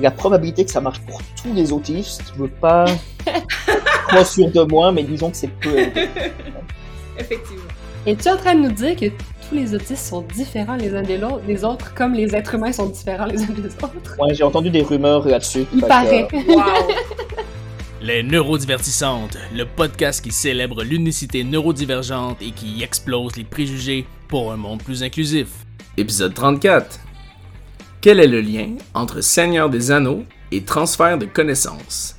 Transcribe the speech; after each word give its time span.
la 0.00 0.10
probabilité 0.10 0.64
que 0.64 0.70
ça 0.70 0.80
marche 0.80 1.00
pour 1.00 1.20
tous 1.42 1.52
les 1.54 1.72
autistes, 1.72 2.22
je 2.34 2.42
veux 2.42 2.48
pas 2.48 2.84
trop 4.08 4.24
sûr 4.24 4.50
de 4.50 4.62
moi, 4.62 4.90
mais 4.92 5.02
disons 5.02 5.30
que 5.30 5.36
c'est 5.36 5.48
peu. 5.48 5.76
Effectivement. 7.18 7.62
Es-tu 8.06 8.28
en 8.28 8.36
train 8.36 8.54
de 8.54 8.60
nous 8.60 8.72
dire 8.72 8.96
que 8.96 9.06
tous 9.06 9.54
les 9.54 9.74
autistes 9.74 10.04
sont 10.06 10.22
différents 10.34 10.76
les 10.76 10.94
uns 10.94 11.02
des, 11.02 11.18
lo- 11.18 11.38
des 11.46 11.64
autres, 11.64 11.94
comme 11.94 12.14
les 12.14 12.34
êtres 12.34 12.54
humains 12.54 12.72
sont 12.72 12.86
différents 12.86 13.26
les 13.26 13.40
uns 13.42 13.46
des 13.46 13.66
autres? 13.66 14.16
Ouais, 14.18 14.34
j'ai 14.34 14.42
entendu 14.42 14.70
des 14.70 14.82
rumeurs 14.82 15.26
là-dessus. 15.26 15.66
Il 15.72 15.82
que, 15.82 15.86
paraît. 15.86 16.26
euh, 16.32 16.38
Wow. 16.48 16.62
Les 18.00 18.24
Neurodivertissantes, 18.24 19.36
le 19.54 19.64
podcast 19.64 20.24
qui 20.24 20.32
célèbre 20.32 20.82
l'unicité 20.82 21.44
neurodivergente 21.44 22.42
et 22.42 22.50
qui 22.50 22.82
explose 22.82 23.36
les 23.36 23.44
préjugés 23.44 24.04
pour 24.26 24.50
un 24.50 24.56
monde 24.56 24.82
plus 24.82 25.04
inclusif. 25.04 25.48
Épisode 25.96 26.34
34. 26.34 26.98
Quel 28.02 28.18
est 28.18 28.26
le 28.26 28.40
lien 28.40 28.78
entre 28.94 29.20
Seigneur 29.20 29.70
des 29.70 29.92
Anneaux 29.92 30.24
et 30.50 30.64
transfert 30.64 31.18
de 31.18 31.24
connaissances? 31.24 32.16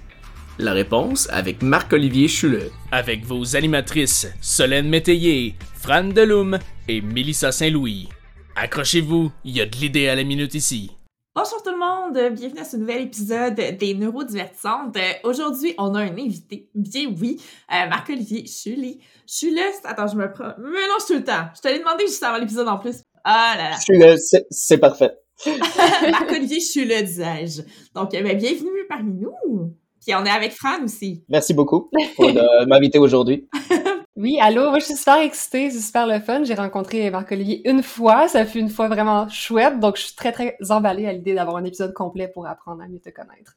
La 0.57 0.71
réponse 0.71 1.27
avec 1.29 1.61
Marc-Olivier 1.61 2.29
Chuleux. 2.29 2.71
Avec 2.93 3.25
vos 3.25 3.57
animatrices 3.57 4.29
Solène 4.39 4.87
Métayer, 4.87 5.55
Fran 5.75 6.05
Deloum 6.05 6.57
et 6.87 7.01
Mélissa 7.01 7.51
Saint-Louis. 7.51 8.07
Accrochez-vous, 8.55 9.29
il 9.43 9.57
y 9.57 9.59
a 9.59 9.65
de 9.65 9.75
l'idée 9.75 10.07
à 10.07 10.15
la 10.15 10.23
minute 10.23 10.55
ici. 10.55 10.91
Bonjour 11.35 11.61
tout 11.61 11.71
le 11.71 11.79
monde, 11.79 12.33
bienvenue 12.33 12.61
à 12.61 12.63
ce 12.63 12.77
nouvel 12.77 13.01
épisode 13.01 13.55
des 13.55 13.93
Neurodivertissantes. 13.93 14.95
Euh, 14.95 15.11
Aujourd'hui, 15.25 15.75
on 15.77 15.95
a 15.95 15.99
un 15.99 16.17
invité, 16.17 16.69
bien 16.73 17.13
oui, 17.19 17.41
euh, 17.69 17.89
Marc-Olivier 17.89 18.45
Chuli. 18.47 19.01
Chule, 19.27 19.59
attends, 19.83 20.07
je 20.07 20.15
me 20.15 20.31
prends... 20.31 20.53
me 20.59 20.71
mélange 20.71 21.05
tout 21.05 21.15
le 21.15 21.25
temps. 21.25 21.49
Je 21.53 21.59
te 21.59 21.67
l'ai 21.67 21.79
demandé 21.79 22.05
juste 22.07 22.23
avant 22.23 22.37
l'épisode 22.37 22.69
en 22.69 22.77
plus. 22.77 23.01
Ah 23.25 23.55
là 23.57 23.71
là. 23.71 24.15
c'est 24.49 24.77
parfait. 24.77 25.11
Marc-Olivier 26.11 26.59
disais-je. 27.03 27.61
Donc, 27.93 28.13
euh, 28.13 28.21
ben, 28.21 28.37
bienvenue 28.37 28.85
parmi 28.87 29.13
nous. 29.13 29.73
Puis 30.05 30.15
on 30.15 30.25
est 30.25 30.29
avec 30.29 30.51
Fran 30.51 30.83
aussi. 30.83 31.23
Merci 31.29 31.53
beaucoup 31.53 31.89
pour 32.15 32.31
de 32.31 32.65
m'inviter 32.67 32.99
aujourd'hui. 32.99 33.47
Oui, 34.15 34.37
allô, 34.39 34.69
moi 34.69 34.77
je 34.77 34.85
suis 34.85 34.95
super 34.95 35.17
excitée, 35.17 35.71
c'est 35.71 35.79
super 35.79 36.05
le 36.05 36.19
fun. 36.19 36.43
J'ai 36.43 36.53
rencontré 36.53 37.09
Marc-Olivier 37.09 37.67
une 37.67 37.81
fois, 37.81 38.27
ça 38.27 38.45
fut 38.45 38.59
une 38.59 38.69
fois 38.69 38.87
vraiment 38.87 39.27
chouette, 39.27 39.79
donc 39.79 39.97
je 39.97 40.03
suis 40.03 40.15
très 40.15 40.31
très 40.31 40.55
emballée 40.69 41.07
à 41.07 41.13
l'idée 41.13 41.33
d'avoir 41.33 41.57
un 41.57 41.63
épisode 41.63 41.93
complet 41.93 42.27
pour 42.27 42.45
apprendre 42.45 42.83
à 42.83 42.87
mieux 42.87 42.99
te 42.99 43.09
connaître. 43.09 43.55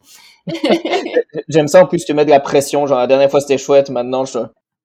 J'aime 1.48 1.68
ça, 1.68 1.82
en 1.82 1.86
plus, 1.86 2.06
tu 2.06 2.14
mets 2.14 2.24
de 2.24 2.30
la 2.30 2.40
pression. 2.40 2.86
Genre, 2.86 2.98
la 2.98 3.06
dernière 3.06 3.30
fois, 3.30 3.40
c'était 3.40 3.58
chouette. 3.58 3.90
Maintenant, 3.90 4.24
je... 4.24 4.38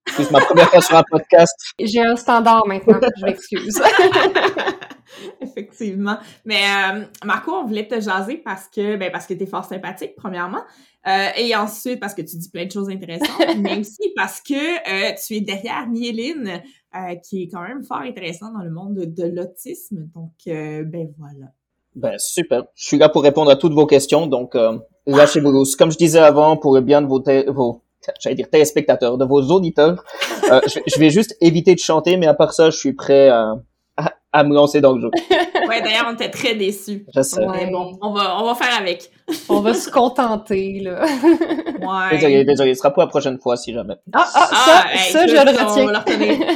C'est 0.07 0.31
ma 0.31 0.41
première 0.41 0.69
fois 0.69 0.81
sur 0.81 0.95
un 0.95 1.03
podcast. 1.09 1.55
J'ai 1.79 2.01
un 2.01 2.15
standard 2.15 2.65
maintenant, 2.67 2.99
je 3.17 3.25
m'excuse. 3.25 3.81
Effectivement. 5.41 6.17
Mais 6.45 6.61
euh, 6.63 7.03
Marco, 7.25 7.51
on 7.51 7.65
voulait 7.65 7.87
te 7.87 7.99
jaser 7.99 8.37
parce 8.37 8.67
que 8.67 8.95
ben 8.97 9.11
parce 9.11 9.27
que 9.27 9.33
t'es 9.33 9.45
fort 9.45 9.65
sympathique, 9.65 10.13
premièrement. 10.15 10.63
Euh, 11.07 11.27
et 11.35 11.55
ensuite 11.55 11.99
parce 11.99 12.13
que 12.13 12.21
tu 12.21 12.37
dis 12.37 12.49
plein 12.49 12.65
de 12.65 12.71
choses 12.71 12.89
intéressantes, 12.89 13.29
mais 13.57 13.79
aussi 13.79 14.11
parce 14.15 14.41
que 14.41 14.53
euh, 14.53 15.15
tu 15.25 15.35
es 15.35 15.41
derrière 15.41 15.87
Mieline, 15.87 16.61
euh, 16.95 17.15
qui 17.15 17.43
est 17.43 17.47
quand 17.47 17.61
même 17.61 17.83
fort 17.83 18.01
intéressant 18.01 18.51
dans 18.51 18.63
le 18.63 18.71
monde 18.71 18.95
de, 18.95 19.05
de 19.05 19.27
l'autisme. 19.27 20.09
Donc 20.13 20.33
euh, 20.47 20.83
ben 20.83 21.11
voilà. 21.17 21.51
Ben, 21.95 22.17
super. 22.17 22.63
Je 22.75 22.85
suis 22.85 22.97
là 22.97 23.09
pour 23.09 23.23
répondre 23.23 23.51
à 23.51 23.55
toutes 23.55 23.73
vos 23.73 23.85
questions, 23.85 24.27
donc 24.27 24.55
euh, 24.55 24.77
lâchez-vous 25.07 25.51
loose. 25.51 25.75
Comme 25.75 25.91
je 25.91 25.97
disais 25.97 26.19
avant, 26.19 26.55
pour 26.55 26.73
le 26.75 26.81
bien 26.81 27.01
de 27.01 27.07
vos, 27.07 27.21
vos 27.51 27.83
j'allais 28.19 28.35
dire 28.35 28.49
téléspectateurs, 28.49 29.17
de 29.17 29.25
vos 29.25 29.41
auditeurs, 29.51 30.03
euh, 30.51 30.59
je, 30.67 30.79
je 30.85 30.99
vais 30.99 31.09
juste 31.09 31.35
éviter 31.41 31.73
de 31.75 31.79
chanter, 31.79 32.17
mais 32.17 32.27
à 32.27 32.33
part 32.33 32.53
ça, 32.53 32.69
je 32.69 32.77
suis 32.77 32.93
prêt 32.93 33.29
à, 33.29 33.55
à, 33.97 34.13
à 34.31 34.43
me 34.43 34.53
lancer 34.53 34.81
dans 34.81 34.93
le 34.93 35.01
jeu. 35.01 35.09
Ouais, 35.67 35.81
d'ailleurs, 35.81 36.07
on 36.09 36.13
était 36.15 36.29
très 36.29 36.53
déçus. 36.55 37.05
Je 37.15 37.21
sais. 37.21 37.45
Ouais. 37.45 37.65
Mais 37.65 37.71
bon, 37.71 37.97
on 38.01 38.11
va 38.11 38.41
on 38.41 38.45
va 38.45 38.55
faire 38.55 38.77
avec. 38.77 39.09
On 39.47 39.61
va 39.61 39.73
se 39.73 39.89
contenter, 39.89 40.81
là. 40.81 41.05
Ouais. 41.81 42.17
Désolé, 42.17 42.43
désolé. 42.43 42.73
Ce 42.73 42.79
sera 42.79 42.91
pour 42.91 43.01
la 43.03 43.07
prochaine 43.07 43.39
fois, 43.39 43.55
si 43.55 43.71
jamais. 43.71 43.93
Ah, 44.11 44.27
ah, 44.33 44.47
ça, 44.51 44.55
Ah, 44.83 44.85
hey, 44.93 45.11
ça, 45.13 45.27
je 45.27 45.31
le 45.31 45.39
on 45.39 45.43
retiens. 45.43 45.85
va 45.85 45.91
le 45.93 45.97
retenir. 45.99 46.47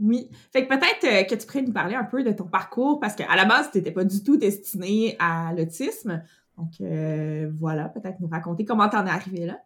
Oui. 0.00 0.30
Fait 0.52 0.64
que 0.64 0.68
peut-être 0.68 1.04
euh, 1.04 1.24
que 1.24 1.34
tu 1.34 1.44
pourrais 1.46 1.62
nous 1.62 1.72
parler 1.72 1.96
un 1.96 2.04
peu 2.04 2.22
de 2.22 2.30
ton 2.30 2.44
parcours 2.44 3.00
parce 3.00 3.16
qu'à 3.16 3.34
la 3.34 3.44
base, 3.44 3.70
tu 3.72 3.78
n'étais 3.78 3.90
pas 3.90 4.04
du 4.04 4.22
tout 4.22 4.36
destiné 4.36 5.16
à 5.18 5.52
l'autisme. 5.56 6.22
Donc 6.58 6.72
euh, 6.80 7.50
voilà, 7.58 7.88
peut-être 7.88 8.20
nous 8.20 8.28
raconter 8.28 8.64
comment 8.64 8.88
t'en 8.88 9.06
es 9.06 9.10
arrivé 9.10 9.46
là. 9.46 9.58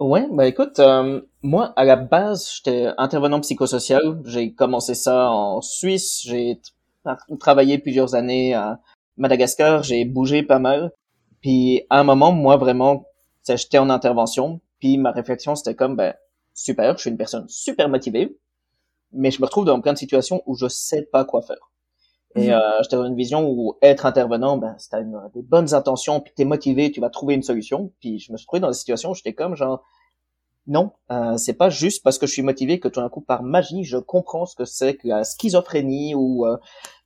Ouais, 0.00 0.26
bah 0.32 0.46
écoute, 0.48 0.80
euh, 0.80 1.20
moi 1.42 1.72
à 1.76 1.84
la 1.84 1.94
base 1.96 2.50
j'étais 2.56 2.88
intervenant 2.98 3.40
psychosocial. 3.40 4.20
J'ai 4.24 4.52
commencé 4.52 4.94
ça 4.94 5.30
en 5.30 5.60
Suisse. 5.60 6.22
J'ai 6.24 6.60
tra- 7.04 7.38
travaillé 7.38 7.78
plusieurs 7.78 8.16
années 8.16 8.54
à 8.54 8.80
Madagascar. 9.16 9.84
J'ai 9.84 10.04
bougé 10.04 10.42
pas 10.42 10.58
mal. 10.58 10.90
Puis 11.40 11.86
à 11.90 12.00
un 12.00 12.04
moment, 12.04 12.32
moi 12.32 12.56
vraiment, 12.56 13.06
j'étais 13.46 13.78
en 13.78 13.90
intervention. 13.90 14.60
Puis 14.80 14.98
ma 14.98 15.12
réflexion 15.12 15.54
c'était 15.54 15.76
comme 15.76 15.94
ben 15.94 16.14
super, 16.54 16.96
je 16.96 17.02
suis 17.02 17.10
une 17.10 17.16
personne 17.16 17.48
super 17.48 17.88
motivée, 17.88 18.36
mais 19.12 19.30
je 19.30 19.40
me 19.40 19.46
retrouve 19.46 19.64
dans 19.64 19.80
plein 19.80 19.92
de 19.92 19.98
situations 19.98 20.42
où 20.46 20.56
je 20.56 20.66
sais 20.68 21.02
pas 21.02 21.24
quoi 21.24 21.42
faire. 21.42 21.70
Et 22.34 22.48
Mhm. 22.48 22.54
euh, 22.54 22.82
j'étais 22.82 22.96
dans 22.96 23.04
une 23.06 23.16
vision 23.16 23.48
où 23.50 23.76
être 23.82 24.06
intervenant, 24.06 24.56
ben, 24.56 24.74
si 24.78 24.88
t'as 24.88 25.02
des 25.02 25.42
bonnes 25.42 25.74
intentions, 25.74 26.20
puis 26.20 26.32
t'es 26.34 26.44
motivé, 26.44 26.90
tu 26.90 27.00
vas 27.00 27.10
trouver 27.10 27.34
une 27.34 27.42
solution. 27.42 27.92
Puis 28.00 28.18
je 28.18 28.32
me 28.32 28.36
suis 28.38 28.46
trouvé 28.46 28.60
dans 28.60 28.68
des 28.68 28.74
situations 28.74 29.10
où 29.10 29.14
j'étais 29.14 29.34
comme 29.34 29.54
genre, 29.54 29.82
non, 30.66 30.92
euh, 31.10 31.36
c'est 31.38 31.54
pas 31.54 31.70
juste 31.70 32.02
parce 32.04 32.18
que 32.18 32.26
je 32.26 32.32
suis 32.32 32.42
motivé 32.42 32.78
que 32.78 32.88
tout 32.88 33.00
d'un 33.00 33.08
coup, 33.08 33.20
par 33.20 33.42
magie, 33.42 33.84
je 33.84 33.98
comprends 33.98 34.46
ce 34.46 34.54
que 34.54 34.64
c'est 34.64 34.94
que 34.96 35.08
la 35.08 35.24
schizophrénie 35.24 36.14
ou 36.14 36.46
euh, 36.46 36.56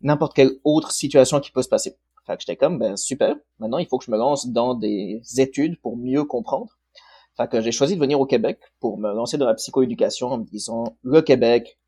n'importe 0.02 0.34
quelle 0.34 0.52
autre 0.62 0.92
situation 0.92 1.40
qui 1.40 1.50
peut 1.52 1.62
se 1.62 1.68
passer. 1.68 1.96
Fait 2.26 2.34
que 2.36 2.42
j'étais 2.42 2.56
comme, 2.56 2.78
ben 2.78 2.96
super, 2.96 3.34
maintenant 3.58 3.78
il 3.78 3.86
faut 3.86 3.98
que 3.98 4.04
je 4.04 4.10
me 4.10 4.16
lance 4.18 4.48
dans 4.48 4.74
des 4.74 5.22
études 5.38 5.80
pour 5.80 5.96
mieux 5.96 6.24
comprendre. 6.24 6.76
Fait 7.36 7.48
que 7.48 7.60
j'ai 7.60 7.72
choisi 7.72 7.94
de 7.94 8.00
venir 8.00 8.20
au 8.20 8.26
Québec 8.26 8.58
pour 8.80 8.98
me 8.98 9.12
lancer 9.12 9.38
dans 9.38 9.46
la 9.46 9.54
psychoéducation 9.54 10.28
en 10.28 10.38
me 10.38 10.44
disant, 10.44 10.96
le 11.02 11.22
Québec, 11.22 11.78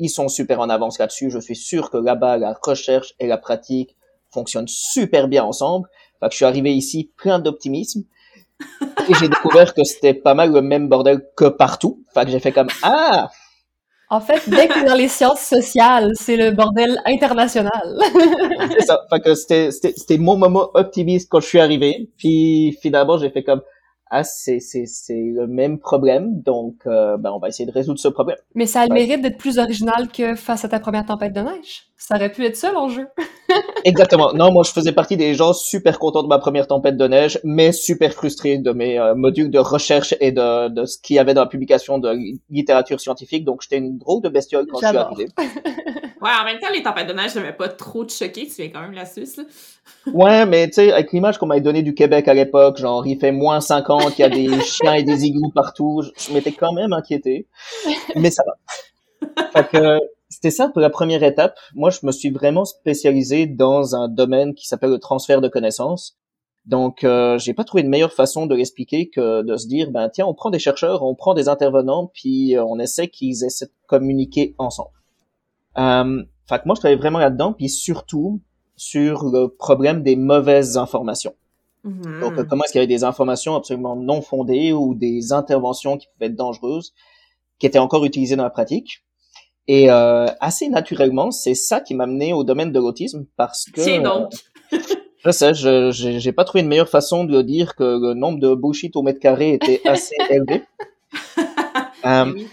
ils 0.00 0.08
sont 0.08 0.28
super 0.28 0.60
en 0.60 0.68
avance 0.68 0.98
là-dessus. 0.98 1.30
Je 1.30 1.38
suis 1.38 1.54
sûr 1.54 1.90
que 1.90 1.98
là-bas, 1.98 2.38
la 2.38 2.58
recherche 2.62 3.14
et 3.20 3.26
la 3.26 3.36
pratique 3.36 3.96
fonctionnent 4.30 4.68
super 4.68 5.28
bien 5.28 5.44
ensemble. 5.44 5.88
Fait 6.18 6.26
que 6.26 6.32
je 6.32 6.36
suis 6.36 6.44
arrivé 6.44 6.72
ici 6.74 7.12
plein 7.16 7.38
d'optimisme. 7.38 8.04
Et 9.08 9.14
j'ai 9.14 9.28
découvert 9.28 9.72
que 9.74 9.84
c'était 9.84 10.14
pas 10.14 10.34
mal 10.34 10.52
le 10.52 10.62
même 10.62 10.88
bordel 10.88 11.26
que 11.36 11.46
partout. 11.46 12.02
Fait 12.12 12.24
que 12.24 12.30
j'ai 12.30 12.40
fait 12.40 12.52
comme, 12.52 12.68
ah! 12.82 13.30
En 14.12 14.20
fait, 14.20 14.48
dès 14.48 14.66
que 14.66 14.84
dans 14.86 14.96
les 14.96 15.06
sciences 15.06 15.40
sociales, 15.40 16.10
c'est 16.14 16.36
le 16.36 16.50
bordel 16.50 17.00
international. 17.06 18.00
C'est 18.72 18.86
ça. 18.86 19.02
Fait 19.08 19.20
que 19.20 19.34
c'était, 19.34 19.70
c'était, 19.70 19.94
c'était 19.96 20.18
mon 20.18 20.36
moment 20.36 20.70
optimiste 20.74 21.28
quand 21.30 21.40
je 21.40 21.46
suis 21.46 21.60
arrivé. 21.60 22.10
Puis 22.18 22.76
finalement, 22.82 23.18
j'ai 23.18 23.30
fait 23.30 23.44
comme, 23.44 23.62
ah, 24.10 24.24
c'est, 24.24 24.58
c'est, 24.58 24.86
c'est 24.86 25.30
le 25.34 25.46
même 25.46 25.78
problème. 25.78 26.42
Donc, 26.42 26.74
euh, 26.86 27.16
ben, 27.16 27.30
on 27.30 27.38
va 27.38 27.48
essayer 27.48 27.66
de 27.66 27.72
résoudre 27.72 28.00
ce 28.00 28.08
problème. 28.08 28.38
Mais 28.56 28.66
ça 28.66 28.80
a 28.80 28.86
le 28.86 28.94
mérite 28.94 29.22
d'être 29.22 29.38
plus 29.38 29.58
original 29.58 30.08
que 30.08 30.34
face 30.34 30.64
à 30.64 30.68
ta 30.68 30.80
première 30.80 31.06
tempête 31.06 31.32
de 31.32 31.40
neige. 31.40 31.89
Ça 32.02 32.16
aurait 32.16 32.32
pu 32.32 32.44
être 32.44 32.56
ça 32.56 32.72
l'enjeu. 32.72 33.06
Exactement. 33.84 34.32
Non, 34.32 34.50
moi, 34.50 34.64
je 34.64 34.72
faisais 34.72 34.92
partie 34.92 35.16
des 35.16 35.34
gens 35.34 35.52
super 35.52 35.98
contents 35.98 36.22
de 36.22 36.28
ma 36.28 36.38
première 36.38 36.66
tempête 36.66 36.96
de 36.96 37.06
neige, 37.06 37.38
mais 37.44 37.72
super 37.72 38.12
frustrés 38.12 38.58
de 38.58 38.72
mes 38.72 38.98
euh, 38.98 39.14
modules 39.14 39.50
de 39.50 39.58
recherche 39.58 40.14
et 40.20 40.32
de, 40.32 40.68
de 40.68 40.86
ce 40.86 40.98
qu'il 40.98 41.16
y 41.16 41.18
avait 41.18 41.34
dans 41.34 41.42
la 41.42 41.46
publication 41.48 41.98
de 41.98 42.10
li- 42.10 42.40
littérature 42.50 43.00
scientifique. 43.00 43.44
Donc, 43.44 43.62
j'étais 43.62 43.76
une 43.78 43.98
drôle 43.98 44.22
de 44.22 44.28
bestiole 44.28 44.66
quand 44.66 44.80
je 44.80 44.86
suis 44.86 44.94
J'adore. 44.94 45.12
arrivé. 45.12 45.28
Ouais, 46.22 46.28
en 46.38 46.44
même 46.44 46.58
temps, 46.58 46.66
les 46.70 46.82
tempêtes 46.82 47.06
de 47.08 47.14
neige, 47.14 47.30
ça 47.30 47.40
m'avait 47.40 47.54
pas 47.56 47.68
trop 47.68 48.04
te 48.04 48.12
choquer. 48.12 48.46
Tu 48.46 48.56
viens 48.60 48.68
quand 48.68 48.82
même 48.82 48.92
la 48.92 49.06
Suisse. 49.06 49.38
Là. 49.38 49.44
Ouais, 50.12 50.44
mais 50.44 50.66
tu 50.66 50.74
sais, 50.74 50.92
avec 50.92 51.12
l'image 51.12 51.38
qu'on 51.38 51.46
m'avait 51.46 51.62
donnée 51.62 51.82
du 51.82 51.94
Québec 51.94 52.28
à 52.28 52.34
l'époque, 52.34 52.76
genre, 52.76 53.06
il 53.06 53.18
fait 53.18 53.32
moins 53.32 53.62
50, 53.62 54.18
il 54.18 54.20
y 54.20 54.24
a 54.24 54.28
des 54.28 54.60
chiens 54.60 54.92
et 54.92 55.02
des 55.02 55.24
igloos 55.24 55.50
partout, 55.54 56.02
je, 56.02 56.10
je 56.28 56.34
m'étais 56.34 56.52
quand 56.52 56.72
même 56.74 56.92
inquiété. 56.92 57.46
Mais 58.16 58.30
ça 58.30 58.42
va. 58.46 59.46
Fait 59.54 59.66
que, 59.68 59.98
c'était 60.40 60.56
ça 60.56 60.70
pour 60.70 60.80
la 60.80 60.88
première 60.88 61.22
étape. 61.22 61.58
Moi, 61.74 61.90
je 61.90 61.98
me 62.02 62.12
suis 62.12 62.30
vraiment 62.30 62.64
spécialisé 62.64 63.46
dans 63.46 63.94
un 63.94 64.08
domaine 64.08 64.54
qui 64.54 64.66
s'appelle 64.66 64.88
le 64.88 64.98
transfert 64.98 65.42
de 65.42 65.48
connaissances. 65.48 66.16
Donc, 66.64 67.04
euh, 67.04 67.36
j'ai 67.36 67.52
pas 67.52 67.64
trouvé 67.64 67.82
de 67.82 67.88
meilleure 67.88 68.14
façon 68.14 68.46
de 68.46 68.54
l'expliquer 68.54 69.10
que 69.10 69.42
de 69.42 69.56
se 69.58 69.66
dire, 69.66 69.90
ben 69.90 70.08
tiens, 70.08 70.24
on 70.24 70.32
prend 70.32 70.48
des 70.48 70.58
chercheurs, 70.58 71.02
on 71.02 71.14
prend 71.14 71.34
des 71.34 71.48
intervenants, 71.50 72.10
puis 72.14 72.56
euh, 72.56 72.64
on 72.64 72.78
essaie 72.78 73.08
qu'ils 73.08 73.44
essaient 73.44 73.66
de 73.66 73.72
communiquer 73.86 74.54
ensemble. 74.56 74.90
Euh, 75.76 76.22
fait 76.48 76.58
que 76.58 76.62
moi, 76.64 76.74
je 76.74 76.80
travaillais 76.80 76.98
vraiment 76.98 77.18
là-dedans, 77.18 77.52
puis 77.52 77.68
surtout 77.68 78.40
sur 78.76 79.24
le 79.24 79.48
problème 79.48 80.02
des 80.02 80.16
mauvaises 80.16 80.78
informations. 80.78 81.34
Mhm. 81.84 82.20
Donc, 82.20 82.38
euh, 82.38 82.44
comment 82.44 82.64
est-ce 82.64 82.72
qu'il 82.72 82.80
y 82.80 82.84
avait 82.84 82.94
des 82.94 83.04
informations 83.04 83.56
absolument 83.56 83.94
non 83.94 84.22
fondées 84.22 84.72
ou 84.72 84.94
des 84.94 85.34
interventions 85.34 85.98
qui 85.98 86.06
pouvaient 86.14 86.26
être 86.26 86.36
dangereuses, 86.36 86.94
qui 87.58 87.66
étaient 87.66 87.78
encore 87.78 88.06
utilisées 88.06 88.36
dans 88.36 88.44
la 88.44 88.50
pratique? 88.50 89.04
Et 89.72 89.88
euh, 89.88 90.26
assez 90.40 90.68
naturellement, 90.68 91.30
c'est 91.30 91.54
ça 91.54 91.80
qui 91.80 91.94
m'a 91.94 92.06
mené 92.06 92.32
au 92.32 92.42
domaine 92.42 92.72
de 92.72 92.80
l'autisme 92.80 93.26
parce 93.36 93.66
que 93.72 93.80
Tiens 93.80 94.02
donc. 94.02 94.32
euh, 94.72 94.78
je 95.24 95.30
sais, 95.30 95.54
je 95.54 95.92
j'ai 95.92 96.32
pas 96.32 96.42
trouvé 96.42 96.62
une 96.62 96.66
meilleure 96.66 96.88
façon 96.88 97.22
de 97.22 97.40
dire 97.40 97.76
que 97.76 97.84
le 97.84 98.14
nombre 98.14 98.40
de 98.40 98.52
bullshit 98.52 98.96
au 98.96 99.02
mètre 99.02 99.20
carré 99.20 99.52
était 99.52 99.80
assez 99.86 100.16
élevé. 100.28 100.64
Euh, 102.04 102.32
Oui. 102.34 102.48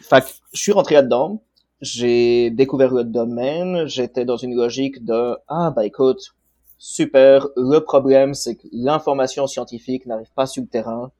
fait 0.00 0.20
que 0.20 0.28
je 0.52 0.60
suis 0.60 0.70
rentré 0.70 0.94
là-dedans, 0.94 1.42
j'ai 1.80 2.50
découvert 2.50 2.94
le 2.94 3.02
domaine, 3.02 3.88
j'étais 3.88 4.24
dans 4.24 4.36
une 4.36 4.54
logique 4.54 5.04
de 5.04 5.36
ah 5.48 5.72
bah 5.74 5.84
écoute, 5.84 6.36
super. 6.78 7.48
Le 7.56 7.80
problème, 7.80 8.32
c'est 8.34 8.54
que 8.54 8.68
l'information 8.70 9.48
scientifique 9.48 10.06
n'arrive 10.06 10.30
pas 10.36 10.46
sur 10.46 10.62
le 10.62 10.68
terrain. 10.68 11.10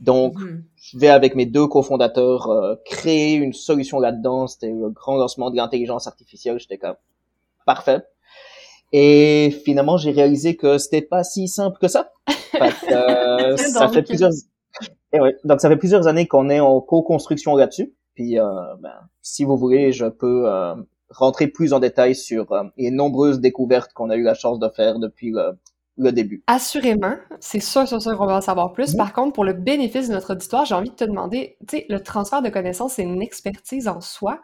Donc, 0.00 0.34
Mhm. 0.38 0.64
je 0.76 0.98
vais 0.98 1.08
avec 1.08 1.34
mes 1.34 1.46
deux 1.46 1.66
cofondateurs 1.66 2.50
euh, 2.50 2.74
créer 2.84 3.34
une 3.34 3.52
solution 3.52 4.00
là-dedans. 4.00 4.46
C'était 4.46 4.70
le 4.70 4.90
grand 4.90 5.16
lancement 5.16 5.50
de 5.50 5.56
l'intelligence 5.56 6.06
artificielle. 6.06 6.58
J'étais 6.58 6.78
comme 6.78 6.96
parfait. 7.64 8.02
Et 8.92 9.50
finalement, 9.64 9.96
j'ai 9.96 10.10
réalisé 10.10 10.56
que 10.56 10.78
c'était 10.78 11.02
pas 11.02 11.24
si 11.24 11.48
simple 11.48 11.78
que 11.80 11.88
ça. 11.88 12.12
Que, 12.26 12.32
euh, 13.54 13.56
ça 13.56 13.88
fait 13.88 14.02
plusieurs. 14.02 14.30
Et 15.12 15.20
ouais, 15.20 15.36
donc 15.44 15.60
ça 15.60 15.68
fait 15.68 15.76
plusieurs 15.76 16.06
années 16.06 16.26
qu'on 16.26 16.50
est 16.50 16.60
en 16.60 16.80
co-construction 16.80 17.56
là-dessus. 17.56 17.94
Puis, 18.14 18.38
euh, 18.38 18.44
ben, 18.80 18.94
si 19.22 19.44
vous 19.44 19.56
voulez, 19.56 19.92
je 19.92 20.06
peux 20.06 20.48
euh, 20.48 20.74
rentrer 21.10 21.48
plus 21.48 21.72
en 21.72 21.80
détail 21.80 22.14
sur 22.14 22.52
euh, 22.52 22.64
les 22.76 22.90
nombreuses 22.90 23.40
découvertes 23.40 23.92
qu'on 23.92 24.10
a 24.10 24.16
eu 24.16 24.22
la 24.22 24.34
chance 24.34 24.58
de 24.58 24.68
faire 24.68 24.98
depuis 24.98 25.30
le, 25.30 25.58
le 25.96 26.10
début. 26.12 26.42
Assurément, 26.46 27.14
c'est 27.40 27.60
sûr, 27.60 27.86
sûr, 27.86 28.02
sûr 28.02 28.16
qu'on 28.16 28.26
va 28.26 28.36
en 28.38 28.40
savoir 28.40 28.72
plus. 28.72 28.94
Par 28.96 29.12
contre, 29.12 29.32
pour 29.32 29.44
le 29.44 29.52
bénéfice 29.52 30.08
de 30.08 30.14
notre 30.14 30.32
auditoire, 30.32 30.64
j'ai 30.64 30.74
envie 30.74 30.90
de 30.90 30.94
te 30.96 31.04
demander, 31.04 31.56
tu 31.68 31.78
sais, 31.78 31.86
le 31.88 32.00
transfert 32.02 32.42
de 32.42 32.48
connaissances, 32.48 32.94
c'est 32.94 33.02
une 33.04 33.22
expertise 33.22 33.86
en 33.88 34.00
soi. 34.00 34.40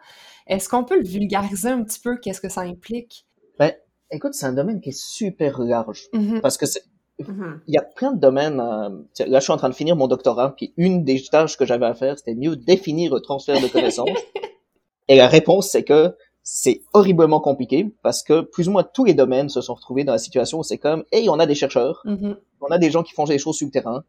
Est-ce 0.47 0.69
qu'on 0.69 0.83
peut 0.83 0.97
le 0.97 1.05
vulgariser 1.05 1.69
un 1.69 1.83
petit 1.83 1.99
peu? 1.99 2.17
Qu'est-ce 2.17 2.41
que 2.41 2.49
ça 2.49 2.61
implique? 2.61 3.25
Ben, 3.59 3.73
écoute, 4.11 4.33
c'est 4.33 4.45
un 4.45 4.53
domaine 4.53 4.79
qui 4.81 4.89
est 4.89 4.97
super 4.97 5.59
large 5.59 6.07
Mhm. 6.13 6.41
parce 6.41 6.57
que 6.57 6.65
c'est 6.65 6.83
Mhm. 7.19 7.61
il 7.67 7.73
y 7.75 7.77
a 7.77 7.81
plein 7.83 8.13
de 8.13 8.19
domaines. 8.19 8.59
euh, 8.59 8.89
là, 9.27 9.39
je 9.39 9.43
suis 9.43 9.53
en 9.53 9.57
train 9.57 9.69
de 9.69 9.75
finir 9.75 9.95
mon 9.95 10.07
doctorat, 10.07 10.55
puis 10.55 10.73
une 10.77 11.03
des 11.03 11.21
tâches 11.21 11.57
que 11.57 11.65
j'avais 11.65 11.85
à 11.85 11.93
faire, 11.93 12.17
c'était 12.17 12.33
mieux 12.33 12.55
définir 12.55 13.13
le 13.13 13.19
transfert 13.19 13.61
de 13.61 13.67
connaissances. 13.67 14.07
Et 15.07 15.17
la 15.17 15.27
réponse, 15.27 15.69
c'est 15.69 15.83
que 15.83 16.15
c'est 16.43 16.81
horriblement 16.93 17.39
compliqué 17.39 17.93
parce 18.01 18.23
que 18.23 18.41
plus 18.41 18.67
ou 18.67 18.71
moins 18.71 18.83
tous 18.83 19.05
les 19.05 19.13
domaines 19.13 19.49
se 19.49 19.61
sont 19.61 19.73
retrouvés 19.75 20.03
dans 20.03 20.13
la 20.13 20.17
situation 20.17 20.59
où 20.59 20.63
c'est 20.63 20.77
comme, 20.79 21.03
hey, 21.11 21.29
on 21.29 21.39
a 21.39 21.45
des 21.45 21.55
chercheurs, 21.55 22.01
Mhm. 22.05 22.35
on 22.61 22.67
a 22.67 22.77
des 22.77 22.89
gens 22.91 23.03
qui 23.03 23.13
font 23.13 23.25
des 23.25 23.37
choses 23.37 23.57
sur 23.57 23.65
le 23.67 23.71
terrain, 23.71 24.03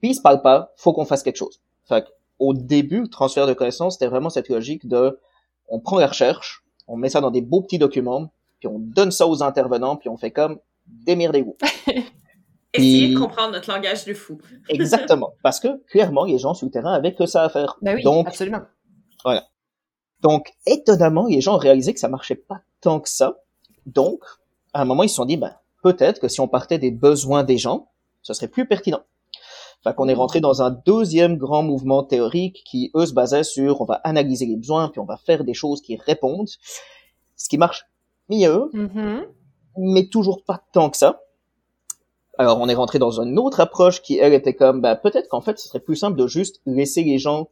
puis 0.00 0.10
ils 0.10 0.14
se 0.14 0.20
parlent 0.20 0.42
pas, 0.42 0.72
faut 0.76 0.92
qu'on 0.92 1.04
fasse 1.04 1.22
quelque 1.22 1.36
chose. 1.38 1.60
Fait 1.88 2.04
au 2.38 2.54
début, 2.54 3.02
le 3.02 3.08
transfert 3.08 3.46
de 3.46 3.52
connaissances, 3.54 3.94
c'était 3.94 4.08
vraiment 4.08 4.28
cette 4.30 4.48
logique 4.48 4.86
de, 4.88 5.18
on 5.68 5.78
prend 5.80 5.98
la 5.98 6.08
recherche, 6.08 6.64
on 6.88 6.96
met 6.96 7.08
ça 7.08 7.20
dans 7.20 7.30
des 7.30 7.40
beaux 7.42 7.62
petits 7.62 7.78
documents, 7.78 8.32
puis 8.58 8.68
on 8.68 8.78
donne 8.78 9.10
ça 9.12 9.26
aux 9.26 9.42
intervenants, 9.42 9.96
puis 9.96 10.08
on 10.08 10.16
fait 10.16 10.30
comme, 10.32 10.58
démerdez-vous. 10.86 11.56
Essayez 12.74 13.06
Puis- 13.08 13.14
de 13.14 13.18
comprendre 13.20 13.52
notre 13.52 13.70
langage 13.70 14.04
de 14.06 14.14
fou. 14.14 14.38
Exactement. 14.68 15.34
Parce 15.42 15.60
que, 15.60 15.82
clairement, 15.88 16.24
les 16.24 16.38
gens 16.38 16.54
sur 16.54 16.66
le 16.66 16.70
terrain 16.72 16.92
avaient 16.94 17.14
que 17.14 17.26
ça 17.26 17.42
à 17.44 17.48
faire. 17.50 17.76
Ben 17.82 17.96
oui, 17.96 18.02
Donc, 18.02 18.26
absolument. 18.26 18.62
Donc, 20.22 20.52
étonnamment, 20.66 21.26
les 21.26 21.40
gens 21.40 21.54
ont 21.54 21.58
réalisé 21.58 21.92
que 21.92 22.00
ça 22.00 22.08
marchait 22.08 22.36
pas 22.36 22.60
tant 22.80 23.00
que 23.00 23.08
ça. 23.08 23.38
Donc, 23.86 24.20
à 24.72 24.82
un 24.82 24.84
moment, 24.84 25.02
ils 25.02 25.08
se 25.08 25.16
sont 25.16 25.24
dit, 25.24 25.36
ben, 25.36 25.54
peut-être 25.82 26.20
que 26.20 26.28
si 26.28 26.40
on 26.40 26.48
partait 26.48 26.78
des 26.78 26.90
besoins 26.92 27.42
des 27.42 27.58
gens, 27.58 27.88
ce 28.22 28.32
serait 28.32 28.48
plus 28.48 28.66
pertinent. 28.66 29.00
Fait 29.82 29.94
qu'on 29.94 30.08
est 30.08 30.14
rentré 30.14 30.40
dans 30.40 30.62
un 30.62 30.70
deuxième 30.70 31.36
grand 31.36 31.64
mouvement 31.64 32.04
théorique 32.04 32.62
qui, 32.64 32.92
eux, 32.94 33.06
se 33.06 33.12
basait 33.12 33.42
sur, 33.42 33.80
on 33.80 33.84
va 33.84 33.94
analyser 34.04 34.46
les 34.46 34.56
besoins, 34.56 34.88
puis 34.88 35.00
on 35.00 35.04
va 35.04 35.16
faire 35.16 35.42
des 35.42 35.54
choses 35.54 35.82
qui 35.82 35.96
répondent. 35.96 36.48
Ce 37.36 37.48
qui 37.48 37.58
marche 37.58 37.86
mieux, 38.28 38.70
Mhm. 38.72 39.26
mais 39.76 40.06
toujours 40.06 40.44
pas 40.44 40.62
tant 40.72 40.88
que 40.88 40.96
ça. 40.96 41.20
Alors, 42.38 42.60
on 42.60 42.68
est 42.68 42.74
rentré 42.74 43.00
dans 43.00 43.20
une 43.20 43.38
autre 43.40 43.58
approche 43.58 44.00
qui, 44.02 44.18
elle, 44.18 44.32
était 44.34 44.54
comme, 44.54 44.80
bah, 44.80 44.94
peut-être 44.94 45.28
qu'en 45.28 45.40
fait, 45.40 45.58
ce 45.58 45.68
serait 45.68 45.80
plus 45.80 45.96
simple 45.96 46.16
de 46.16 46.28
juste 46.28 46.60
laisser 46.64 47.02
les 47.02 47.18
gens 47.18 47.48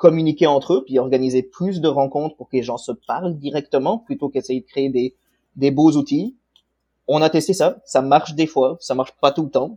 communiquer 0.00 0.46
entre 0.46 0.72
eux, 0.72 0.84
puis 0.84 0.98
organiser 0.98 1.42
plus 1.42 1.82
de 1.82 1.86
rencontres 1.88 2.34
pour 2.36 2.48
que 2.48 2.56
les 2.56 2.62
gens 2.62 2.78
se 2.78 2.90
parlent 2.90 3.36
directement, 3.36 3.98
plutôt 3.98 4.30
qu'essayer 4.30 4.62
de 4.62 4.66
créer 4.66 4.88
des, 4.88 5.14
des 5.56 5.70
beaux 5.70 5.92
outils. 5.92 6.34
On 7.06 7.20
a 7.20 7.28
testé 7.28 7.52
ça, 7.52 7.76
ça 7.84 8.00
marche 8.00 8.34
des 8.34 8.46
fois, 8.46 8.78
ça 8.80 8.94
marche 8.94 9.12
pas 9.20 9.30
tout 9.30 9.42
le 9.42 9.50
temps. 9.50 9.76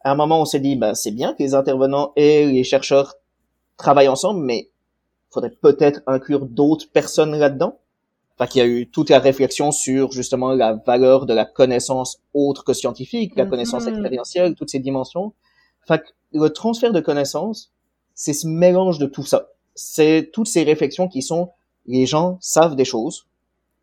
À 0.00 0.10
un 0.10 0.16
moment, 0.16 0.40
on 0.40 0.44
s'est 0.44 0.58
dit, 0.58 0.74
ben, 0.74 0.94
c'est 0.96 1.12
bien 1.12 1.34
que 1.34 1.42
les 1.44 1.54
intervenants 1.54 2.12
et 2.16 2.46
les 2.46 2.64
chercheurs 2.64 3.14
travaillent 3.76 4.08
ensemble, 4.08 4.40
mais 4.44 4.70
faudrait 5.30 5.50
peut-être 5.50 6.00
inclure 6.08 6.46
d'autres 6.46 6.90
personnes 6.90 7.36
là-dedans. 7.36 7.78
Fait 8.38 8.48
qu'il 8.48 8.58
y 8.60 8.64
a 8.64 8.66
eu 8.66 8.88
toute 8.90 9.08
la 9.08 9.20
réflexion 9.20 9.70
sur 9.70 10.10
justement 10.10 10.50
la 10.50 10.72
valeur 10.84 11.26
de 11.26 11.34
la 11.34 11.44
connaissance 11.44 12.18
autre 12.34 12.64
que 12.64 12.72
scientifique, 12.72 13.36
la 13.36 13.44
Mhm. 13.44 13.50
connaissance 13.50 13.86
expérientielle, 13.86 14.56
toutes 14.56 14.70
ces 14.70 14.80
dimensions. 14.80 15.32
Que 15.88 15.94
le 16.32 16.48
transfert 16.50 16.92
de 16.92 16.98
connaissances, 16.98 17.70
c'est 18.14 18.32
ce 18.32 18.46
mélange 18.46 18.98
de 18.98 19.06
tout 19.06 19.24
ça. 19.24 19.48
C'est 19.74 20.30
toutes 20.32 20.46
ces 20.46 20.62
réflexions 20.62 21.08
qui 21.08 21.22
sont 21.22 21.50
les 21.86 22.06
gens 22.06 22.38
savent 22.40 22.76
des 22.76 22.84
choses, 22.84 23.26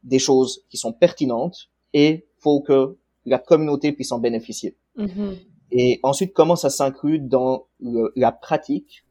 des 0.04 0.19
choses 0.19 0.63
qui 0.69 0.78
sont 0.78 0.92
pertinentes 0.94 1.69
et 1.94 2.25
faut 2.39 2.62
que 2.62 2.98
la 3.25 3.38
communauté 3.38 3.92
puisse 3.92 4.12
en 4.12 4.19
bénéficier. 4.19 4.75
Mhm. 4.95 5.38
Et 5.72 6.00
ensuite, 6.04 6.33
comment 6.33 6.56
ça 6.56 6.69
s'inclut 6.69 7.19
dans 7.19 7.68
le- 7.80 8.12
la 8.16 8.31
pratique? 8.31 9.04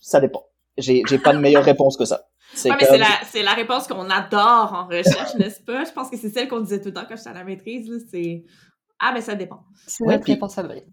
Ça 0.00 0.20
dépend. 0.20 0.44
J'ai 0.76 1.02
j'ai 1.08 1.18
pas 1.18 1.32
de 1.34 1.38
meilleure 1.38 1.64
réponse 1.64 1.96
que 1.96 2.04
ça. 2.04 2.28
C'est 2.54 2.70
Ouais, 2.70 2.76
mais 2.80 2.86
comme- 2.86 3.06
c'est 3.30 3.42
la, 3.42 3.52
réponse 3.52 3.86
qu'on 3.88 4.08
adore 4.08 4.72
en 4.72 4.86
recherche, 4.86 5.34
n'est-ce 5.34 5.60
pas? 5.60 5.84
Je 5.84 5.92
pense 5.92 6.08
que 6.08 6.16
c'est 6.16 6.30
celle 6.30 6.48
qu'on 6.48 6.60
disait 6.60 6.80
tout 6.80 6.88
le 6.88 6.94
temps 6.94 7.04
quand 7.06 7.16
j'étais 7.16 7.28
à 7.28 7.34
la 7.34 7.44
maîtrise, 7.44 8.06
c'est 8.10 8.44
Ah, 9.00 9.12
ben 9.12 9.20
ça 9.20 9.34
dépend. 9.34 9.60
C'est 9.86 10.02
Ouais, 10.04 10.12
notre 10.14 10.24
puis- 10.24 10.32
réponse 10.32 10.54
favorite. 10.54 10.86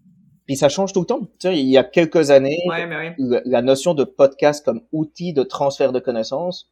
Puis 0.46 0.56
ça 0.56 0.68
change 0.68 0.92
tout 0.92 1.00
le 1.00 1.06
temps. 1.06 1.20
Tu 1.20 1.26
sais, 1.48 1.58
il 1.58 1.66
y 1.68 1.76
a 1.76 1.84
quelques 1.84 2.30
années, 2.30 2.58
Ouais, 2.68 2.86
mais 2.86 3.14
la 3.44 3.62
notion 3.62 3.94
de 3.94 4.04
podcast 4.04 4.64
comme 4.64 4.82
outil 4.92 5.32
de 5.32 5.42
transfert 5.42 5.92
de 5.92 5.98
connaissances 6.00 6.70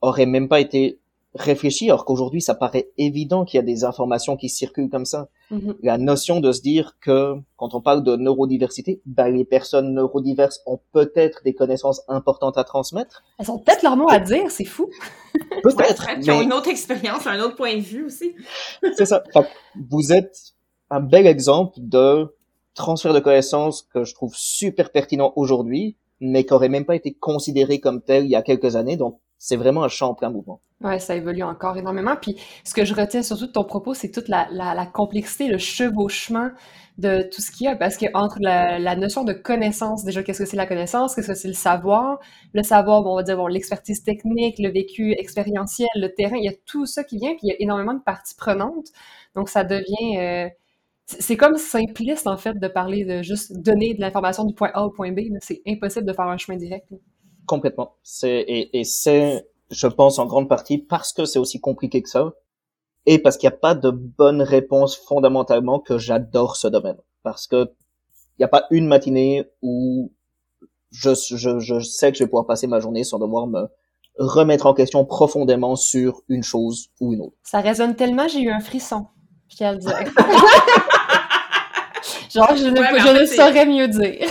aurait 0.00 0.26
même 0.26 0.48
pas 0.48 0.60
été 0.60 0.98
réfléchie, 1.36 1.90
alors 1.90 2.04
qu'aujourd'hui, 2.04 2.40
ça 2.40 2.54
paraît 2.54 2.90
évident 2.96 3.44
qu'il 3.44 3.58
y 3.58 3.60
a 3.60 3.64
des 3.64 3.82
informations 3.82 4.36
qui 4.36 4.48
circulent 4.48 4.88
comme 4.88 5.04
ça. 5.04 5.28
Mhm. 5.50 5.74
La 5.82 5.98
notion 5.98 6.38
de 6.38 6.52
se 6.52 6.60
dire 6.62 6.96
que 7.00 7.34
quand 7.56 7.74
on 7.74 7.80
parle 7.80 8.04
de 8.04 8.14
neurodiversité, 8.14 9.00
ben, 9.04 9.28
les 9.30 9.44
personnes 9.44 9.94
neurodiverses 9.94 10.60
ont 10.66 10.78
peut-être 10.92 11.42
des 11.44 11.52
connaissances 11.52 12.02
importantes 12.06 12.56
à 12.56 12.62
transmettre. 12.62 13.24
Elles 13.40 13.50
ont 13.50 13.58
peut-être 13.58 13.82
leur 13.82 13.96
mot 13.96 14.08
à 14.08 14.20
dire, 14.20 14.48
c'est 14.50 14.64
fou. 14.64 14.88
Peut-être, 15.64 16.06
Ouais, 16.06 16.20
qui 16.20 16.30
ont 16.30 16.40
une 16.42 16.52
autre 16.52 16.68
expérience, 16.68 17.26
un 17.26 17.40
autre 17.40 17.56
point 17.56 17.74
de 17.76 17.80
vue 17.80 18.04
aussi. 18.04 18.34
c'est 18.96 19.06
ça. 19.06 19.24
Fait 19.32 19.40
vous 19.90 20.12
êtes 20.12 20.36
un 20.90 21.00
bel 21.00 21.26
exemple 21.26 21.74
de 21.78 22.28
transfert 22.74 23.14
de 23.14 23.20
connaissances 23.20 23.82
que 23.82 24.04
je 24.04 24.14
trouve 24.14 24.34
super 24.34 24.90
pertinent 24.90 25.32
aujourd'hui, 25.36 25.96
mais 26.20 26.44
qui 26.44 26.52
aurait 26.52 26.68
même 26.68 26.84
pas 26.84 26.96
été 26.96 27.14
considéré 27.14 27.80
comme 27.80 28.02
tel 28.02 28.24
il 28.24 28.30
y 28.30 28.36
a 28.36 28.42
quelques 28.42 28.76
années. 28.76 28.96
Donc, 28.96 29.18
c'est 29.38 29.56
vraiment 29.56 29.84
un 29.84 29.88
champ 29.88 30.10
en 30.10 30.14
plein 30.14 30.30
mouvement. 30.30 30.60
Ouais, 30.80 30.98
ça 30.98 31.14
évolue 31.16 31.42
encore 31.42 31.76
énormément. 31.76 32.16
Puis 32.20 32.36
ce 32.64 32.72
que 32.72 32.84
je 32.84 32.94
retiens 32.94 33.22
surtout 33.22 33.46
de 33.46 33.52
ton 33.52 33.64
propos, 33.64 33.94
c'est 33.94 34.10
toute 34.10 34.28
la, 34.28 34.48
la, 34.50 34.74
la 34.74 34.86
complexité, 34.86 35.48
le 35.48 35.58
chevauchement 35.58 36.50
de 36.98 37.28
tout 37.30 37.42
ce 37.42 37.50
qu'il 37.50 37.66
y 37.66 37.68
a. 37.68 37.76
Parce 37.76 37.96
que 37.96 38.06
entre 38.14 38.38
la, 38.40 38.78
la 38.78 38.96
notion 38.96 39.24
de 39.24 39.32
connaissance, 39.32 40.04
déjà, 40.04 40.22
qu'est-ce 40.22 40.40
que 40.40 40.48
c'est 40.48 40.56
la 40.56 40.66
connaissance, 40.66 41.14
qu'est-ce 41.14 41.28
que 41.28 41.34
c'est 41.34 41.48
le 41.48 41.54
savoir, 41.54 42.20
le 42.54 42.62
savoir, 42.62 43.02
bon, 43.02 43.12
on 43.12 43.16
va 43.16 43.22
dire, 43.22 43.36
bon, 43.36 43.46
l'expertise 43.46 44.02
technique, 44.02 44.58
le 44.58 44.70
vécu 44.70 45.12
expérientiel, 45.12 45.88
le 45.96 46.08
terrain, 46.14 46.36
il 46.36 46.44
y 46.44 46.48
a 46.48 46.56
tout 46.64 46.86
ça 46.86 47.04
qui 47.04 47.18
vient, 47.18 47.30
puis 47.30 47.40
il 47.42 47.48
y 47.48 47.52
a 47.52 47.56
énormément 47.58 47.94
de 47.94 48.02
parties 48.02 48.34
prenantes. 48.36 48.88
Donc 49.34 49.48
ça 49.48 49.64
devient... 49.64 50.18
euh, 50.18 50.48
c'est 51.06 51.36
comme 51.36 51.56
simpliste, 51.56 52.26
en 52.26 52.36
fait, 52.36 52.58
de 52.58 52.68
parler 52.68 53.04
de 53.04 53.22
juste 53.22 53.52
donner 53.52 53.94
de 53.94 54.00
l'information 54.00 54.44
du 54.44 54.54
point 54.54 54.70
A 54.74 54.84
au 54.86 54.90
point 54.90 55.12
B. 55.12 55.20
C'est 55.40 55.62
impossible 55.66 56.06
de 56.06 56.12
faire 56.12 56.26
un 56.26 56.38
chemin 56.38 56.56
direct. 56.56 56.88
Complètement. 57.46 57.96
C'est 58.02 58.40
et, 58.40 58.78
et 58.78 58.84
c'est, 58.84 59.46
je 59.70 59.86
pense, 59.86 60.18
en 60.18 60.26
grande 60.26 60.48
partie 60.48 60.78
parce 60.78 61.12
que 61.12 61.24
c'est 61.26 61.38
aussi 61.38 61.60
compliqué 61.60 62.02
que 62.02 62.08
ça, 62.08 62.32
et 63.06 63.18
parce 63.18 63.36
qu'il 63.36 63.48
n'y 63.48 63.54
a 63.54 63.58
pas 63.58 63.74
de 63.74 63.90
bonne 63.90 64.40
réponse 64.40 64.96
fondamentalement 64.96 65.78
que 65.78 65.98
j'adore 65.98 66.56
ce 66.56 66.68
domaine. 66.68 66.96
Parce 67.22 67.46
que 67.46 67.70
il 68.36 68.40
n'y 68.40 68.44
a 68.44 68.48
pas 68.48 68.66
une 68.70 68.86
matinée 68.86 69.44
où 69.62 70.12
je, 70.90 71.10
je, 71.14 71.58
je 71.58 71.80
sais 71.80 72.10
que 72.10 72.18
je 72.18 72.24
vais 72.24 72.28
pouvoir 72.28 72.46
passer 72.46 72.66
ma 72.66 72.80
journée 72.80 73.04
sans 73.04 73.18
devoir 73.18 73.46
me 73.46 73.68
remettre 74.16 74.66
en 74.66 74.74
question 74.74 75.04
profondément 75.04 75.76
sur 75.76 76.22
une 76.28 76.42
chose 76.42 76.88
ou 77.00 77.12
une 77.12 77.20
autre. 77.20 77.36
Ça 77.42 77.60
résonne 77.60 77.94
tellement, 77.96 78.28
j'ai 78.28 78.40
eu 78.40 78.50
un 78.50 78.60
frisson. 78.60 79.06
Je 79.48 79.56
tiens 79.56 79.70
à 79.70 79.72
le 79.72 79.78
dire. 79.78 79.96
Genre, 82.30 82.56
je 82.56 82.66
ne, 82.68 82.80
Ouais, 82.80 82.92
mais 82.92 82.98
je 83.00 83.08
en 83.08 83.12
ne 83.12 83.18
fait, 83.20 83.26
c'est- 83.26 83.36
saurais 83.36 83.66
mieux 83.66 83.88
dire. 83.88 84.28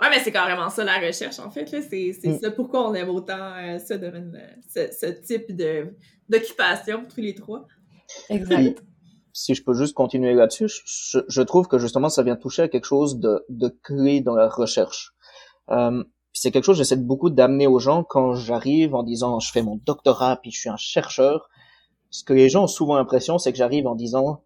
Ouais, 0.00 0.08
mais 0.10 0.18
c'est 0.20 0.32
carrément 0.32 0.70
ça 0.70 0.82
la 0.84 0.98
recherche, 0.98 1.38
en 1.38 1.50
fait. 1.50 1.66
C'est 1.68 2.12
c'est 2.20 2.28
Mm. 2.28 2.40
ça 2.40 2.50
pourquoi 2.50 2.88
on 2.88 2.94
aime 2.94 3.10
autant 3.10 3.52
euh, 3.56 3.78
ce 3.78 3.94
domaine, 3.94 4.32
ce, 4.68 4.88
ce 4.98 5.06
type 5.06 5.54
de 5.54 5.94
d'occupation 6.28 7.04
tous 7.12 7.20
les 7.20 7.34
trois. 7.34 7.66
exact. 8.28 8.82
si 9.32 9.54
je 9.54 9.62
peux 9.62 9.74
juste 9.74 9.94
continuer 9.94 10.32
là-dessus, 10.34 10.68
je, 11.28 11.42
trouve 11.42 11.68
que 11.68 11.78
justement 11.78 12.08
ça 12.08 12.22
vient 12.22 12.36
toucher 12.36 12.62
à 12.62 12.68
quelque 12.68 12.84
chose 12.86 13.18
de, 13.20 13.44
de 13.48 13.68
clé 13.82 14.20
dans 14.20 14.34
la 14.34 14.48
recherche. 14.48 15.12
Euh, 15.70 16.02
puis 16.32 16.40
c'est 16.40 16.50
quelque 16.50 16.64
chose 16.64 16.76
que 16.76 16.82
j'essaie 16.84 16.96
beaucoup 16.96 17.30
d'amener 17.30 17.66
aux 17.66 17.78
gens 17.78 18.04
quand 18.04 18.34
j'arrive 18.34 18.94
en 18.94 19.02
disant 19.02 19.38
je 19.40 19.50
fais 19.52 19.62
mon 19.62 19.76
doctorat 19.84 20.36
puis 20.40 20.50
je 20.50 20.58
suis 20.60 20.68
un 20.68 20.76
chercheur. 20.76 21.48
Ce 22.10 22.24
que 22.24 22.32
les 22.32 22.48
gens 22.48 22.64
ont 22.64 22.68
souvent 22.68 22.96
l'impression, 22.96 23.38
c'est 23.38 23.52
que 23.52 23.58
j'arrive 23.58 23.86
en 23.86 23.94
disant 23.94 24.42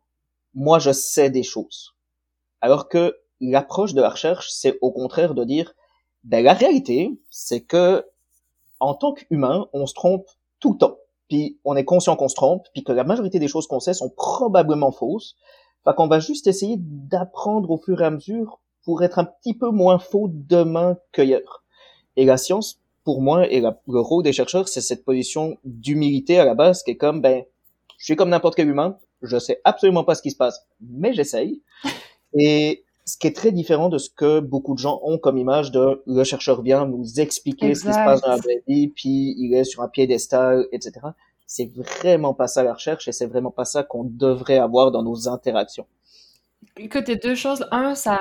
moi 0.54 0.78
je 0.78 0.92
sais 0.92 1.30
des 1.30 1.42
choses. 1.42 1.94
Alors 2.61 2.88
que 2.88 3.18
l'approche 3.40 3.94
de 3.94 4.00
la 4.00 4.11
recherche, 4.11 4.49
c'est 4.50 4.78
au 4.80 4.92
contraire 4.92 5.35
de 5.35 5.44
dire 5.44 5.75
ben 6.25 6.42
la 6.42 6.54
réalité, 6.54 7.11
c'est 7.30 7.62
que 7.62 8.04
en 8.80 8.94
tant 8.94 9.12
qu'humain, 9.12 9.66
on 9.73 9.87
se 9.87 9.94
trompe 9.94 10.26
tout 10.61 10.73
le 10.73 10.78
temps. 10.78 10.97
puis 11.28 11.59
on 11.64 11.75
est 11.75 11.85
conscient 11.85 12.16
qu'on 12.16 12.28
se 12.28 12.35
trompe, 12.35 12.66
puis 12.75 12.85
que 12.85 12.92
la 12.92 13.04
majorité 13.04 13.38
des 13.38 13.49
choses 13.49 13.66
qu'on 13.66 13.80
sait 13.80 13.94
sont 13.94 14.11
probablement 14.11 14.92
fausses. 14.92 15.37
Fait 15.85 15.94
qu'on 15.94 16.06
va 16.06 16.18
juste 16.18 16.47
essayer 16.47 16.76
d'apprendre 16.78 17.71
au 17.71 17.78
fur 17.78 18.00
et 18.00 18.04
à 18.04 18.11
mesure 18.11 18.61
pour 18.85 19.02
être 19.02 19.18
un 19.18 19.25
petit 19.25 19.54
peu 19.54 19.71
moins 19.71 19.99
faux 19.99 20.28
demain 20.30 20.97
qu'ailleurs. 21.12 21.64
Et 22.16 22.25
la 22.25 22.37
science, 22.37 22.80
pour 23.04 23.21
moi, 23.21 23.50
et 23.50 23.61
le 23.61 24.00
rôle 24.00 24.23
des 24.23 24.33
chercheurs, 24.33 24.68
c'est 24.68 24.80
cette 24.80 25.04
position 25.04 25.56
d'humilité 25.64 26.38
à 26.38 26.44
la 26.44 26.54
base, 26.54 26.83
qui 26.83 26.92
est 26.92 26.97
comme, 26.97 27.21
ben, 27.21 27.44
je 27.98 28.04
suis 28.04 28.16
comme 28.16 28.30
n'importe 28.30 28.54
quel 28.54 28.68
humain, 28.68 28.98
je 29.22 29.38
sais 29.38 29.60
absolument 29.64 30.04
pas 30.04 30.14
ce 30.14 30.22
qui 30.22 30.30
se 30.30 30.36
passe, 30.36 30.66
mais 30.80 31.12
j'essaye. 31.12 31.62
Et 32.38 32.84
ce 33.04 33.18
qui 33.18 33.26
est 33.26 33.36
très 33.36 33.52
différent 33.52 33.88
de 33.88 33.98
ce 33.98 34.08
que 34.10 34.40
beaucoup 34.40 34.74
de 34.74 34.78
gens 34.78 35.00
ont 35.02 35.18
comme 35.18 35.36
image 35.36 35.70
de 35.70 36.02
le 36.06 36.24
chercheur 36.24 36.62
vient 36.62 36.86
nous 36.86 37.20
expliquer 37.20 37.74
ce 37.74 37.82
qui 37.84 37.92
se 37.92 37.98
passe 37.98 38.22
dans 38.22 38.30
la 38.30 38.36
vraie 38.36 38.62
vie, 38.66 38.88
puis 38.88 39.34
il 39.38 39.54
est 39.54 39.64
sur 39.64 39.82
un 39.82 39.88
piédestal, 39.88 40.66
etc. 40.72 40.92
C'est 41.46 41.70
vraiment 41.74 42.32
pas 42.32 42.46
ça 42.46 42.62
la 42.62 42.72
recherche 42.72 43.06
et 43.06 43.12
c'est 43.12 43.26
vraiment 43.26 43.50
pas 43.50 43.66
ça 43.66 43.82
qu'on 43.82 44.04
devrait 44.04 44.58
avoir 44.58 44.90
dans 44.90 45.02
nos 45.02 45.28
interactions. 45.28 45.86
Écoute, 46.76 47.04
il 47.06 47.10
y 47.10 47.14
a 47.14 47.20
deux 47.20 47.34
choses. 47.34 47.66
Un, 47.70 47.94
ça, 47.94 48.20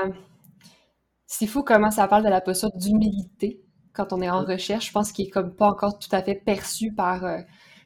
c'est 1.26 1.48
fou 1.48 1.64
comment 1.64 1.90
ça 1.90 2.08
parle 2.08 2.24
de 2.24 2.30
la 2.30 2.42
posture 2.42 2.72
d'humilité 2.76 3.62
quand 3.94 4.12
on 4.12 4.22
est 4.22 4.30
en 4.30 4.44
recherche. 4.44 4.88
Je 4.88 4.92
pense 4.92 5.12
qu'il 5.12 5.28
est 5.28 5.30
comme 5.30 5.56
pas 5.56 5.68
encore 5.68 5.98
tout 5.98 6.10
à 6.12 6.22
fait 6.22 6.36
perçu 6.36 6.92
par 6.94 7.24
euh, 7.24 7.38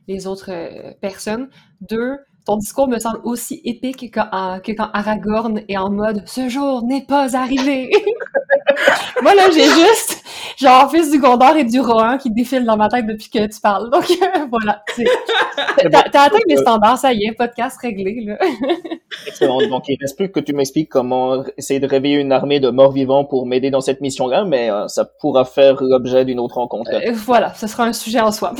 les 0.07 0.27
autres 0.27 0.51
euh, 0.51 0.93
personnes. 1.01 1.49
Deux, 1.81 2.17
ton 2.47 2.55
discours 2.55 2.87
me 2.87 2.97
semble 2.97 3.19
aussi 3.25 3.61
épique 3.65 4.09
que, 4.09 4.59
que 4.61 4.71
quand 4.71 4.89
Aragorn 4.93 5.59
est 5.67 5.75
en 5.75 5.91
mode 5.91 6.23
ce 6.25 6.47
jour 6.47 6.81
n'est 6.83 7.03
pas 7.03 7.35
arrivé. 7.35 7.89
Moi 9.21 9.35
là, 9.35 9.49
j'ai 9.51 9.65
juste 9.65 10.23
genre 10.57 10.89
fils 10.89 11.11
du 11.11 11.19
Gondor 11.19 11.57
et 11.57 11.65
du 11.65 11.81
Rohan 11.81 12.17
qui 12.17 12.31
défilent 12.31 12.65
dans 12.65 12.77
ma 12.77 12.87
tête 12.87 13.05
depuis 13.05 13.29
que 13.29 13.45
tu 13.47 13.59
parles. 13.59 13.89
Donc 13.91 14.05
voilà, 14.49 14.81
t'as 15.91 16.21
atteint 16.23 16.39
mes 16.47 16.55
standards, 16.55 16.99
ça 16.99 17.11
y 17.11 17.25
est, 17.25 17.33
podcast 17.33 17.77
réglé 17.81 18.23
là. 18.25 18.37
Excellent. 19.27 19.67
Donc 19.67 19.83
il 19.89 19.97
reste 19.99 20.15
plus 20.15 20.31
que 20.31 20.39
tu 20.39 20.53
m'expliques 20.53 20.89
comment 20.89 21.43
essayer 21.57 21.81
de 21.81 21.87
réveiller 21.87 22.15
une 22.15 22.31
armée 22.31 22.61
de 22.61 22.69
morts 22.69 22.93
vivants 22.93 23.25
pour 23.25 23.45
m'aider 23.45 23.71
dans 23.71 23.81
cette 23.81 23.99
mission-là, 23.99 24.45
mais 24.45 24.71
euh, 24.71 24.87
ça 24.87 25.03
pourra 25.19 25.43
faire 25.43 25.83
l'objet 25.83 26.23
d'une 26.23 26.39
autre 26.39 26.55
rencontre. 26.55 26.91
Euh, 26.93 27.11
voilà, 27.13 27.53
ce 27.55 27.67
sera 27.67 27.83
un 27.83 27.93
sujet 27.93 28.21
en 28.21 28.31
soi. 28.31 28.53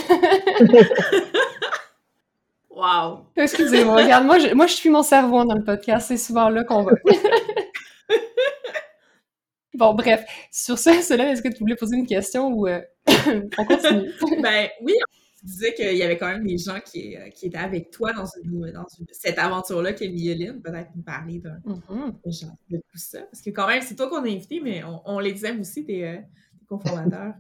Wow! 2.77 3.25
Excusez-moi, 3.36 4.03
regarde, 4.03 4.27
moi 4.27 4.38
je, 4.38 4.53
moi 4.53 4.67
je 4.67 4.74
suis 4.74 4.91
mon 4.91 5.01
cerveau 5.01 5.43
dans 5.43 5.55
le 5.55 5.63
podcast, 5.63 6.10
c'est 6.10 6.17
souvent 6.17 6.48
là 6.50 6.63
qu'on 6.63 6.84
va. 6.84 6.91
bon, 9.74 9.96
bref, 9.96 10.24
sur 10.51 10.77
ce, 10.77 11.01
cela, 11.01 11.31
est-ce 11.31 11.41
que 11.41 11.48
tu 11.48 11.57
voulais 11.62 11.75
poser 11.75 11.98
une 11.98 12.05
question 12.05 12.50
ou 12.50 12.67
euh, 12.67 12.79
on 13.57 13.65
continue? 13.65 14.12
ben 14.43 14.67
oui, 14.84 14.93
tu 15.39 15.48
disais 15.48 15.74
qu'il 15.74 15.98
y 15.98 16.03
avait 16.03 16.19
quand 16.19 16.27
même 16.27 16.46
des 16.46 16.60
gens 16.60 16.79
qui, 16.79 17.17
euh, 17.17 17.29
qui 17.29 17.48
étaient 17.48 17.57
avec 17.57 17.89
toi 17.89 18.13
dans, 18.13 18.27
une, 18.43 18.72
dans 18.72 18.86
cette 19.12 19.39
aventure-là 19.39 19.93
qu'est 19.93 20.10
Mioline, 20.10 20.62
peut-être 20.62 20.91
nous 20.96 21.01
parler 21.01 21.39
d'un 21.39 21.57
mm-hmm. 21.65 22.51
de 22.69 22.77
tout 22.77 22.98
ça. 22.98 23.24
Parce 23.24 23.41
que 23.41 23.50
quand 23.50 23.65
même, 23.65 23.81
c'est 23.81 23.96
toi 23.96 24.07
qu'on 24.07 24.24
a 24.24 24.29
invité, 24.29 24.62
mais 24.63 24.84
on, 25.05 25.17
les 25.17 25.43
aime 25.48 25.62
aussi, 25.62 25.84
tes, 25.84 26.07
euh, 26.07 26.17
conformateurs, 26.69 27.34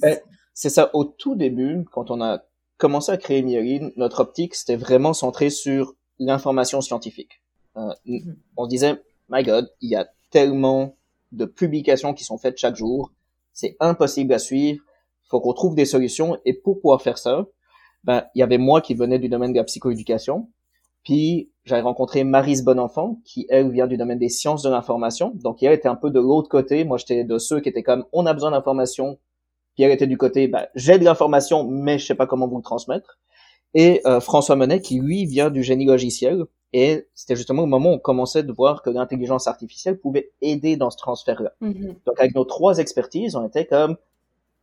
ben, 0.00 0.18
c'est 0.54 0.70
ça, 0.70 0.88
au 0.94 1.04
tout 1.04 1.34
début, 1.34 1.84
quand 1.92 2.10
on 2.10 2.22
a 2.22 2.42
commencer 2.80 3.12
à 3.12 3.18
créer 3.18 3.42
Myoline, 3.42 3.92
notre 3.96 4.20
optique, 4.20 4.54
c'était 4.56 4.76
vraiment 4.76 5.12
centré 5.12 5.50
sur 5.50 5.94
l'information 6.18 6.80
scientifique. 6.80 7.42
Euh, 7.76 7.92
mhm. 8.06 8.36
On 8.56 8.64
se 8.64 8.70
disait, 8.70 9.02
my 9.28 9.44
God, 9.44 9.70
il 9.80 9.90
y 9.90 9.96
a 9.96 10.08
tellement 10.30 10.96
de 11.30 11.44
publications 11.44 12.14
qui 12.14 12.24
sont 12.24 12.38
faites 12.38 12.58
chaque 12.58 12.74
jour, 12.74 13.12
c'est 13.52 13.76
impossible 13.78 14.32
à 14.32 14.38
suivre, 14.38 14.82
faut 15.28 15.40
qu'on 15.40 15.52
trouve 15.52 15.76
des 15.76 15.84
solutions, 15.84 16.36
et 16.44 16.54
pour 16.54 16.80
pouvoir 16.80 17.02
faire 17.02 17.18
ça, 17.18 17.46
ben, 18.02 18.24
il 18.34 18.40
y 18.40 18.42
avait 18.42 18.58
moi 18.58 18.80
qui 18.80 18.94
venais 18.94 19.18
du 19.18 19.28
domaine 19.28 19.52
de 19.52 19.58
la 19.58 19.64
psychoéducation, 19.64 20.48
puis 21.04 21.50
j'avais 21.64 21.82
rencontré 21.82 22.24
Marise 22.24 22.64
Bonenfant, 22.64 23.20
qui 23.24 23.46
elle 23.50 23.70
vient 23.70 23.86
du 23.86 23.96
domaine 23.96 24.18
des 24.18 24.28
sciences 24.30 24.62
de 24.62 24.70
l'information, 24.70 25.32
donc 25.34 25.62
elle 25.62 25.72
était 25.72 25.88
un 25.88 25.96
peu 25.96 26.10
de 26.10 26.18
l'autre 26.18 26.48
côté, 26.48 26.84
moi 26.84 26.96
j'étais 26.96 27.24
de 27.24 27.38
ceux 27.38 27.60
qui 27.60 27.68
étaient 27.68 27.82
comme, 27.82 28.06
on 28.12 28.26
a 28.26 28.32
besoin 28.32 28.50
d'informations, 28.50 29.18
Pierre 29.74 29.90
était 29.90 30.06
du 30.06 30.18
côté, 30.18 30.48
ben, 30.48 30.66
j'ai 30.74 30.98
de 30.98 31.04
l'information, 31.04 31.64
mais 31.64 31.98
je 31.98 32.06
sais 32.06 32.14
pas 32.14 32.26
comment 32.26 32.48
vous 32.48 32.56
le 32.56 32.62
transmettre. 32.62 33.18
Et 33.74 34.00
euh, 34.06 34.20
François 34.20 34.56
Monet, 34.56 34.80
qui 34.80 35.00
lui 35.00 35.26
vient 35.26 35.50
du 35.50 35.62
génie 35.62 35.84
logiciel, 35.84 36.44
et 36.72 37.08
c'était 37.14 37.36
justement 37.36 37.64
au 37.64 37.66
moment 37.66 37.90
où 37.90 37.94
on 37.94 37.98
commençait 37.98 38.42
de 38.42 38.52
voir 38.52 38.82
que 38.82 38.90
l'intelligence 38.90 39.46
artificielle 39.46 39.98
pouvait 39.98 40.30
aider 40.40 40.76
dans 40.76 40.90
ce 40.90 40.96
transfert-là. 40.98 41.52
Mm-hmm. 41.62 41.96
Donc 42.06 42.20
avec 42.20 42.34
nos 42.34 42.44
trois 42.44 42.78
expertises, 42.78 43.34
on 43.34 43.46
était 43.46 43.66
comme, 43.66 43.96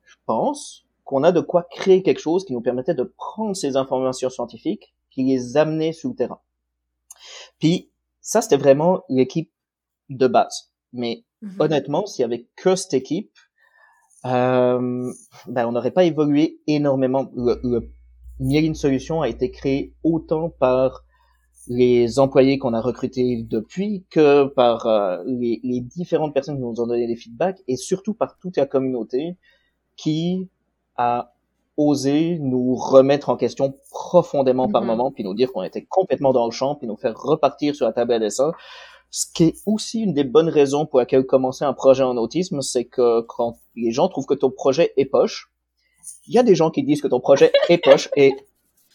je 0.04 0.16
pense 0.26 0.86
qu'on 1.04 1.24
a 1.24 1.32
de 1.32 1.42
quoi 1.42 1.64
créer 1.64 2.04
quelque 2.04 2.20
chose 2.20 2.46
qui 2.46 2.54
nous 2.54 2.62
permettait 2.62 2.94
de 2.94 3.04
prendre 3.04 3.56
ces 3.56 3.76
informations 3.76 4.30
scientifiques 4.30 4.94
puis 5.10 5.24
les 5.24 5.58
amener 5.58 5.94
sur 5.94 6.10
le 6.10 6.16
terrain. 6.16 6.40
Puis 7.60 7.90
ça, 8.22 8.42
c'était 8.42 8.58
vraiment 8.58 9.04
l'équipe 9.10 9.52
de 10.10 10.28
base. 10.28 10.72
Mais 10.94 11.24
mm-hmm. 11.44 11.62
honnêtement, 11.62 12.06
s'il 12.06 12.24
y 12.24 12.26
avait 12.26 12.48
que 12.56 12.76
cette 12.76 12.94
équipe, 12.94 13.32
euh, 14.27 15.12
ben, 15.48 15.67
on 15.67 15.72
n'aurait 15.72 15.91
pas 15.91 16.03
évolué 16.03 16.60
énormément. 16.67 17.31
Le, 17.36 17.60
le 17.63 18.74
Solution 18.74 19.22
a 19.22 19.29
été 19.29 19.51
créé 19.51 19.96
autant 20.03 20.50
par 20.50 21.03
les 21.67 22.19
employés 22.19 22.57
qu'on 22.57 22.74
a 22.74 22.81
recrutés 22.81 23.46
depuis 23.50 24.05
que 24.10 24.46
par 24.46 24.86
euh, 24.86 25.24
les, 25.25 25.60
les, 25.63 25.81
différentes 25.81 26.34
personnes 26.34 26.55
qui 26.55 26.62
nous 26.62 26.79
ont 26.81 26.88
donné 26.88 27.07
des 27.07 27.15
feedbacks 27.15 27.62
et 27.67 27.75
surtout 27.75 28.13
par 28.13 28.38
toute 28.39 28.55
la 28.57 28.65
communauté 28.65 29.38
qui 29.98 30.50
a 30.96 31.34
osé 31.75 32.39
nous 32.39 32.74
remettre 32.75 33.29
en 33.29 33.36
question 33.36 33.75
profondément 33.91 34.69
par 34.69 34.84
mm-hmm. 34.84 34.86
moment 34.86 35.12
puis 35.12 35.24
nous 35.24 35.34
dire 35.34 35.51
qu'on 35.51 35.63
était 35.63 35.84
complètement 35.84 36.31
dans 36.31 36.46
le 36.46 36.51
champ 36.51 36.75
puis 36.75 36.88
nous 36.88 36.96
faire 36.96 37.17
repartir 37.17 37.75
sur 37.75 37.86
la 37.86 37.91
table 37.91 38.13
à 38.13 38.19
dessin 38.19 38.53
ce 39.10 39.26
qui 39.34 39.44
est 39.46 39.56
aussi 39.66 40.02
une 40.02 40.14
des 40.14 40.24
bonnes 40.24 40.50
raisons 40.50 40.86
pour 40.86 41.00
laquelle 41.00 41.26
commencer 41.26 41.66
un 41.66 41.74
projet 41.74 42.04
en 42.04 42.18
autisme, 42.18 42.62
c'est 42.62 42.86
que 42.86 43.22
quand 43.22 43.58
les 43.76 43.92
gens 43.92 44.10
trouvent 44.10 44.26
que 44.26 44.34
ton 44.34 44.52
projet 44.52 44.94
est 44.98 45.06
poche, 45.06 45.52
il 46.28 46.34
y 46.34 46.38
a 46.38 46.44
des 46.44 46.56
gens 46.56 46.72
qui 46.72 46.84
disent 46.84 47.02
que 47.02 47.08
ton 47.08 47.20
projet 47.20 47.52
est 47.70 47.78
poche 47.78 48.10
et 48.16 48.34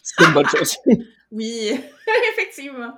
c'est 0.01 0.25
une 0.25 0.33
bonne 0.33 0.47
chose. 0.47 0.77
Oui, 1.35 1.71
effectivement. 2.33 2.93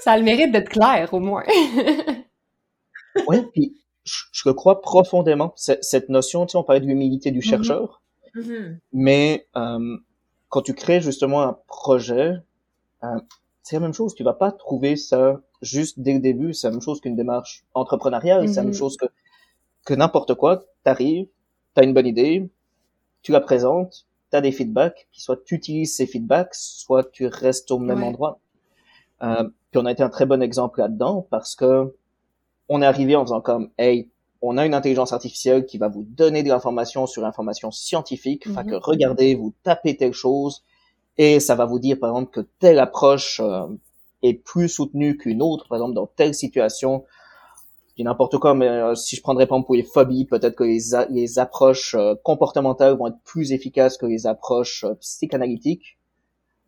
Ça 0.00 0.12
a 0.12 0.18
le 0.18 0.24
mérite 0.24 0.50
d'être 0.50 0.68
clair, 0.68 1.14
au 1.14 1.20
moins. 1.20 1.44
oui, 3.28 3.38
puis 3.52 3.76
je, 4.02 4.42
le 4.46 4.52
crois 4.52 4.80
profondément. 4.80 5.52
Cette 5.54 6.08
notion, 6.08 6.44
tu 6.44 6.52
sais, 6.52 6.58
on 6.58 6.64
parlait 6.64 6.80
de 6.80 6.86
l'humilité 6.86 7.30
du 7.30 7.38
mm-hmm. 7.38 7.42
chercheur, 7.42 8.02
mm-hmm. 8.34 8.78
mais 8.92 9.46
euh, 9.56 9.96
quand 10.48 10.62
tu 10.62 10.74
crées 10.74 11.00
justement 11.00 11.42
un 11.42 11.56
projet, 11.68 12.32
euh, 13.04 13.20
c'est 13.62 13.76
la 13.76 13.80
même 13.80 13.94
chose. 13.94 14.16
Tu 14.16 14.24
vas 14.24 14.34
pas 14.34 14.50
trouver 14.50 14.96
ça 14.96 15.40
juste 15.62 16.00
dès 16.00 16.14
le 16.14 16.20
début, 16.20 16.54
c'est 16.54 16.66
la 16.66 16.72
même 16.72 16.80
chose 16.80 17.00
qu'une 17.00 17.16
démarche 17.16 17.64
entrepreneuriale, 17.74 18.48
c'est 18.48 18.56
la 18.56 18.62
même 18.62 18.70
mhm. 18.70 18.78
chose 18.78 18.96
que, 18.96 19.06
que 19.84 19.94
n'importe 19.94 20.34
quoi. 20.34 20.64
T'arrives, 20.84 21.28
t'as 21.74 21.84
une 21.84 21.94
bonne 21.94 22.06
idée, 22.06 22.50
tu 23.22 23.32
la 23.32 23.40
présentes, 23.40 24.06
t'as 24.30 24.40
des 24.40 24.52
feedbacks, 24.52 25.08
puis 25.10 25.20
soit 25.20 25.44
tu 25.44 25.54
utilises 25.54 25.94
ces 25.94 26.06
feedbacks, 26.06 26.54
soit 26.54 27.10
tu 27.10 27.26
restes 27.26 27.70
au 27.70 27.78
même 27.78 28.02
endroit. 28.02 28.40
Euh, 29.22 29.44
puis 29.70 29.80
on 29.80 29.86
a 29.86 29.92
été 29.92 30.02
un 30.02 30.08
très 30.08 30.26
bon 30.26 30.42
exemple 30.42 30.80
là-dedans 30.80 31.26
parce 31.30 31.54
que 31.54 31.94
on 32.68 32.80
est 32.82 32.86
arrivé 32.86 33.16
en 33.16 33.24
faisant 33.24 33.40
comme, 33.40 33.70
hey, 33.78 34.08
on 34.42 34.56
a 34.56 34.64
une 34.64 34.74
intelligence 34.74 35.12
artificielle 35.12 35.66
qui 35.66 35.76
va 35.76 35.88
vous 35.88 36.04
donner 36.04 36.42
de 36.42 36.48
l'information 36.48 37.06
sur 37.06 37.20
l'information 37.20 37.70
scientifique, 37.70 38.46
enfin 38.48 38.64
que 38.64 38.76
mhm. 38.76 38.80
regardez, 38.82 39.34
vous 39.34 39.52
tapez 39.62 39.96
telle 39.96 40.14
chose, 40.14 40.62
et 41.18 41.40
ça 41.40 41.54
va 41.54 41.66
vous 41.66 41.78
dire 41.78 41.98
par 41.98 42.10
exemple 42.10 42.30
que 42.30 42.48
telle 42.58 42.78
approche 42.78 43.40
euh, 43.40 43.66
est 44.22 44.34
plus 44.34 44.68
soutenue 44.68 45.16
qu'une 45.16 45.42
autre, 45.42 45.68
par 45.68 45.78
exemple 45.78 45.94
dans 45.94 46.06
telle 46.06 46.34
situation, 46.34 47.04
n'importe 48.04 48.38
quoi, 48.38 48.54
mais 48.54 48.68
euh, 48.68 48.94
si 48.94 49.16
je 49.16 49.22
prendrais 49.22 49.46
par 49.46 49.58
exemple 49.58 49.66
pour 49.66 49.76
les 49.76 49.82
phobies, 49.82 50.24
peut-être 50.24 50.56
que 50.56 50.64
les, 50.64 50.80
les 51.10 51.38
approches 51.38 51.94
euh, 51.94 52.14
comportementales 52.22 52.96
vont 52.96 53.08
être 53.08 53.20
plus 53.24 53.52
efficaces 53.52 53.96
que 53.96 54.06
les 54.06 54.26
approches 54.26 54.84
euh, 54.84 54.94
psychanalytiques. 54.94 55.98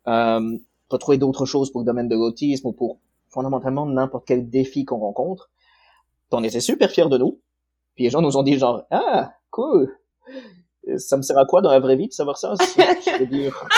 Euh, 0.07 0.57
peut 0.89 0.97
trouver 0.97 1.17
d'autres 1.17 1.45
choses 1.45 1.71
pour 1.71 1.81
le 1.81 1.85
domaine 1.85 2.09
de 2.09 2.15
l'autisme 2.15 2.67
ou 2.67 2.73
pour 2.73 2.99
fondamentalement 3.29 3.85
n'importe 3.85 4.25
quel 4.27 4.49
défi 4.49 4.85
qu'on 4.85 4.99
rencontre. 4.99 5.49
On 6.31 6.43
était 6.43 6.59
super 6.59 6.89
fiers 6.89 7.09
de 7.09 7.17
nous. 7.17 7.39
Puis 7.95 8.05
les 8.05 8.09
gens 8.09 8.21
nous 8.21 8.37
ont 8.37 8.43
dit 8.43 8.57
genre 8.57 8.83
ah 8.91 9.31
cool, 9.49 9.95
ça 10.97 11.15
me 11.15 11.21
sert 11.21 11.37
à 11.37 11.45
quoi 11.45 11.61
dans 11.61 11.71
la 11.71 11.79
vraie 11.79 11.95
vie 11.95 12.07
de 12.07 12.13
savoir 12.13 12.37
ça 12.37 12.53
Je 12.59 13.73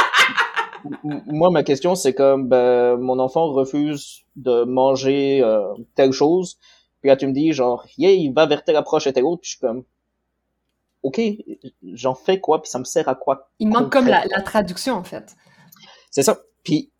moi, 1.03 1.49
ma 1.49 1.63
question, 1.63 1.95
c'est 1.95 2.13
comme, 2.13 2.47
ben, 2.47 2.97
mon 2.97 3.19
enfant 3.19 3.51
refuse 3.51 4.23
de 4.35 4.63
manger 4.63 5.41
euh, 5.41 5.73
telle 5.95 6.11
chose, 6.11 6.57
puis 7.01 7.09
là, 7.09 7.17
tu 7.17 7.27
me 7.27 7.33
dis, 7.33 7.53
genre, 7.53 7.85
yeah, 7.97 8.11
il 8.11 8.33
va 8.33 8.45
vers 8.45 8.63
telle 8.63 8.75
approche 8.75 9.07
et 9.07 9.13
telle 9.13 9.25
autre, 9.25 9.41
puis 9.41 9.49
je 9.51 9.57
suis 9.57 9.59
comme, 9.59 9.83
ok, 11.03 11.21
j'en 11.93 12.15
fais 12.15 12.39
quoi, 12.39 12.61
puis 12.61 12.71
ça 12.71 12.79
me 12.79 12.83
sert 12.83 13.07
à 13.07 13.15
quoi? 13.15 13.49
Il 13.59 13.69
manque 13.69 13.91
comme 13.91 14.07
la, 14.07 14.23
traduction, 14.43 14.95
en 14.95 15.03
fait. 15.03 15.35
C'est 16.09 16.23
ça. 16.23 16.39
Puis, 16.63 16.91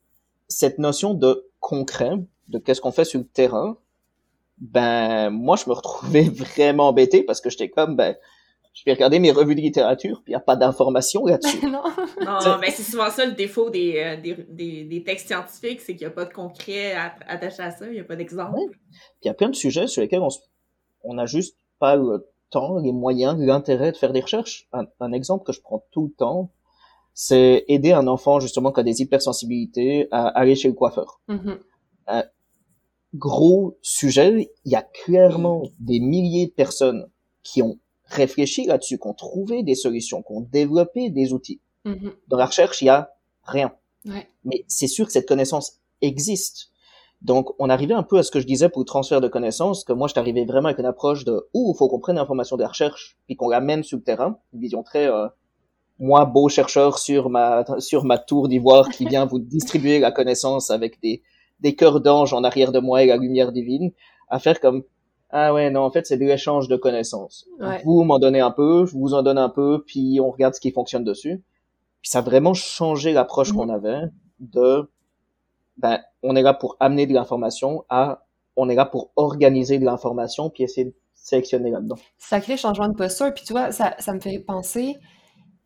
cette 0.48 0.78
notion 0.78 1.16
de 1.16 1.50
concret, 1.60 2.12
de 2.50 2.60
qu'est-ce 2.60 2.82
qu'on 2.82 2.92
fait 2.92 3.06
sur 3.06 3.20
le 3.20 3.26
terrain, 3.26 3.78
ben, 4.60 5.32
moi, 5.32 5.56
je 5.56 5.68
me 5.68 5.74
retrouvais 5.74 6.30
vraiment 6.30 6.90
embêté 6.90 7.24
parce 7.24 7.42
que 7.42 7.50
j'étais 7.50 7.70
comme, 7.70 7.96
ben, 7.96 8.16
je 8.76 8.84
vais 8.86 8.92
regarder 8.92 9.20
mes 9.20 9.32
revues 9.32 9.56
de 9.56 9.62
littérature, 9.62 10.22
puis 10.22 10.32
il 10.32 10.36
n'y 10.36 10.36
a 10.36 10.42
pas 10.42 10.58
d'informations 10.58 11.26
là-dessus. 11.26 11.66
non. 11.66 11.82
Non, 12.22 12.58
mais 12.60 12.72
c'est 12.72 12.84
souvent 12.84 13.10
ça 13.10 13.26
le 13.26 13.32
défaut 13.32 13.70
des, 13.70 13.98
euh, 13.98 14.22
des, 14.22 14.36
des, 14.50 14.84
des, 14.84 15.04
textes 15.04 15.28
scientifiques, 15.28 15.80
c'est 15.80 15.96
qu'il 15.96 16.06
n'y 16.06 16.12
a 16.12 16.16
pas 16.16 16.26
de 16.26 16.34
concret 16.34 16.94
attaché 17.26 17.64
à 17.64 17.72
ça, 17.72 17.88
il 17.88 17.94
n'y 17.94 18.02
a 18.02 18.04
pas 18.04 18.18
d'exemple. 18.18 18.60
Ouais. 18.60 18.68
Puis 18.68 18.80
il 19.24 19.28
y 19.28 19.32
a 19.32 19.34
plein 19.34 19.50
de 19.50 19.56
sujets 19.56 19.88
sur 19.88 20.02
lesquels 20.02 20.22
on, 20.22 20.28
on 21.04 21.14
n'a 21.14 21.26
juste 21.26 21.58
pas 21.80 21.96
le 21.96 22.28
temps, 22.50 22.78
les 22.80 22.92
moyens, 22.92 23.40
l'intérêt 23.40 23.94
de 23.94 23.98
faire 23.98 24.12
des 24.12 24.20
recherches. 24.20 24.68
Un, 24.74 24.86
un, 25.00 25.14
exemple 25.14 25.46
que 25.46 25.54
je 25.54 25.62
prends 25.62 25.86
tout 25.92 26.08
le 26.08 26.12
temps, 26.12 26.52
c'est 27.14 27.64
aider 27.70 27.94
un 27.94 28.08
enfant 28.08 28.42
justement 28.42 28.74
qui 28.74 28.82
a 28.82 28.84
des 28.84 29.02
hypersensibilités 29.02 30.10
à 30.12 30.28
aller 30.28 30.56
chez 30.56 30.68
le 30.68 30.74
coiffeur. 30.74 31.22
Mm 31.30 31.36
-hmm. 31.36 31.60
Un 32.08 32.24
gros 33.14 33.78
sujet, 33.82 34.52
il 34.66 34.72
y 34.72 34.76
a 34.76 34.82
clairement 34.82 35.64
des 35.80 36.02
milliers 36.02 36.48
de 36.48 36.52
personnes 36.52 37.10
qui 37.42 37.62
ont 37.62 37.80
réfléchi 38.08 38.66
là-dessus, 38.66 38.98
qui 38.98 39.08
ont 39.08 39.14
trouvé 39.14 39.64
des 39.64 39.76
solutions, 39.76 40.22
qui 40.22 40.34
ont 40.34 40.42
développé 40.42 41.10
des 41.10 41.34
outils. 41.34 41.62
Mm 41.86 41.94
-hmm. 41.94 42.14
Dans 42.28 42.38
la 42.38 42.46
recherche, 42.46 42.82
il 42.82 42.86
y 42.86 42.90
a 42.90 43.10
rien. 43.44 43.72
Ouais. 44.06 44.28
Mais 44.44 44.64
c'est 44.68 44.88
sûr 44.88 45.06
que 45.06 45.12
cette 45.12 45.28
connaissance 45.28 45.80
existe. 46.02 46.70
Donc, 47.22 47.46
on 47.60 47.70
arrivait 47.70 47.94
un 47.96 48.04
peu 48.04 48.18
à 48.18 48.24
ce 48.24 48.32
que 48.32 48.40
je 48.40 48.46
disais 48.46 48.70
pour 48.70 48.82
le 48.82 48.86
transfert 48.86 49.22
de 49.22 49.28
connaissances, 49.28 49.84
que 49.84 49.94
moi, 49.94 50.08
je 50.08 50.20
arrivé 50.20 50.46
vraiment 50.46 50.68
avec 50.68 50.80
une 50.80 50.86
approche 50.86 51.26
de 51.26 51.48
«Ouh, 51.54 51.74
il 51.74 51.78
faut 51.78 51.88
qu'on 51.88 52.00
prenne 52.00 52.18
l'information 52.18 52.58
des 52.58 52.66
recherches, 52.66 53.18
puis 53.26 53.36
qu'on 53.36 53.50
l'amène 53.50 53.84
sur 53.84 53.98
le 53.98 54.04
terrain», 54.04 54.38
une 54.54 54.60
vision 54.60 54.84
très 54.84 55.08
euh, 55.08 55.28
moi, 55.98 56.26
beau 56.26 56.50
chercheur 56.50 57.00
sur 57.00 57.30
ma 57.30 57.64
sur 57.80 58.04
ma 58.04 58.18
tour 58.18 58.48
d'ivoire 58.50 58.90
qui 58.90 59.06
vient 59.06 59.26
vous 59.26 59.40
distribuer 59.40 60.00
la 60.00 60.12
connaissance 60.12 60.70
avec 60.70 61.02
des 61.02 61.24
des 61.62 61.74
cœurs 61.76 62.02
d'ange 62.02 62.34
en 62.34 62.44
arrière 62.44 62.72
de 62.74 62.80
moi 62.80 63.02
et 63.04 63.08
la 63.08 63.18
lumière 63.18 63.52
divine, 63.54 63.92
à 64.28 64.40
faire 64.40 64.60
comme 64.60 64.84
ah 65.38 65.54
ouais 65.54 65.70
non 65.70 65.82
en 65.82 65.92
fait 65.92 66.06
c'est 66.06 66.18
de 66.18 66.26
l'échange 66.26 66.68
de 66.68 66.78
connaissances. 66.78 67.46
Ouais. 67.60 67.82
Vous 67.84 68.04
m'en 68.04 68.20
donnez 68.20 68.40
un 68.40 68.52
peu, 68.52 68.86
je 68.86 68.94
vous 68.98 69.14
en 69.14 69.22
donne 69.22 69.38
un 69.38 69.50
peu, 69.50 69.84
puis 69.86 70.20
on 70.22 70.32
regarde 70.32 70.56
ce 70.56 70.62
qui 70.62 70.72
fonctionne 70.72 71.04
dessus. 71.04 71.44
Puis 72.02 72.10
ça 72.10 72.20
a 72.20 72.22
vraiment 72.22 72.54
changé 72.54 73.12
l'approche 73.14 73.52
Mhm. 73.52 73.58
qu'on 73.58 73.70
avait 73.70 74.02
de 74.40 74.90
ben 75.78 76.00
on 76.24 76.36
est 76.36 76.42
là 76.42 76.54
pour 76.54 76.78
amener 76.80 77.06
de 77.06 77.14
l'information 77.14 77.84
à 77.90 78.26
on 78.56 78.70
est 78.70 78.76
là 78.76 78.86
pour 78.86 79.12
organiser 79.18 79.78
de 79.80 79.86
l'information 79.86 80.50
puis 80.50 80.64
essayer 80.64 80.86
de 80.86 80.94
sélectionner 81.14 81.72
là-dedans. 81.72 81.98
Sacré 82.18 82.56
changement 82.56 82.88
de 82.88 82.96
posture. 82.96 83.34
Puis 83.34 83.44
tu 83.44 83.52
vois, 83.54 83.72
ça, 83.72 83.96
ça 84.00 84.14
me 84.14 84.20
fait 84.20 84.40
penser 84.40 84.96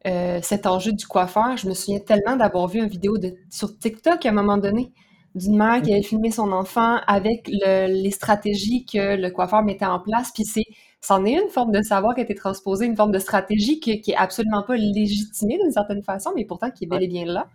euh, 0.08 0.40
cet 0.42 0.66
enjeu 0.66 0.94
du 0.94 1.06
coiffeur. 1.06 1.58
Je 1.58 1.68
me 1.68 1.74
souviens 1.74 2.00
tellement 2.00 2.38
d'avoir 2.38 2.68
vu 2.68 2.80
une 2.80 2.88
vidéo 2.88 3.18
de, 3.18 3.36
sur 3.52 3.78
TikTok 3.78 4.26
à 4.26 4.30
un 4.30 4.32
moment 4.32 4.58
donné 4.58 4.92
d'une 5.36 5.58
mère 5.58 5.82
qui 5.82 5.94
avait 5.94 6.04
filmé 6.04 6.32
son 6.32 6.52
enfant 6.52 6.98
avec 7.08 7.48
le, 7.48 7.88
les 7.88 8.12
stratégies 8.12 8.86
que 8.86 9.16
le 9.16 9.30
coiffeur 9.30 9.64
mettait 9.64 9.86
en 9.86 10.00
place. 10.00 10.32
Puis 10.34 10.44
c'est, 10.44 10.66
c'en 11.02 11.26
est 11.26 11.34
une 11.34 11.50
forme 11.50 11.72
de 11.72 11.82
savoir 11.82 12.16
qui 12.16 12.22
a 12.22 12.24
été 12.24 12.36
transposée, 12.36 12.86
une 12.86 12.96
forme 12.96 13.12
de 13.12 13.20
stratégie 13.20 13.80
qui, 13.80 14.02
qui 14.02 14.12
est 14.12 14.16
absolument 14.16 14.64
pas 14.64 14.76
légitimée 14.76 15.58
d'une 15.62 15.72
certaine 15.72 16.04
façon, 16.04 16.32
mais 16.36 16.46
pourtant 16.46 16.72
qui 16.72 16.86
est 16.86 16.88
bel 16.88 17.04
et 17.04 17.08
bien 17.08 17.26
là. 17.26 17.48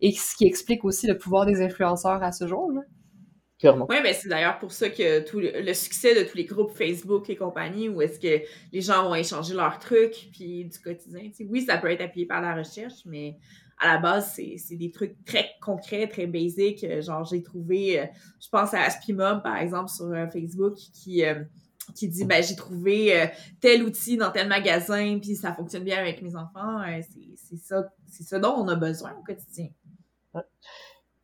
Et 0.00 0.12
ce 0.12 0.34
qui 0.34 0.46
explique 0.46 0.84
aussi 0.84 1.06
le 1.06 1.18
pouvoir 1.18 1.46
des 1.46 1.62
influenceurs 1.62 2.22
à 2.22 2.32
ce 2.32 2.46
jour. 2.46 2.70
Là. 2.72 2.80
Clairement. 3.60 3.86
Oui, 3.90 3.96
mais 4.02 4.14
c'est 4.14 4.28
d'ailleurs 4.28 4.58
pour 4.58 4.72
ça 4.72 4.88
que 4.88 5.20
tout 5.20 5.38
le, 5.38 5.52
le, 5.60 5.74
succès 5.74 6.14
de 6.14 6.26
tous 6.26 6.38
les 6.38 6.46
groupes 6.46 6.72
Facebook 6.72 7.28
et 7.28 7.36
compagnie, 7.36 7.90
où 7.90 8.00
est-ce 8.00 8.18
que 8.18 8.42
les 8.72 8.80
gens 8.80 9.06
vont 9.06 9.14
échanger 9.14 9.52
leurs 9.52 9.78
trucs, 9.78 10.30
puis 10.32 10.64
du 10.64 10.78
quotidien. 10.78 11.20
Tu 11.24 11.44
sais, 11.44 11.46
oui, 11.50 11.60
ça 11.60 11.76
peut 11.76 11.90
être 11.90 12.00
appuyé 12.00 12.26
par 12.26 12.40
la 12.40 12.54
recherche, 12.54 13.04
mais 13.04 13.36
à 13.80 13.94
la 13.94 13.98
base, 13.98 14.34
c'est 14.34 14.76
des 14.76 14.90
trucs 14.90 15.24
très 15.24 15.46
concrets, 15.60 16.06
très 16.06 16.26
basiques. 16.26 16.84
Genre, 17.00 17.24
j'ai 17.24 17.42
trouvé, 17.42 18.00
euh, 18.00 18.06
je 18.40 18.48
pense 18.50 18.74
à 18.74 18.82
Aspimob, 18.82 19.42
par 19.42 19.56
exemple, 19.56 19.88
sur 19.88 20.06
euh, 20.06 20.26
Facebook, 20.28 20.74
qui, 20.76 21.24
euh, 21.24 21.42
qui 21.96 22.08
dit, 22.08 22.24
ben, 22.24 22.42
j'ai 22.42 22.56
trouvé 22.56 23.18
euh, 23.18 23.26
tel 23.60 23.82
outil 23.82 24.16
dans 24.16 24.30
tel 24.30 24.48
magasin, 24.48 25.18
puis 25.18 25.34
ça 25.34 25.54
fonctionne 25.54 25.84
bien 25.84 25.98
avec 25.98 26.20
mes 26.22 26.36
enfants. 26.36 26.82
Euh, 26.82 27.00
c'est 27.36 27.56
ça, 27.56 27.88
c'est 28.06 28.24
ça 28.24 28.38
dont 28.38 28.54
on 28.56 28.68
a 28.68 28.76
besoin 28.76 29.12
au 29.18 29.24
quotidien. 29.24 29.68
Ouais. 30.34 30.42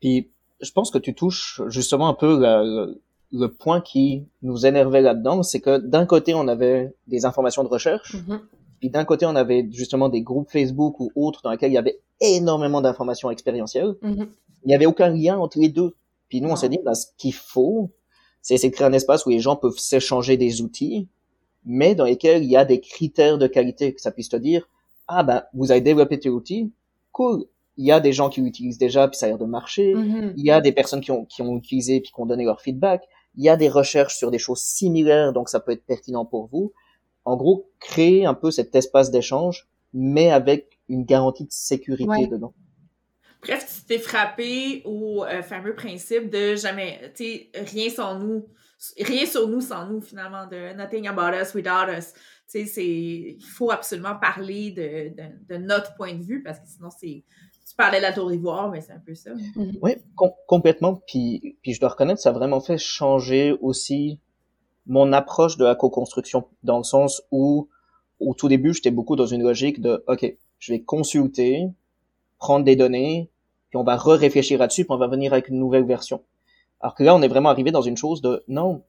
Puis, 0.00 0.32
je 0.60 0.72
pense 0.72 0.90
que 0.90 0.98
tu 0.98 1.14
touches 1.14 1.60
justement 1.68 2.08
un 2.08 2.14
peu 2.14 2.40
le, 2.40 3.02
le 3.32 3.48
point 3.48 3.82
qui 3.82 4.26
nous 4.40 4.64
énervait 4.64 5.02
là-dedans, 5.02 5.42
c'est 5.42 5.60
que 5.60 5.78
d'un 5.78 6.06
côté, 6.06 6.34
on 6.34 6.48
avait 6.48 6.94
des 7.06 7.26
informations 7.26 7.64
de 7.64 7.68
recherche, 7.68 8.14
mm 8.14 8.20
-hmm. 8.20 8.40
Puis 8.78 8.90
d'un 8.90 9.04
côté, 9.04 9.26
on 9.26 9.36
avait 9.36 9.66
justement 9.70 10.08
des 10.08 10.22
groupes 10.22 10.50
Facebook 10.50 11.00
ou 11.00 11.10
autres 11.14 11.40
dans 11.42 11.50
lesquels 11.50 11.70
il 11.70 11.74
y 11.74 11.78
avait 11.78 12.00
énormément 12.20 12.80
d'informations 12.80 13.30
expérientielles. 13.30 13.94
Mm 14.02 14.12
-hmm. 14.12 14.28
Il 14.64 14.68
n'y 14.68 14.74
avait 14.74 14.86
aucun 14.86 15.10
lien 15.10 15.38
entre 15.38 15.58
les 15.58 15.68
deux. 15.68 15.94
Puis 16.28 16.40
nous, 16.40 16.50
on 16.50 16.56
s'est 16.56 16.68
dit, 16.68 16.80
ben, 16.84 16.94
ce 16.94 17.06
qu'il 17.18 17.34
faut, 17.34 17.90
c'est 18.42 18.54
essayer 18.54 18.70
de 18.70 18.74
créer 18.74 18.86
un 18.86 18.92
espace 18.92 19.26
où 19.26 19.30
les 19.30 19.40
gens 19.40 19.56
peuvent 19.56 19.78
s'échanger 19.78 20.36
des 20.36 20.62
outils, 20.62 21.08
mais 21.64 21.94
dans 21.94 22.04
lesquels 22.04 22.42
il 22.44 22.50
y 22.50 22.56
a 22.56 22.64
des 22.64 22.80
critères 22.80 23.38
de 23.38 23.46
qualité, 23.46 23.92
que 23.94 24.00
ça 24.00 24.10
puisse 24.10 24.28
te 24.28 24.36
dire, 24.36 24.68
ah 25.08 25.22
ben, 25.22 25.44
vous 25.54 25.70
avez 25.70 25.80
développé 25.80 26.18
tes 26.18 26.30
outils, 26.30 26.72
cool, 27.12 27.46
il 27.76 27.84
y 27.86 27.92
a 27.92 28.00
des 28.00 28.12
gens 28.12 28.28
qui 28.30 28.40
l'utilisent 28.40 28.78
déjà 28.78 29.06
puis 29.08 29.18
ça 29.18 29.26
a 29.26 29.28
l'air 29.30 29.38
de 29.38 29.44
marcher. 29.44 29.94
Mm 29.94 30.02
-hmm. 30.02 30.32
Il 30.36 30.44
y 30.44 30.50
a 30.50 30.60
des 30.60 30.72
personnes 30.72 31.02
qui 31.04 31.12
ont 31.16 31.24
qui 31.24 31.42
ont 31.42 31.56
utilisé 31.56 32.00
puis 32.00 32.10
qui 32.12 32.20
ont 32.20 32.26
donné 32.26 32.44
leur 32.44 32.60
feedback. 32.60 33.00
Il 33.36 33.44
y 33.44 33.50
a 33.50 33.56
des 33.56 33.68
recherches 33.68 34.16
sur 34.16 34.30
des 34.30 34.38
choses 34.38 34.62
similaires 34.78 35.32
donc 35.32 35.48
ça 35.48 35.60
peut 35.60 35.72
être 35.72 35.84
pertinent 35.84 36.24
pour 36.24 36.46
vous. 36.52 36.72
En 37.26 37.36
gros, 37.36 37.68
créer 37.80 38.24
un 38.24 38.34
peu 38.34 38.50
cet 38.50 38.74
espace 38.74 39.10
d'échange 39.10 39.68
mais 39.96 40.30
avec 40.30 40.78
une 40.88 41.04
garantie 41.04 41.44
de 41.44 41.52
sécurité 41.52 42.08
ouais. 42.08 42.26
dedans. 42.26 42.54
Presque 43.40 43.68
tu 43.68 43.86
t'es 43.86 43.98
frappé 43.98 44.82
au 44.84 45.24
euh, 45.24 45.42
fameux 45.42 45.74
principe 45.74 46.30
de 46.30 46.54
jamais, 46.54 47.12
tu 47.14 47.24
sais, 47.24 47.50
rien 47.54 47.88
sans 47.88 48.18
nous, 48.18 48.46
rien 48.98 49.24
sur 49.24 49.48
nous 49.48 49.60
sans 49.60 49.86
nous 49.86 50.00
finalement, 50.00 50.46
de 50.46 50.74
nothing 50.74 51.06
about 51.06 51.34
us 51.34 51.54
without 51.54 51.90
us. 51.90 52.12
Tu 52.50 52.60
sais, 52.60 52.66
c'est, 52.66 52.86
il 52.86 53.44
faut 53.44 53.70
absolument 53.70 54.16
parler 54.20 54.70
de, 54.70 55.14
de, 55.16 55.54
de 55.54 55.56
notre 55.56 55.94
point 55.94 56.14
de 56.14 56.22
vue 56.22 56.42
parce 56.42 56.58
que 56.60 56.66
sinon 56.68 56.90
c'est, 56.90 57.24
tu 57.68 57.74
parlais 57.76 57.98
de 57.98 58.02
la 58.02 58.12
tour 58.12 58.30
d'ivoire, 58.30 58.70
mais 58.70 58.80
c'est 58.80 58.92
un 58.92 59.02
peu 59.04 59.14
ça. 59.14 59.34
Mm 59.34 59.38
-hmm. 59.38 59.78
Oui, 59.82 59.92
com 60.14 60.30
complètement. 60.46 61.02
Puis, 61.06 61.58
puis 61.62 61.72
je 61.72 61.80
dois 61.80 61.90
reconnaître, 61.90 62.20
ça 62.20 62.30
a 62.30 62.32
vraiment 62.32 62.60
fait 62.60 62.78
changer 62.78 63.56
aussi 63.60 64.20
mon 64.86 65.12
approche 65.12 65.56
de 65.56 65.64
la 65.64 65.74
co-construction, 65.74 66.44
dans 66.62 66.78
le 66.78 66.84
sens 66.84 67.22
où, 67.30 67.68
au 68.20 68.34
tout 68.34 68.48
début, 68.48 68.72
j'étais 68.72 68.90
beaucoup 68.90 69.16
dans 69.16 69.26
une 69.26 69.42
logique 69.42 69.80
de, 69.80 70.04
OK, 70.06 70.36
je 70.58 70.72
vais 70.72 70.80
consulter, 70.80 71.68
prendre 72.38 72.64
des 72.64 72.76
données, 72.76 73.30
puis 73.68 73.76
on 73.76 73.84
va 73.84 73.96
re-réfléchir 73.96 74.58
là-dessus, 74.58 74.84
puis 74.84 74.92
on 74.92 74.98
va 74.98 75.08
venir 75.08 75.32
avec 75.32 75.48
une 75.48 75.58
nouvelle 75.58 75.84
version. 75.84 76.22
Alors 76.80 76.94
que 76.94 77.02
là, 77.02 77.14
on 77.14 77.22
est 77.22 77.28
vraiment 77.28 77.48
arrivé 77.48 77.70
dans 77.70 77.82
une 77.82 77.96
chose 77.96 78.20
de, 78.22 78.44
non, 78.48 78.82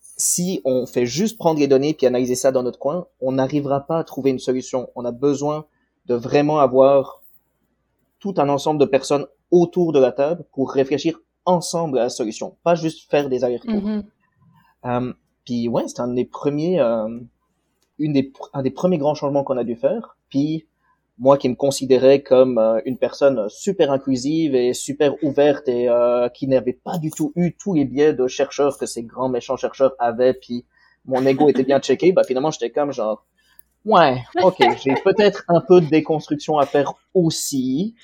si 0.00 0.60
on 0.64 0.86
fait 0.86 1.06
juste 1.06 1.38
prendre 1.38 1.58
les 1.58 1.66
données 1.66 1.94
puis 1.94 2.06
analyser 2.06 2.34
ça 2.34 2.52
dans 2.52 2.62
notre 2.62 2.78
coin, 2.78 3.06
on 3.20 3.32
n'arrivera 3.32 3.80
pas 3.80 3.98
à 3.98 4.04
trouver 4.04 4.30
une 4.30 4.38
solution. 4.38 4.90
On 4.94 5.04
a 5.04 5.12
besoin 5.12 5.66
de 6.06 6.14
vraiment 6.14 6.58
avoir 6.58 7.22
tout 8.18 8.34
un 8.36 8.48
ensemble 8.48 8.78
de 8.78 8.84
personnes 8.84 9.26
autour 9.50 9.92
de 9.92 9.98
la 9.98 10.12
table 10.12 10.44
pour 10.52 10.72
réfléchir 10.72 11.18
ensemble 11.46 11.98
à 11.98 12.02
la 12.02 12.08
solution, 12.10 12.56
pas 12.62 12.74
juste 12.74 13.10
faire 13.10 13.28
des 13.28 13.44
allers-retours. 13.44 13.82
Mm 13.82 14.02
-hmm. 14.84 14.96
um, 14.96 15.14
puis 15.50 15.66
ouais, 15.66 15.82
c'est 15.88 15.98
un 15.98 16.14
des 16.14 16.24
premiers, 16.24 16.78
euh, 16.78 17.08
une 17.98 18.12
des, 18.12 18.32
un 18.52 18.62
des 18.62 18.70
premiers 18.70 18.98
grands 18.98 19.16
changements 19.16 19.42
qu'on 19.42 19.56
a 19.56 19.64
dû 19.64 19.74
faire. 19.74 20.16
Puis 20.28 20.68
moi 21.18 21.38
qui 21.38 21.48
me 21.48 21.56
considérais 21.56 22.22
comme 22.22 22.56
euh, 22.58 22.80
une 22.84 22.96
personne 22.96 23.48
super 23.48 23.90
inclusive 23.90 24.54
et 24.54 24.74
super 24.74 25.12
ouverte 25.24 25.66
et 25.66 25.88
euh, 25.88 26.28
qui 26.28 26.46
n'avait 26.46 26.78
pas 26.84 26.98
du 26.98 27.10
tout 27.10 27.32
eu 27.34 27.56
tous 27.56 27.74
les 27.74 27.84
biais 27.84 28.14
de 28.14 28.28
chercheurs 28.28 28.78
que 28.78 28.86
ces 28.86 29.02
grands 29.02 29.28
méchants 29.28 29.56
chercheurs 29.56 29.96
avaient, 29.98 30.34
puis 30.34 30.66
mon 31.04 31.26
ego 31.26 31.48
était 31.48 31.64
bien 31.64 31.80
checké, 31.80 32.12
bah 32.12 32.22
finalement 32.22 32.52
j'étais 32.52 32.70
comme 32.70 32.92
genre 32.92 33.26
Ouais, 33.84 34.22
ok, 34.44 34.58
j'ai 34.84 34.94
peut-être 35.02 35.42
un 35.48 35.60
peu 35.60 35.80
de 35.80 35.86
déconstruction 35.86 36.58
à 36.58 36.66
faire 36.66 36.92
aussi, 37.12 37.96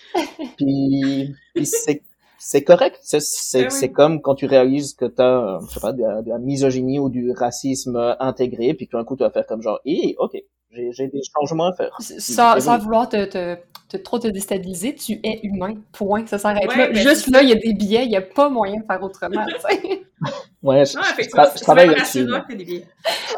puis 0.57 1.33
c'est 1.63 2.03
c'est 2.39 2.65
correct, 2.65 2.99
c'est 3.03 3.21
c'est 3.21 3.65
oui. 3.65 3.71
c'est 3.71 3.91
comme 3.91 4.21
quand 4.21 4.35
tu 4.35 4.47
réalises 4.47 4.95
que 4.95 5.05
t'as 5.05 5.59
je 5.61 5.75
sais 5.75 5.81
pas 5.81 5.93
de 5.93 6.03
la, 6.03 6.23
de 6.23 6.29
la, 6.29 6.39
misogynie 6.39 6.99
ou 6.99 7.09
du 7.09 7.33
racisme 7.33 8.17
intégré, 8.21 8.75
puis 8.75 8.89
tout 8.89 8.97
d'un 8.97 9.05
coup 9.05 9.17
tu 9.17 9.23
vas 9.23 9.31
faire 9.31 9.47
comme 9.47 9.63
genre, 9.63 9.81
hé, 9.85 10.15
ok, 10.19 10.37
j'ai 10.71 10.93
j'ai 10.93 11.09
des 11.09 11.23
changements 11.35 11.67
à 11.67 11.73
faire. 11.75 11.97
Sans, 12.01 12.61
sans 12.61 12.79
vouloir 12.79 13.09
te, 13.09 13.25
te, 13.25 13.57
te, 13.89 13.97
trop 13.97 14.19
te 14.19 14.29
déstabiliser, 14.29 14.95
tu 14.95 15.21
es 15.23 15.41
humain, 15.43 15.75
point, 15.93 16.27
ça 16.27 16.39
s'arrête 16.39 16.69
ouais, 16.69 16.93
là. 16.93 17.01
Juste 17.01 17.29
là, 17.31 17.43
il 17.43 17.49
y 17.49 17.53
a 17.53 17.57
des 17.57 17.73
biais, 17.73 18.05
il 18.05 18.11
y 18.11 18.17
a 18.17 18.23
pas 18.23 18.49
moyen 18.49 18.81
de 18.81 18.85
faire 18.85 19.03
autrement. 19.03 19.45
ouais, 20.63 20.85
je, 20.85 20.97
non, 20.97 21.03
je, 21.19 21.61
travaille 21.61 21.89
là-dessus. 21.89 22.27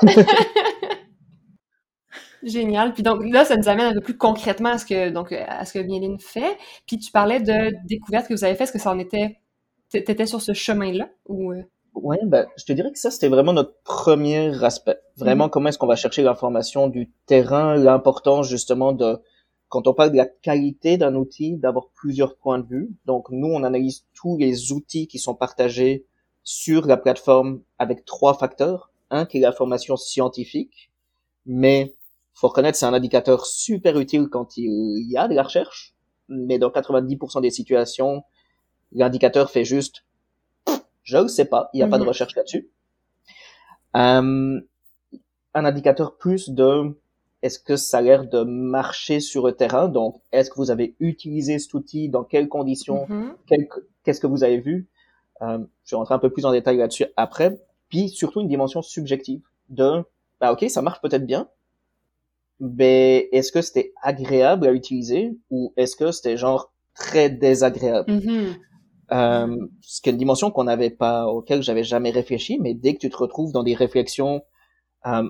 Génial. 2.42 2.92
Puis 2.94 3.02
donc 3.02 3.24
là, 3.24 3.44
ça 3.44 3.56
nous 3.56 3.68
amène 3.68 3.86
un 3.86 3.94
peu 3.94 4.00
plus 4.00 4.16
concrètement 4.16 4.70
à 4.70 4.78
ce 4.78 4.86
que 4.86 5.10
donc 5.10 5.32
à 5.32 5.64
ce 5.64 5.72
que 5.72 5.78
Mieline 5.78 6.18
fait. 6.20 6.56
Puis 6.86 6.98
tu 6.98 7.10
parlais 7.10 7.40
de 7.40 7.74
découvertes 7.86 8.28
que 8.28 8.34
vous 8.34 8.44
avez 8.44 8.54
faites. 8.54 8.68
Est-ce 8.68 8.72
que 8.72 8.78
ça 8.78 8.92
en 8.92 8.98
était 8.98 9.38
t'étais 9.90 10.26
sur 10.26 10.40
ce 10.40 10.52
chemin-là 10.52 11.08
ou 11.26 11.52
euh? 11.52 11.62
Ouais, 11.94 12.18
ben 12.24 12.46
je 12.56 12.64
te 12.64 12.72
dirais 12.72 12.92
que 12.92 12.98
ça 12.98 13.10
c'était 13.10 13.28
vraiment 13.28 13.52
notre 13.52 13.74
premier 13.82 14.62
aspect. 14.62 14.98
Vraiment, 15.16 15.46
mmh. 15.46 15.50
comment 15.50 15.68
est-ce 15.68 15.78
qu'on 15.78 15.86
va 15.86 15.96
chercher 15.96 16.22
l'information 16.22 16.86
du 16.86 17.10
terrain, 17.26 17.74
l'importance 17.76 18.48
justement 18.48 18.92
de 18.92 19.18
quand 19.68 19.86
on 19.86 19.94
parle 19.94 20.12
de 20.12 20.16
la 20.16 20.26
qualité 20.26 20.96
d'un 20.96 21.14
outil, 21.14 21.56
d'avoir 21.56 21.88
plusieurs 21.94 22.36
points 22.36 22.58
de 22.58 22.66
vue. 22.66 22.90
Donc 23.04 23.30
nous, 23.30 23.48
on 23.48 23.64
analyse 23.64 24.06
tous 24.14 24.36
les 24.38 24.72
outils 24.72 25.08
qui 25.08 25.18
sont 25.18 25.34
partagés 25.34 26.06
sur 26.42 26.86
la 26.86 26.96
plateforme 26.96 27.60
avec 27.78 28.04
trois 28.04 28.34
facteurs. 28.34 28.90
Un 29.10 29.24
qui 29.24 29.38
est 29.38 29.40
l'information 29.40 29.96
scientifique, 29.96 30.90
mais 31.46 31.94
faut 32.40 32.48
reconnaître 32.48 32.78
c'est 32.78 32.86
un 32.86 32.94
indicateur 32.94 33.46
super 33.46 33.98
utile 33.98 34.28
quand 34.28 34.56
il 34.56 35.08
y 35.10 35.16
a 35.16 35.26
de 35.28 35.34
la 35.34 35.42
recherche, 35.42 35.94
mais 36.28 36.58
dans 36.58 36.70
90% 36.70 37.40
des 37.40 37.50
situations, 37.50 38.22
l'indicateur 38.92 39.50
fait 39.50 39.64
juste 39.64 40.04
je 41.02 41.16
ne 41.16 41.26
sais 41.28 41.46
pas, 41.46 41.70
il 41.72 41.78
n'y 41.78 41.82
a 41.82 41.88
pas 41.88 41.96
de 41.98 42.02
Mhm. 42.02 42.08
recherche 42.08 42.36
là-dessus. 42.36 42.68
Euh, 43.96 44.60
un 45.54 45.64
indicateur 45.64 46.16
plus 46.16 46.50
de 46.50 46.96
est-ce 47.42 47.58
que 47.58 47.76
ça 47.76 47.98
a 47.98 48.00
l'air 48.02 48.26
de 48.28 48.42
marcher 48.42 49.20
sur 49.20 49.46
le 49.46 49.52
terrain, 49.52 49.88
donc 49.88 50.20
est-ce 50.32 50.50
que 50.50 50.56
vous 50.56 50.70
avez 50.70 50.94
utilisé 51.00 51.58
cet 51.58 51.72
outil, 51.74 52.08
dans 52.08 52.24
quelles 52.24 52.48
conditions, 52.48 53.06
Mhm. 53.08 53.36
qu'est-ce 54.04 54.20
que 54.20 54.26
vous 54.26 54.44
avez 54.44 54.58
vu? 54.58 54.88
Euh, 55.42 55.58
je 55.84 55.94
vais 55.94 55.96
rentrer 55.96 56.14
un 56.14 56.18
peu 56.18 56.30
plus 56.30 56.44
en 56.44 56.52
détail 56.52 56.76
là-dessus 56.76 57.06
après. 57.16 57.58
Puis 57.88 58.08
surtout 58.10 58.40
une 58.40 58.48
dimension 58.48 58.82
subjective 58.82 59.40
de, 59.70 60.04
bah 60.40 60.52
ok, 60.52 60.68
ça 60.68 60.82
marche 60.82 61.00
peut-être 61.00 61.24
bien, 61.26 61.48
mais 62.60 63.28
est-ce 63.32 63.52
que 63.52 63.62
c'était 63.62 63.92
agréable 64.02 64.66
à 64.66 64.72
utiliser 64.72 65.36
ou 65.50 65.72
est-ce 65.76 65.96
que 65.96 66.10
c'était 66.12 66.36
genre 66.36 66.72
très 66.94 67.30
désagréable? 67.30 68.12
Mhm. 68.12 68.56
Euh, 69.10 69.56
c'est 69.80 70.06
une 70.10 70.18
dimension 70.18 70.50
qu'on 70.50 70.64
n'avait 70.64 70.90
pas, 70.90 71.26
auquel 71.28 71.62
j'avais 71.62 71.84
jamais 71.84 72.10
réfléchi, 72.10 72.58
mais 72.60 72.74
dès 72.74 72.94
que 72.94 72.98
tu 72.98 73.08
te 73.10 73.16
retrouves 73.16 73.52
dans 73.52 73.62
des 73.62 73.74
réflexions 73.74 74.42
euh, 75.06 75.28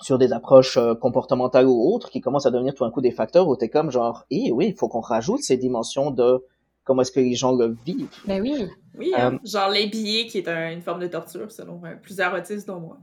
sur 0.00 0.18
des 0.18 0.32
approches 0.32 0.76
euh, 0.76 0.94
comportementales 0.94 1.66
ou 1.66 1.94
autres, 1.94 2.10
qui 2.10 2.20
commencent 2.20 2.46
à 2.46 2.50
devenir 2.50 2.74
tout 2.74 2.84
d'un 2.84 2.90
coup 2.90 3.00
des 3.00 3.12
facteurs 3.12 3.48
où 3.48 3.56
t'es 3.56 3.68
comme 3.68 3.90
genre, 3.90 4.24
eh 4.30 4.50
oui, 4.50 4.66
il 4.68 4.74
faut 4.74 4.88
qu'on 4.88 5.00
rajoute 5.00 5.40
ces 5.42 5.56
dimensions 5.56 6.10
de 6.10 6.44
comment 6.84 7.02
est-ce 7.02 7.12
que 7.12 7.20
les 7.20 7.34
gens 7.34 7.52
le 7.54 7.76
vivent. 7.86 8.08
Ben 8.26 8.42
oui. 8.42 8.66
Oui, 8.98 9.12
hein, 9.16 9.34
Euh, 9.34 9.38
genre 9.44 9.70
les 9.70 9.86
billets 9.86 10.26
qui 10.26 10.38
est 10.38 10.48
un- 10.48 10.72
une 10.72 10.82
forme 10.82 11.00
de 11.00 11.06
torture 11.06 11.50
selon 11.52 11.80
euh, 11.84 11.94
plusieurs 12.02 12.34
autistes 12.34 12.66
dont 12.66 12.80
moi. 12.80 12.98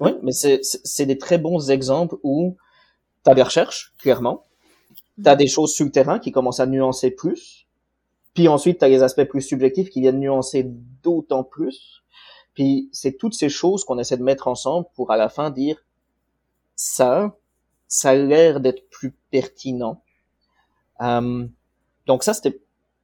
Oui, 0.00 0.12
mais 0.22 0.32
c'est 0.32 0.60
c'est- 0.64 0.80
c'est 0.84 1.06
des 1.06 1.18
très 1.18 1.38
bons 1.38 1.70
exemples 1.70 2.16
où 2.22 2.56
t'as 3.24 3.34
des 3.34 3.42
recherches, 3.42 3.92
clairement, 3.98 4.46
t'as 5.22 5.34
des 5.34 5.48
choses 5.48 5.72
sur 5.74 5.84
le 5.84 5.90
terrain 5.90 6.18
qui 6.18 6.30
commencent 6.30 6.60
à 6.60 6.66
nuancer 6.66 7.10
plus, 7.10 7.66
puis 8.34 8.46
ensuite 8.46 8.78
t'as 8.78 8.88
les 8.88 9.02
aspects 9.02 9.24
plus 9.24 9.42
subjectifs 9.42 9.90
qui 9.90 10.00
viennent 10.00 10.20
nuancer 10.20 10.64
d'autant 11.02 11.42
plus, 11.42 12.02
puis 12.54 12.88
c'est 12.92 13.16
toutes 13.16 13.34
ces 13.34 13.48
choses 13.48 13.84
qu'on 13.84 13.98
essaie 13.98 14.16
de 14.16 14.22
mettre 14.22 14.46
ensemble 14.46 14.86
pour 14.94 15.10
à 15.10 15.16
la 15.16 15.28
fin 15.28 15.50
dire 15.50 15.84
ça, 16.76 17.36
ça 17.88 18.10
a 18.10 18.14
l'air 18.14 18.60
d'être 18.60 18.88
plus 18.90 19.12
pertinent. 19.30 20.02
Euh, 21.00 21.46
donc 22.06 22.22
ça 22.22 22.34
c'était, 22.34 22.60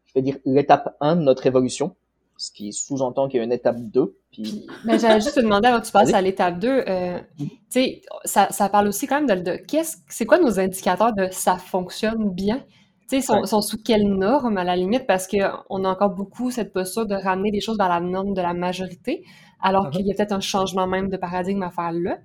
je 0.06 0.14
vais 0.14 0.22
dire, 0.22 0.36
l'étape 0.44 0.96
1 1.00 1.16
de 1.16 1.22
notre 1.22 1.46
évolution, 1.46 1.96
ce 2.40 2.50
qui 2.52 2.72
sous-entend 2.72 3.28
qu'il 3.28 3.36
y 3.36 3.40
a 3.40 3.44
une 3.44 3.52
étape 3.52 3.76
2, 3.80 4.16
puis 4.32 4.66
Ben, 4.86 4.98
j'allais 4.98 5.20
juste 5.20 5.34
te 5.34 5.40
demander 5.40 5.68
avant 5.68 5.80
que 5.80 5.86
tu 5.86 5.92
passes 5.92 6.08
Allez. 6.08 6.14
à 6.14 6.22
l'étape 6.22 6.58
2, 6.58 6.84
euh, 6.88 7.18
tu 7.38 7.48
sais, 7.68 8.00
ça, 8.24 8.48
ça 8.50 8.68
parle 8.70 8.88
aussi 8.88 9.06
quand 9.06 9.20
même 9.22 9.42
de, 9.44 9.50
de 9.50 9.56
qu'est-ce, 9.56 9.98
c'est 10.08 10.24
quoi 10.24 10.38
nos 10.38 10.58
indicateurs 10.58 11.12
de 11.12 11.28
ça 11.30 11.58
fonctionne 11.58 12.30
bien? 12.32 12.64
Tu 13.10 13.16
sais, 13.16 13.20
sont, 13.20 13.40
Ouais. 13.40 13.46
sont 13.46 13.60
sous 13.60 13.76
quelle 13.82 14.04
norme 14.08 14.56
à 14.56 14.64
la 14.64 14.74
limite? 14.74 15.06
Parce 15.06 15.26
que 15.26 15.36
on 15.68 15.84
a 15.84 15.88
encore 15.90 16.14
beaucoup 16.14 16.50
cette 16.50 16.72
posture 16.72 17.04
de 17.06 17.14
ramener 17.14 17.50
des 17.50 17.60
choses 17.60 17.76
dans 17.76 17.88
la 17.88 18.00
norme 18.00 18.32
de 18.32 18.40
la 18.40 18.54
majorité, 18.54 19.22
alors 19.60 19.86
Mhm. 19.86 19.90
qu'il 19.90 20.06
y 20.06 20.10
a 20.12 20.14
peut-être 20.14 20.32
un 20.32 20.40
changement 20.40 20.86
même 20.86 21.10
de 21.10 21.18
paradigme 21.18 21.62
à 21.62 21.70
faire 21.70 21.92
là. 21.92 22.16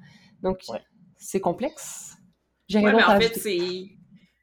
Donc, 0.44 0.60
Ouais. 0.70 0.80
c'est 1.18 1.42
complexe. 1.42 2.16
J'ai 2.70 2.80
Ouais, 2.80 2.94
mais 2.94 3.04
en 3.04 3.20
fait, 3.20 3.36
c'est. 3.36 3.58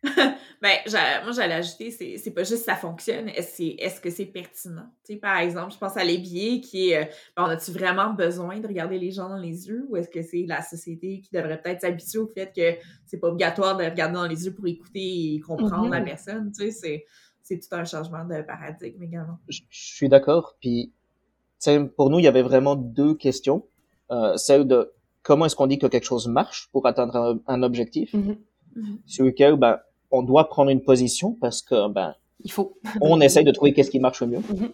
ben, 0.60 0.78
moi, 1.24 1.32
j'allais 1.32 1.54
ajouter, 1.54 1.90
c'est 1.90 2.30
pas 2.32 2.42
juste 2.44 2.64
ça 2.64 2.74
fonctionne, 2.74 3.28
est-ce 3.28 4.00
que 4.00 4.10
c'est 4.10 4.26
pertinent? 4.26 4.86
Tu 5.04 5.14
sais, 5.14 5.18
par 5.18 5.38
exemple, 5.38 5.72
je 5.72 5.78
pense 5.78 5.96
à 5.96 6.02
l'ébier 6.04 6.60
qui 6.60 6.90
est. 6.90 7.02
euh, 7.02 7.04
ben, 7.36 7.44
on 7.44 7.46
a-tu 7.46 7.70
vraiment 7.70 8.12
besoin 8.12 8.58
de 8.58 8.66
regarder 8.66 8.98
les 8.98 9.10
gens 9.12 9.28
dans 9.28 9.36
les 9.38 9.68
yeux 9.68 9.86
ou 9.88 9.96
est-ce 9.96 10.08
que 10.08 10.22
c'est 10.22 10.44
la 10.46 10.60
société 10.62 11.20
qui 11.20 11.30
devrait 11.32 11.60
peut-être 11.60 11.82
s'habituer 11.82 12.18
au 12.18 12.26
fait 12.26 12.52
que 12.54 12.80
c'est 13.06 13.18
pas 13.18 13.28
obligatoire 13.28 13.76
de 13.76 13.84
regarder 13.84 14.14
dans 14.14 14.26
les 14.26 14.44
yeux 14.44 14.54
pour 14.54 14.66
écouter 14.66 15.34
et 15.34 15.40
comprendre 15.40 15.84
Mhm. 15.86 15.92
la 15.92 16.00
personne? 16.00 16.52
Tu 16.52 16.70
sais, 16.70 17.04
c'est- 17.44 17.58
tout 17.60 17.68
un 17.76 17.84
changement 17.84 18.24
de 18.24 18.40
paradigme 18.42 19.02
également. 19.02 19.38
je 19.48 19.60
suis 19.70 20.08
d'accord. 20.08 20.56
Puis, 20.58 20.90
tu 20.90 21.70
sais, 21.70 21.84
pour 21.84 22.08
nous, 22.08 22.18
il 22.18 22.24
y 22.24 22.28
avait 22.28 22.40
vraiment 22.42 22.76
deux 22.76 23.14
questions. 23.14 23.66
Euh, 24.10 24.36
celle 24.38 24.66
de 24.66 24.90
comment 25.22 25.44
est-ce 25.44 25.54
qu'on 25.54 25.66
dit 25.66 25.78
que 25.78 25.86
quelque 25.86 26.04
chose 26.06 26.28
marche 26.28 26.70
pour 26.72 26.86
atteindre 26.86 27.14
un, 27.14 27.40
un 27.46 27.62
objectif, 27.62 28.14
Mhm. 28.14 28.38
Mhm. 28.74 28.98
sur 29.04 29.26
lequel 29.26 29.56
ben, 29.56 29.78
on 30.12 30.22
doit 30.22 30.48
prendre 30.48 30.70
une 30.70 30.82
position 30.82 31.36
parce 31.40 31.62
que 31.62 31.88
ben, 31.88 32.14
Il 32.44 32.52
faut. 32.52 32.78
on 33.00 33.20
essaye 33.20 33.44
de 33.44 33.50
trouver 33.50 33.72
qu'est-ce 33.72 33.90
qui 33.90 33.98
marche 33.98 34.20
le 34.20 34.28
mieux. 34.28 34.38
Mhm. 34.38 34.72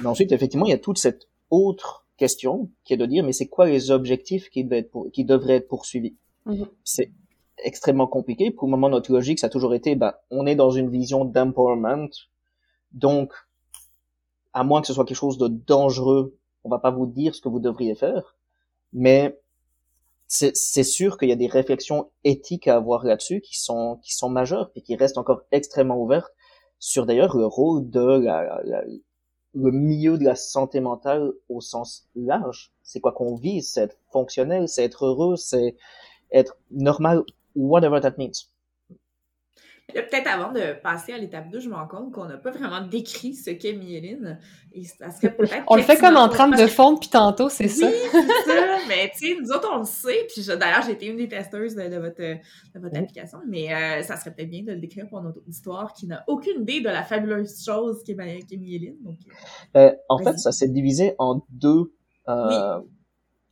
Mais 0.00 0.06
ensuite, 0.06 0.32
effectivement, 0.32 0.66
il 0.66 0.70
y 0.70 0.74
a 0.74 0.78
toute 0.78 0.98
cette 0.98 1.28
autre 1.50 2.06
question 2.16 2.70
qui 2.84 2.94
est 2.94 2.96
de 2.96 3.04
dire 3.06 3.24
mais 3.24 3.32
c'est 3.32 3.48
quoi 3.48 3.66
les 3.66 3.90
objectifs 3.90 4.48
qui, 4.48 4.64
devaient 4.64 4.78
être 4.78 4.90
pour- 4.90 5.10
qui 5.12 5.24
devraient 5.24 5.56
être 5.56 5.68
poursuivis? 5.68 6.14
Mhm. 6.46 6.66
C'est 6.84 7.10
extrêmement 7.62 8.06
compliqué. 8.06 8.50
Pour 8.50 8.66
le 8.68 8.70
moment, 8.70 8.88
notre 8.88 9.12
logique, 9.12 9.38
ça 9.38 9.48
a 9.48 9.50
toujours 9.50 9.74
été 9.74 9.96
ben, 9.96 10.14
on 10.30 10.46
est 10.46 10.54
dans 10.56 10.70
une 10.70 10.88
vision 10.90 11.24
d'empowerment, 11.24 12.08
donc 12.92 13.32
à 14.52 14.64
moins 14.64 14.80
que 14.80 14.86
ce 14.86 14.94
soit 14.94 15.04
quelque 15.04 15.16
chose 15.18 15.36
de 15.38 15.48
dangereux, 15.48 16.36
on 16.64 16.70
va 16.70 16.78
pas 16.78 16.90
vous 16.90 17.06
dire 17.06 17.34
ce 17.34 17.40
que 17.40 17.48
vous 17.48 17.60
devriez 17.60 17.94
faire, 17.94 18.36
mais 18.92 19.38
c'est 20.28 20.82
sûr 20.84 21.18
qu'il 21.18 21.28
y 21.28 21.32
a 21.32 21.36
des 21.36 21.46
réflexions 21.46 22.10
éthiques 22.24 22.68
à 22.68 22.76
avoir 22.76 23.04
là-dessus 23.04 23.40
qui 23.40 23.58
sont 23.60 23.98
qui 24.02 24.14
sont 24.14 24.28
majeures 24.28 24.70
et 24.76 24.82
qui 24.82 24.96
restent 24.96 25.18
encore 25.18 25.42
extrêmement 25.52 25.98
ouvertes 26.00 26.32
sur 26.78 27.06
d'ailleurs 27.06 27.36
le 27.36 27.46
rôle 27.46 27.88
de 27.90 28.00
la, 28.20 28.60
la- 28.64 28.84
le 29.54 29.72
milieu 29.72 30.18
de 30.18 30.24
la 30.24 30.36
santé 30.36 30.80
mentale 30.80 31.32
au 31.48 31.60
sens 31.60 32.08
large. 32.14 32.72
C'est 32.84 33.00
quoi 33.00 33.12
qu'on 33.12 33.34
vise, 33.36 33.72
c'est 33.72 33.82
être 33.82 33.98
fonctionnel, 34.12 34.68
c'est 34.68 34.84
être 34.84 35.06
heureux, 35.06 35.36
c'est 35.36 35.76
être 36.32 36.56
normal, 36.70 37.24
whatever 37.56 38.00
that 38.00 38.14
means. 38.18 38.32
Là, 39.94 40.02
peut-être 40.02 40.26
avant 40.26 40.52
de 40.52 40.72
passer 40.82 41.12
à 41.12 41.18
l'étape 41.18 41.48
2, 41.48 41.60
je 41.60 41.68
me 41.68 41.74
rends 41.76 41.86
compte 41.86 42.12
qu'on 42.12 42.24
n'a 42.24 42.36
pas 42.36 42.50
vraiment 42.50 42.80
décrit 42.84 43.34
ce 43.34 43.50
qu'est 43.50 43.72
myéline. 43.72 44.38
Et 44.72 44.82
ça 44.82 45.12
serait 45.12 45.32
peut-être. 45.36 45.62
On 45.68 45.76
le 45.76 45.82
fait 45.82 45.96
comme 45.96 46.16
en 46.16 46.28
parce 46.28 46.50
de 46.50 46.56
que- 46.56 46.66
fond, 46.66 46.96
puis 46.96 47.08
tantôt, 47.08 47.48
c'est 47.48 47.68
ça. 47.68 47.86
Oui, 47.86 47.92
c'est 48.10 48.20
ça. 48.20 48.78
Mais 48.88 49.10
tu 49.16 49.28
sais, 49.28 49.40
nous 49.40 49.48
autres, 49.52 49.68
on 49.72 49.78
le 49.78 49.84
sait. 49.84 50.26
Puis 50.32 50.42
je- 50.42 50.52
d'ailleurs, 50.52 50.82
j'ai 50.84 50.92
été 50.92 51.06
une 51.06 51.16
des 51.18 51.28
testeuses 51.28 51.76
de, 51.76 51.82
de 51.88 51.96
votre, 51.98 52.18
de 52.20 52.80
votre 52.80 52.96
application. 52.98 53.38
Mais 53.48 53.72
euh, 53.72 54.02
ça 54.02 54.16
serait 54.16 54.34
peut-être 54.34 54.50
bien 54.50 54.64
de 54.64 54.72
le 54.72 54.78
décrire 54.80 55.06
pour 55.08 55.22
notre 55.22 55.38
auditoire 55.38 55.92
qui 55.94 56.08
n'a 56.08 56.24
aucune 56.26 56.62
idée 56.62 56.80
de 56.80 56.88
la 56.88 57.04
fabuleuse 57.04 57.64
chose 57.64 58.02
qu'est 58.04 58.14
ma- 58.14 58.26
qu'est 58.26 58.56
myéline. 58.56 58.96
Donc, 59.04 59.18
euh, 59.76 59.86
Euh, 59.88 59.92
en 60.08 60.16
Vas-y. 60.16 60.32
fait, 60.34 60.38
ça 60.40 60.50
s'est 60.50 60.68
divisé 60.68 61.14
en 61.18 61.42
deux. 61.48 61.92
Euh, 62.28 62.80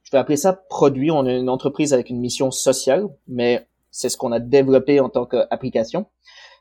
Je 0.02 0.10
vais 0.10 0.18
appeler 0.18 0.36
ça 0.36 0.52
produit. 0.52 1.12
On 1.12 1.24
est 1.26 1.38
une 1.38 1.48
entreprise 1.48 1.94
avec 1.94 2.10
une 2.10 2.18
mission 2.18 2.50
sociale, 2.50 3.06
mais 3.28 3.66
c'est 3.94 4.08
ce 4.08 4.16
qu'on 4.16 4.32
a 4.32 4.40
développé 4.40 4.98
en 4.98 5.08
tant 5.08 5.24
qu'application. 5.24 6.06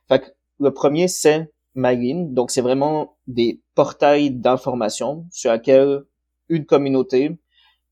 Fait 0.07 0.19
que 0.19 0.25
le 0.59 0.71
premier, 0.71 1.07
c'est 1.07 1.51
Mylene. 1.73 2.31
Donc, 2.35 2.51
c'est 2.51 2.61
vraiment 2.61 3.17
des 3.25 3.59
portails 3.73 4.29
d'information 4.29 5.25
sur 5.31 5.51
lesquels 5.51 6.03
une 6.47 6.65
communauté 6.65 7.35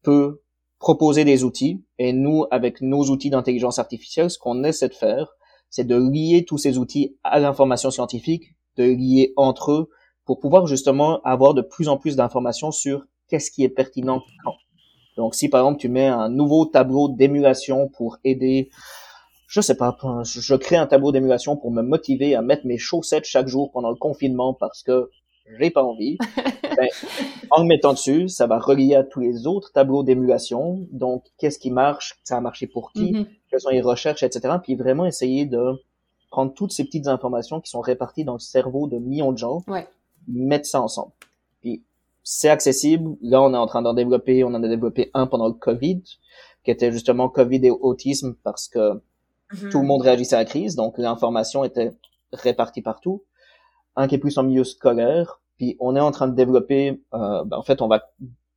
peut 0.04 0.44
proposer 0.78 1.26
des 1.26 1.44
outils. 1.44 1.84
Et 1.98 2.14
nous, 2.14 2.46
avec 2.52 2.82
nos 2.82 3.04
outils 3.06 3.32
d'intelligence 3.32 3.80
artificielle, 3.80 4.30
ce 4.30 4.38
qu'on 4.38 4.64
essaie 4.64 4.90
de 4.90 4.94
faire, 4.94 5.34
c'est 5.72 5.88
de 5.88 5.96
lier 5.96 6.46
tous 6.48 6.60
ces 6.60 6.78
outils 6.78 7.18
à 7.24 7.40
l'information 7.40 7.90
scientifique, 7.90 8.56
de 8.78 8.84
lier 8.84 9.34
entre 9.38 9.72
eux 9.72 9.90
pour 10.24 10.40
pouvoir 10.40 10.68
justement 10.68 11.20
avoir 11.24 11.56
de 11.56 11.64
plus 11.64 11.88
en 11.88 11.98
plus 11.98 12.16
d'informations 12.16 12.70
sur 12.70 13.08
qu'est-ce 13.28 13.50
qui 13.50 13.64
est 13.64 13.70
pertinent 13.70 14.22
quand. 14.44 14.54
Donc, 15.18 15.34
si 15.34 15.50
par 15.50 15.62
exemple 15.62 15.82
tu 15.82 15.90
mets 15.90 16.08
un 16.08 16.30
nouveau 16.30 16.66
tableau 16.66 17.10
d'émulation 17.10 17.90
pour 17.90 18.18
aider, 18.24 18.70
je 19.52 19.60
sais 19.60 19.76
pas, 19.76 19.98
je 20.24 20.56
crée 20.56 20.78
un 20.78 20.88
tableau 20.88 21.12
d'émulation 21.12 21.58
pour 21.58 21.72
me 21.72 21.82
motiver 21.82 22.36
à 22.36 22.42
mettre 22.42 22.66
mes 22.66 22.78
chaussettes 22.78 23.26
chaque 23.26 23.48
jour 23.48 23.70
pendant 23.74 23.90
le 23.90 23.98
confinement 23.98 24.54
parce 24.54 24.82
que 24.82 25.10
j'ai 25.60 25.70
pas 25.72 25.84
envie. 25.84 26.18
ben, 26.78 26.88
en 27.50 27.64
le 27.64 27.68
mettant 27.68 27.92
dessus, 27.92 28.30
ça 28.30 28.48
va 28.48 28.60
relier 28.60 28.96
à 28.96 29.04
tous 29.04 29.20
les 29.20 29.48
autres 29.48 29.74
tableaux 29.74 30.04
d'émulation. 30.04 30.88
Donc, 30.94 31.26
qu'est-ce 31.38 31.60
qui 31.60 31.70
marche, 31.70 32.18
ça 32.24 32.38
a 32.38 32.40
marché 32.42 32.66
pour 32.66 32.94
qui, 32.94 33.12
Mhm. 33.12 33.26
quelles 33.50 33.60
sont 33.60 33.72
les 33.72 33.82
recherches, 33.82 34.24
etc. 34.24 34.56
Puis 34.64 34.76
vraiment 34.76 35.06
essayer 35.06 35.46
de 35.46 35.74
prendre 36.30 36.54
toutes 36.54 36.72
ces 36.72 36.86
petites 36.86 37.08
informations 37.08 37.60
qui 37.60 37.70
sont 37.70 37.82
réparties 37.82 38.24
dans 38.24 38.34
le 38.36 38.40
cerveau 38.40 38.88
de 38.88 39.00
millions 39.00 39.34
de 39.34 39.38
gens, 39.38 39.66
Ouais. 39.68 39.86
mettre 40.30 40.66
ça 40.66 40.82
ensemble. 40.82 41.12
Puis 41.60 41.84
c'est 42.24 42.48
accessible. 42.48 43.18
Là, 43.22 43.42
on 43.42 43.54
est 43.54 43.58
en 43.58 43.68
train 43.68 43.82
d'en 43.82 43.94
développer, 43.94 44.46
on 44.46 44.54
en 44.54 44.64
a 44.64 44.68
développé 44.70 45.12
un 45.14 45.28
pendant 45.28 45.48
le 45.50 45.56
COVID, 45.56 46.02
qui 46.64 46.72
était 46.72 46.94
justement 46.94 47.28
COVID 47.28 47.66
et 47.66 47.72
autisme 47.72 48.36
parce 48.46 48.70
que 48.70 49.02
Mhm. 49.54 49.70
tout 49.70 49.80
le 49.82 49.86
monde 49.88 50.02
réagissait 50.02 50.36
à 50.36 50.40
la 50.40 50.46
crise, 50.46 50.76
donc 50.76 50.98
l'information 50.98 51.64
était 51.64 51.92
répartie 52.34 52.82
partout. 52.82 53.24
Un 53.96 54.08
qui 54.08 54.16
est 54.16 54.20
plus 54.20 54.38
en 54.38 54.44
milieu 54.44 54.64
scolaire, 54.64 55.42
puis 55.58 55.76
on 55.80 55.96
est 55.96 56.00
en 56.00 56.12
train 56.12 56.28
de 56.28 56.36
développer, 56.36 57.02
euh, 57.14 57.44
ben, 57.44 57.58
en 57.58 57.64
fait, 57.64 57.82
on 57.82 57.88
va 57.88 58.10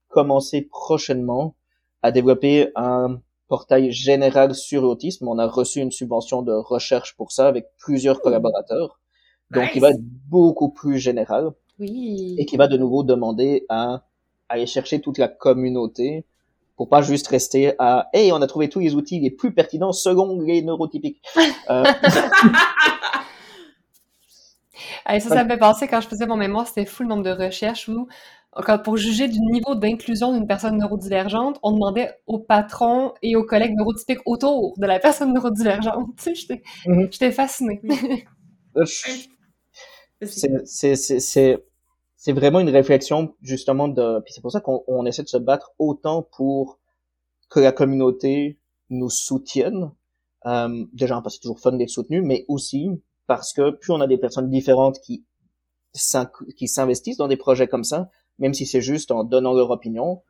commencer 0.08 0.62
prochainement 0.62 1.56
à 2.02 2.12
développer 2.12 2.70
un 2.76 3.20
portail 3.48 3.90
général 3.92 4.54
sur 4.54 4.82
l'autisme. 4.82 5.26
On 5.28 5.38
a 5.38 5.46
reçu 5.46 5.80
une 5.80 5.90
subvention 5.90 6.42
de 6.42 6.52
recherche 6.52 7.16
pour 7.16 7.32
ça 7.32 7.48
avec 7.48 7.66
plusieurs 7.78 8.20
collaborateurs. 8.20 9.00
Donc, 9.50 9.70
il 9.74 9.80
va 9.80 9.88
Nice. 9.90 9.96
être 9.98 10.04
beaucoup 10.28 10.70
plus 10.70 10.98
général 10.98 11.50
Oui. 11.78 12.36
et 12.38 12.46
qui 12.46 12.56
va 12.56 12.68
de 12.68 12.76
nouveau 12.76 13.02
demander 13.02 13.66
à 13.68 14.04
aller 14.48 14.66
chercher 14.66 15.00
toute 15.00 15.18
la 15.18 15.28
communauté 15.28 16.24
pour 16.76 16.88
pas 16.88 17.02
juste 17.02 17.28
rester 17.28 17.74
à 17.78 18.08
hey 18.12 18.32
on 18.32 18.42
a 18.42 18.46
trouvé 18.46 18.68
tous 18.68 18.80
les 18.80 18.94
outils 18.94 19.20
les 19.20 19.30
plus 19.30 19.52
pertinents 19.54 19.92
selon 19.92 20.40
les 20.40 20.62
neurotypiques. 20.62 21.22
Euh, 25.08 25.20
ça, 25.20 25.28
ça 25.28 25.44
me 25.44 25.48
fait 25.48 25.58
penser 25.58 25.86
quand 25.86 26.00
je 26.00 26.08
faisais 26.08 26.26
mon 26.26 26.36
mémoire, 26.36 26.66
c'était 26.66 26.86
fou 26.86 27.02
le 27.02 27.08
nombre 27.08 27.22
de 27.22 27.30
recherches 27.30 27.88
où, 27.88 28.08
quand, 28.52 28.78
pour 28.78 28.96
juger 28.96 29.28
du 29.28 29.38
niveau 29.38 29.74
d'inclusion 29.74 30.32
d'une 30.32 30.46
personne 30.46 30.78
neurodivergente, 30.78 31.58
on 31.62 31.72
demandait 31.72 32.10
aux 32.26 32.38
patrons 32.38 33.12
et 33.22 33.36
aux 33.36 33.44
collègues 33.44 33.74
neurotypiques 33.76 34.20
autour 34.26 34.74
de 34.78 34.86
la 34.86 34.98
personne 34.98 35.32
neurodivergente. 35.32 36.08
Tu 36.16 36.22
sais, 36.22 36.34
j'étais, 36.34 36.62
mm 36.86 37.04
-hmm. 37.04 37.32
fascinée. 37.32 37.80
c'est 40.64 41.64
vraiment 42.32 42.60
une 42.60 42.70
réflexion 42.70 43.34
justement 43.42 43.88
de 43.88 44.20
puis 44.20 44.32
c'est 44.32 44.40
pour 44.40 44.52
ça 44.52 44.60
qu'on 44.60 45.06
essaie 45.06 45.22
de 45.22 45.28
se 45.28 45.36
battre 45.36 45.72
autant 45.78 46.22
pour 46.22 46.78
que 47.50 47.60
la 47.60 47.72
communauté 47.72 48.58
nous 48.90 49.10
soutienne. 49.10 49.90
Euh, 50.46 50.84
déjà 50.92 51.20
parce 51.20 51.34
que 51.34 51.42
c'est 51.42 51.42
toujours 51.42 51.60
fun 51.60 51.72
d'être 51.72 51.88
soutenu 51.88 52.20
mais 52.20 52.44
aussi 52.48 52.90
parce 53.26 53.52
que 53.54 53.70
plus 53.70 53.92
on 53.92 54.00
a 54.00 54.06
des 54.06 54.18
personnes 54.18 54.50
différentes 54.50 55.00
qui 55.00 55.24
qui 56.56 56.68
s'investissent 56.68 57.16
dans 57.16 57.28
des 57.28 57.36
projets 57.36 57.66
comme 57.66 57.84
ça 57.84 58.10
même 58.38 58.52
si 58.52 58.66
c'est 58.66 58.82
juste 58.82 59.10
en 59.10 59.24
donnant 59.24 59.54
leur 59.54 59.70
opinion 59.70 60.22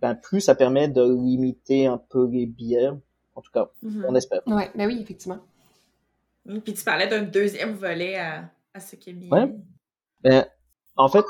ben 0.00 0.14
plus 0.14 0.40
ça 0.40 0.54
permet 0.54 0.88
de 0.88 1.02
limiter 1.02 1.86
un 1.86 1.98
peu 1.98 2.26
les 2.28 2.46
biais. 2.46 2.88
En 3.34 3.42
tout 3.42 3.50
cas 3.52 3.70
mm-hmm. 3.82 4.04
on 4.08 4.14
espère. 4.14 4.42
Ouais 4.46 4.70
ben 4.74 4.86
oui 4.86 5.00
effectivement. 5.02 5.38
Puis 6.46 6.74
tu 6.74 6.84
parlais 6.84 7.08
d'un 7.08 7.22
deuxième 7.22 7.74
volet 7.74 8.16
à, 8.16 8.50
à 8.72 8.80
ce 8.80 8.96
qui 8.96 9.10
est 9.10 9.14
bien 9.14 9.30
ouais. 9.30 9.54
Ben, 10.22 10.46
en 10.98 11.08
fait, 11.08 11.24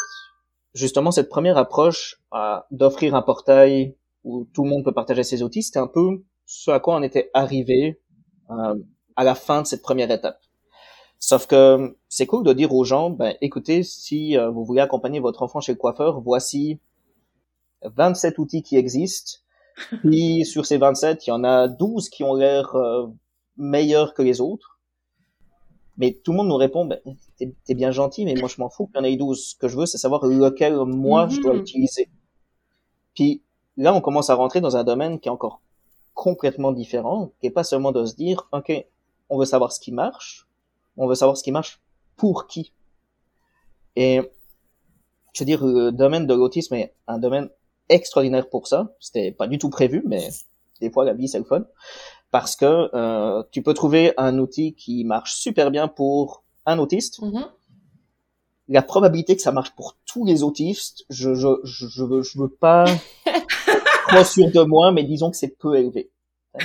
justement, 0.74 1.10
cette 1.10 1.28
première 1.28 1.56
approche 1.56 2.20
euh, 2.34 2.58
d'offrir 2.70 3.14
un 3.14 3.22
portail 3.22 3.96
où 4.24 4.46
tout 4.52 4.64
le 4.64 4.70
monde 4.70 4.84
peut 4.84 4.92
partager 4.92 5.22
ses 5.22 5.42
outils, 5.42 5.62
c'était 5.62 5.78
un 5.78 5.86
peu 5.86 6.24
ce 6.46 6.70
à 6.70 6.80
quoi 6.80 6.96
on 6.96 7.02
était 7.02 7.30
arrivé 7.34 8.00
euh, 8.50 8.74
à 9.14 9.24
la 9.24 9.34
fin 9.34 9.62
de 9.62 9.66
cette 9.66 9.82
première 9.82 10.10
étape. 10.10 10.40
Sauf 11.20 11.46
que 11.46 11.96
c'est 12.08 12.26
cool 12.26 12.44
de 12.44 12.52
dire 12.52 12.72
aux 12.72 12.84
gens, 12.84 13.10
ben 13.10 13.34
écoutez, 13.40 13.82
si 13.82 14.36
euh, 14.36 14.50
vous 14.50 14.64
voulez 14.64 14.80
accompagner 14.80 15.20
votre 15.20 15.42
enfant 15.42 15.60
chez 15.60 15.72
le 15.72 15.78
coiffeur, 15.78 16.20
voici 16.20 16.80
27 17.82 18.38
outils 18.38 18.62
qui 18.62 18.76
existent. 18.76 19.40
Puis 20.04 20.44
sur 20.44 20.64
ces 20.64 20.78
27, 20.78 21.26
il 21.26 21.30
y 21.30 21.32
en 21.32 21.44
a 21.44 21.68
12 21.68 22.08
qui 22.08 22.24
ont 22.24 22.34
l'air 22.34 22.74
euh, 22.76 23.06
meilleurs 23.56 24.14
que 24.14 24.22
les 24.22 24.40
autres. 24.40 24.77
Mais 25.98 26.12
tout 26.12 26.30
le 26.32 26.38
monde 26.38 26.48
nous 26.48 26.56
répond, 26.56 26.84
ben, 26.86 27.00
t'es 27.36 27.74
bien 27.74 27.90
gentil, 27.90 28.24
mais 28.24 28.34
moi 28.34 28.48
je 28.48 28.60
m'en 28.60 28.70
fous 28.70 28.86
qu'il 28.86 28.96
y 28.96 28.98
en 29.00 29.04
ait 29.04 29.16
12. 29.16 29.50
Ce 29.50 29.56
que 29.56 29.68
je 29.68 29.76
veux, 29.76 29.84
c'est 29.86 29.98
savoir 29.98 30.24
lequel 30.24 30.76
moi 30.84 31.28
je 31.28 31.40
dois 31.40 31.54
Mhm. 31.54 31.60
utiliser. 31.60 32.08
Puis 33.14 33.42
là, 33.76 33.92
on 33.92 34.00
commence 34.00 34.30
à 34.30 34.34
rentrer 34.34 34.60
dans 34.60 34.76
un 34.76 34.84
domaine 34.84 35.18
qui 35.18 35.28
est 35.28 35.32
encore 35.32 35.60
complètement 36.14 36.72
différent, 36.72 37.32
qui 37.40 37.48
est 37.48 37.50
pas 37.50 37.64
seulement 37.64 37.92
de 37.92 38.04
se 38.06 38.14
dire, 38.14 38.48
ok, 38.52 38.72
on 39.28 39.38
veut 39.38 39.44
savoir 39.44 39.72
ce 39.72 39.80
qui 39.80 39.92
marche, 39.92 40.48
on 40.96 41.06
veut 41.08 41.14
savoir 41.16 41.36
ce 41.36 41.42
qui 41.42 41.52
marche 41.52 41.80
pour 42.16 42.46
qui. 42.46 42.72
Et 43.96 44.20
je 45.32 45.40
veux 45.40 45.46
dire, 45.46 45.64
le 45.64 45.90
domaine 45.90 46.26
de 46.26 46.34
l'autisme 46.34 46.74
est 46.74 46.94
un 47.08 47.18
domaine 47.18 47.48
extraordinaire 47.88 48.48
pour 48.48 48.66
ça. 48.68 48.94
C'était 49.00 49.32
pas 49.32 49.46
du 49.48 49.58
tout 49.58 49.70
prévu, 49.70 50.02
mais 50.06 50.28
des 50.80 50.90
fois 50.90 51.04
la 51.04 51.12
vie 51.14 51.26
c'est 51.28 51.38
le 51.38 51.44
fun 51.44 51.64
parce 52.30 52.56
que 52.56 52.88
euh, 52.94 53.42
tu 53.52 53.62
peux 53.62 53.74
trouver 53.74 54.12
un 54.16 54.38
outil 54.38 54.74
qui 54.74 55.04
marche 55.04 55.34
super 55.36 55.70
bien 55.70 55.88
pour 55.88 56.44
un 56.66 56.78
autiste. 56.78 57.20
Mhm. 57.22 57.46
La 58.70 58.82
probabilité 58.82 59.34
que 59.34 59.40
ça 59.42 59.52
marche 59.52 59.70
pour 59.76 59.96
tous 60.06 60.26
les 60.26 60.42
autistes, 60.42 61.04
je 61.08 61.34
je 61.34 61.48
je, 61.64 61.86
je 61.88 62.02
veux 62.04 62.22
je 62.22 62.38
veux 62.38 62.48
pas 62.50 62.84
trop 64.08 64.24
sûr 64.24 64.50
de 64.50 64.62
moi, 64.62 64.92
mais 64.92 65.04
disons 65.04 65.30
que 65.30 65.36
c'est 65.36 65.56
peu 65.58 65.76
élevé. 65.76 66.10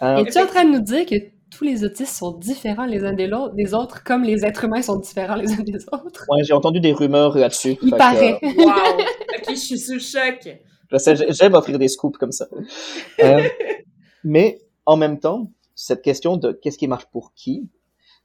Euh, 0.00 0.18
Es-tu 0.24 0.38
en 0.38 0.46
train 0.46 0.64
de 0.64 0.70
nous 0.70 0.80
dire 0.80 1.04
que 1.06 1.16
tous 1.50 1.64
les 1.64 1.82
autistes 1.82 2.14
sont 2.14 2.30
différents 2.30 2.84
les 2.86 3.02
uns 3.02 3.14
des, 3.14 3.26
lo- 3.26 3.48
des 3.48 3.74
autres, 3.74 4.04
comme 4.04 4.22
les 4.22 4.44
êtres 4.44 4.62
humains 4.62 4.80
sont 4.80 4.94
différents 5.00 5.34
les 5.34 5.50
uns 5.50 5.64
des 5.64 5.84
autres? 5.90 6.24
ouais, 6.30 6.44
j'ai 6.44 6.52
entendu 6.52 6.78
des 6.78 6.92
rumeurs 6.92 7.36
là-dessus. 7.36 7.70
Il 7.82 7.90
Fait 7.90 7.96
que, 7.96 7.98
paraît. 7.98 8.38
euh, 8.44 8.48
wow! 8.58 9.00
Ok, 9.00 9.44
je 9.48 9.54
suis 9.56 9.76
sous 9.76 9.94
le 9.94 9.98
choc. 9.98 10.56
Je 10.92 10.98
sais, 10.98 11.16
j'ai- 11.16 11.32
j'aime 11.32 11.54
offrir 11.54 11.80
des 11.80 11.88
scoops 11.88 12.16
comme 12.16 12.30
ça. 12.30 12.46
Euh, 13.24 13.42
mais 14.24 14.60
en 14.86 14.96
même 14.96 15.20
temps, 15.20 15.50
cette 15.74 16.02
question 16.02 16.36
de 16.36 16.52
qu'est-ce 16.52 16.78
qui 16.78 16.88
marche 16.88 17.06
pour 17.06 17.32
qui, 17.34 17.68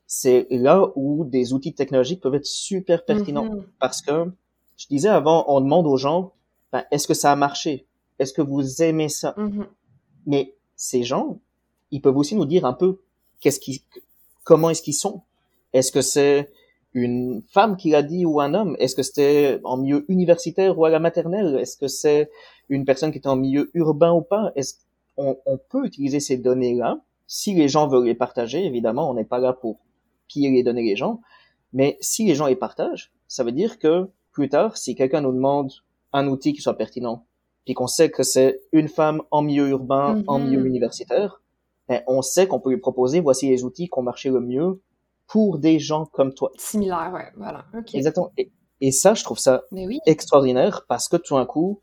c'est 0.08 0.48
là 0.50 0.92
où 0.96 1.26
des 1.26 1.54
outils 1.54 1.74
technologiques 1.74 2.22
peuvent 2.22 2.36
être 2.36 2.46
super 2.46 3.06
pertinents. 3.06 3.46
Mhm. 3.46 3.66
Parce 3.80 4.02
que, 4.02 4.32
je 4.78 4.88
disais 4.88 5.10
avant, 5.10 5.46
on 5.48 5.62
demande 5.62 5.88
aux 5.88 5.98
gens, 5.98 6.34
ben, 6.72 6.84
est-ce 6.92 7.08
que 7.08 7.14
ça 7.14 7.32
a 7.32 7.36
marché? 7.36 7.88
Est-ce 8.20 8.34
que 8.34 8.42
vous 8.42 8.82
aimez 8.82 9.10
ça? 9.10 9.34
Mhm. 9.38 9.68
Mais 10.26 10.56
ces 10.76 11.04
gens, 11.04 11.40
ils 11.92 12.02
peuvent 12.02 12.18
aussi 12.18 12.36
nous 12.36 12.46
dire 12.46 12.66
un 12.66 12.74
peu 12.74 13.02
qu'est-ce 13.40 13.60
qui, 13.60 13.84
comment 14.44 14.70
est-ce 14.70 14.82
qu'ils 14.82 14.94
sont? 14.94 15.22
Est-ce 15.74 15.92
que 15.92 16.02
c'est 16.02 16.52
une 16.94 17.44
femme 17.52 17.76
qui 17.76 17.90
l'a 17.90 18.04
dit 18.04 18.26
ou 18.26 18.40
un 18.40 18.54
homme? 18.54 18.76
Est-ce 18.80 18.96
que 18.96 19.04
c'était 19.04 19.60
en 19.64 19.78
milieu 19.78 20.06
universitaire 20.08 20.78
ou 20.78 20.86
à 20.86 20.90
la 20.90 21.00
maternelle? 21.00 21.58
Est-ce 21.60 21.78
que 21.78 21.88
c'est 21.88 22.30
une 22.70 22.86
personne 22.86 23.12
qui 23.12 23.18
est 23.18 23.28
en 23.28 23.36
milieu 23.36 23.72
urbain 23.74 24.12
ou 24.12 24.22
pas? 24.22 24.52
Est-ce 24.56 24.76
on, 25.18 25.38
on 25.46 25.58
peut 25.58 25.86
utiliser 25.86 26.20
ces 26.20 26.38
données-là 26.38 27.00
si 27.28 27.54
les 27.54 27.68
gens 27.70 27.88
veulent 27.88 28.06
les 28.06 28.16
partager 28.16 28.66
Évidemment, 28.66 29.10
on 29.10 29.14
n'est 29.14 29.24
pas 29.26 29.40
là 29.40 29.54
pour 29.54 29.80
piller 30.28 30.50
les 30.52 30.64
données 30.64 30.84
des 30.84 30.96
gens, 30.96 31.22
mais 31.74 31.98
si 32.02 32.26
les 32.26 32.36
gens 32.36 32.48
les 32.48 32.56
partagent, 32.56 33.12
ça 33.28 33.44
veut 33.44 33.52
dire 33.52 33.80
que 33.80 34.10
plus 34.32 34.50
tard, 34.50 34.78
si 34.78 34.96
quelqu'un 34.96 35.22
nous 35.22 35.32
demande 35.32 35.72
un 36.12 36.28
outil 36.28 36.54
qui 36.54 36.62
soit 36.62 36.78
pertinent, 36.78 37.26
puis 37.66 37.74
qu'on 37.74 37.88
sait 37.88 38.10
que 38.10 38.24
c'est 38.24 38.60
une 38.72 38.88
femme 38.88 39.22
en 39.32 39.42
milieu 39.42 39.68
urbain, 39.70 40.24
en 40.28 40.40
Mhm. 40.40 40.46
milieu 40.48 40.66
universitaire, 40.66 41.42
ben, 41.88 42.02
on 42.08 42.22
sait 42.22 42.48
qu'on 42.48 42.60
peut 42.60 42.70
lui 42.72 42.78
proposer 42.80 43.20
voici 43.20 43.48
les 43.50 43.64
outils 43.64 43.86
qui 43.88 43.98
ont 44.00 44.02
marché 44.04 44.30
le 44.30 44.40
mieux 44.40 44.82
pour 45.28 45.58
des 45.60 45.80
gens 45.80 46.06
comme 46.06 46.34
toi. 46.34 46.52
Similaire, 46.58 47.12
ouais, 47.14 47.32
voilà. 47.38 47.66
OK. 47.78 47.96
Exactement. 47.96 48.32
Et, 48.38 48.52
et 48.82 48.92
ça, 48.92 49.14
je 49.14 49.24
trouve 49.24 49.40
ça 49.40 49.64
oui. 49.72 50.00
extraordinaire 50.06 50.86
parce 50.88 51.08
que 51.08 51.18
tout 51.18 51.36
d'un 51.36 51.46
coup, 51.46 51.80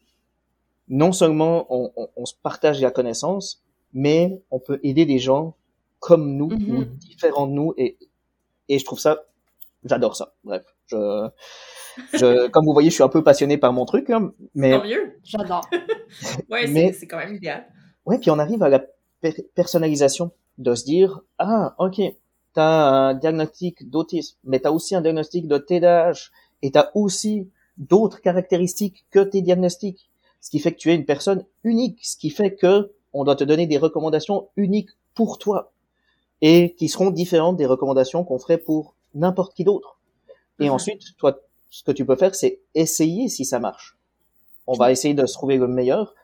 non 0.91 1.13
seulement 1.13 1.67
on, 1.71 1.91
on- 1.97 2.09
on 2.17 2.27
se 2.27 2.35
partage 2.43 2.81
la 2.83 2.91
connaissance, 2.91 3.63
mais 3.95 4.43
on 4.51 4.59
peut 4.61 4.79
aider 4.83 5.07
des 5.07 5.19
gens 5.19 5.55
comme 6.01 6.37
nous, 6.37 6.49
Mhm. 6.51 6.77
ou 6.79 6.85
différents 6.85 7.47
de 7.47 7.53
nous, 7.53 7.73
et, 7.79 7.97
et 8.69 8.79
je 8.79 8.85
trouve 8.85 9.01
ça, 9.01 9.25
j'adore 9.85 10.17
ça. 10.17 10.35
Bref, 10.45 10.63
je, 10.89 11.29
je, 12.15 12.49
comme 12.51 12.65
vous 12.67 12.73
voyez, 12.73 12.91
je 12.91 12.95
suis 12.95 13.03
un 13.03 13.09
peu 13.09 13.23
passionné 13.25 13.57
par 13.59 13.73
mon 13.73 13.85
truc, 13.87 14.11
hein, 14.11 14.33
mais 14.55 14.73
Tant 14.79 14.85
mieux. 14.85 15.19
J'adore. 15.25 15.63
Ouais, 16.51 16.67
c'est 16.93 17.07
quand 17.07 17.19
même 17.19 17.35
idéal. 17.35 17.67
Ouais, 18.05 18.19
puis 18.19 18.31
on 18.31 18.39
arrive 18.41 18.63
à 18.65 18.69
la 18.69 18.81
per- 19.21 19.47
personnalisation, 19.55 20.33
de 20.59 20.75
se 20.75 20.85
dire, 20.85 21.21
ah, 21.39 21.75
ok, 21.79 22.01
t'as 22.53 22.89
un 22.91 23.15
diagnostic 23.15 23.89
d'autisme, 23.89 24.37
mais 24.45 24.59
t'as 24.59 24.71
aussi 24.73 24.95
un 24.97 25.01
diagnostic 25.03 25.47
de 25.47 25.57
TDAH, 25.59 26.31
et 26.63 26.73
t'as 26.73 26.91
aussi 26.95 27.49
d'autres 27.79 28.21
caractéristiques 28.21 29.07
que 29.11 29.21
tes 29.21 29.41
diagnostics, 29.41 30.10
ce 30.41 30.51
qui 30.51 30.59
fait 30.59 30.73
que 30.73 30.79
tu 30.79 30.91
es 30.91 30.95
une 30.95 31.05
personne 31.05 31.45
unique, 31.65 31.99
ce 32.05 32.17
qui 32.17 32.31
fait 32.31 32.55
que 32.55 32.93
on 33.13 33.25
doit 33.25 33.37
te 33.37 33.45
donner 33.45 33.67
des 33.67 33.79
recommandations 33.79 34.49
uniques 34.57 34.91
pour 35.15 35.39
toi, 35.39 35.73
et 36.41 36.75
qui 36.77 36.89
seront 36.89 37.11
différentes 37.11 37.57
des 37.57 37.67
recommandations 37.67 38.25
qu'on 38.25 38.39
ferait 38.39 38.59
pour 38.59 38.95
n'importe 39.15 39.55
qui 39.55 39.65
d'autre. 39.65 39.99
Et 40.59 40.67
Mhm. 40.67 40.71
ensuite, 40.71 41.17
toi, 41.19 41.39
ce 41.71 41.83
que 41.83 41.93
tu 41.93 42.05
peux 42.05 42.17
faire, 42.17 42.35
c'est 42.35 42.61
essayer 42.75 43.29
si 43.29 43.45
ça 43.45 43.59
marche. 43.59 43.99
On 44.67 44.75
va 44.75 44.93
essayer 44.93 45.15
de 45.15 45.27
se 45.27 45.35
trouver 45.35 45.57
le 45.57 45.67
meilleur, 45.67 46.15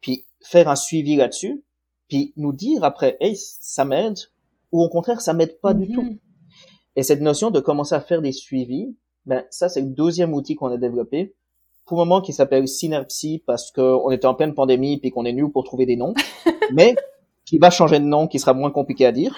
puis 0.00 0.24
faire 0.42 0.68
un 0.68 0.76
suivi 0.76 1.16
là-dessus, 1.16 1.62
puis 2.08 2.32
nous 2.36 2.52
dire 2.52 2.84
après, 2.84 3.16
hey, 3.20 3.36
ça 3.36 3.84
m'aide, 3.84 4.16
ou 4.72 4.82
au 4.82 4.88
contraire, 4.88 5.20
ça 5.20 5.34
m'aide 5.34 5.58
pas 5.60 5.74
du 5.74 5.88
Mhm. 5.88 5.94
tout. 5.94 6.18
Et 6.96 7.02
cette 7.02 7.20
notion 7.20 7.50
de 7.50 7.60
commencer 7.60 7.94
à 7.94 8.00
faire 8.00 8.22
des 8.22 8.32
suivis, 8.32 8.94
ben 9.26 9.44
ça 9.50 9.68
c'est 9.68 9.80
le 9.82 9.88
deuxième 9.88 10.32
outil 10.34 10.54
qu'on 10.54 10.68
a 10.68 10.76
développé, 10.76 11.34
pour 11.88 11.98
le 11.98 12.04
moment 12.04 12.20
qui 12.20 12.32
s'appelle 12.34 12.68
Synapsy 12.68 13.42
parce 13.46 13.72
qu'on 13.72 14.10
était 14.10 14.26
en 14.26 14.34
pleine 14.34 14.54
pandémie 14.54 14.98
puis 14.98 15.10
qu'on 15.10 15.24
est 15.24 15.32
nul 15.32 15.50
pour 15.50 15.64
trouver 15.64 15.86
des 15.86 15.96
noms, 15.96 16.14
mais 16.72 16.94
qui 17.46 17.58
va 17.58 17.70
changer 17.70 17.98
de 17.98 18.04
nom, 18.04 18.28
qui 18.28 18.38
sera 18.38 18.52
moins 18.52 18.70
compliqué 18.70 19.06
à 19.06 19.12
dire, 19.12 19.34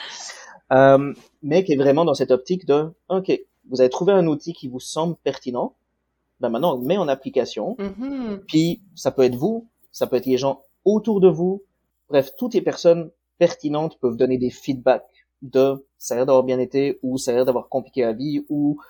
euh, 0.72 1.14
mais 1.42 1.64
qui 1.64 1.72
est 1.72 1.76
vraiment 1.76 2.04
dans 2.04 2.14
cette 2.14 2.32
optique 2.32 2.66
de, 2.66 2.92
ok, 3.08 3.40
vous 3.70 3.80
avez 3.80 3.88
trouvé 3.88 4.12
un 4.12 4.26
outil 4.26 4.52
qui 4.52 4.66
vous 4.66 4.80
semble 4.80 5.14
pertinent, 5.22 5.76
ben 6.40 6.48
maintenant 6.48 6.74
on 6.74 6.80
le 6.80 6.86
met 6.86 6.96
en 6.96 7.06
application, 7.06 7.76
Mhm. 7.78 8.42
puis 8.48 8.82
ça 8.96 9.12
peut 9.12 9.22
être 9.22 9.36
vous, 9.36 9.68
ça 9.92 10.08
peut 10.08 10.16
être 10.16 10.26
les 10.26 10.38
gens 10.38 10.62
autour 10.84 11.20
de 11.20 11.28
vous. 11.28 11.62
Bref, 12.08 12.32
toutes 12.36 12.54
les 12.54 12.62
personnes 12.62 13.10
pertinentes 13.38 13.96
peuvent 14.00 14.16
donner 14.16 14.38
des 14.38 14.50
feedbacks 14.50 15.04
de 15.42 15.86
ça 15.98 16.14
a 16.14 16.16
l'air 16.16 16.26
d'avoir 16.26 16.42
bien 16.44 16.58
été 16.58 16.98
ou 17.02 17.16
ça 17.16 17.30
a 17.30 17.34
l'air 17.34 17.44
d'avoir 17.44 17.68
compliqué 17.68 18.02
la 18.02 18.12
vie 18.12 18.44
ou 18.48 18.80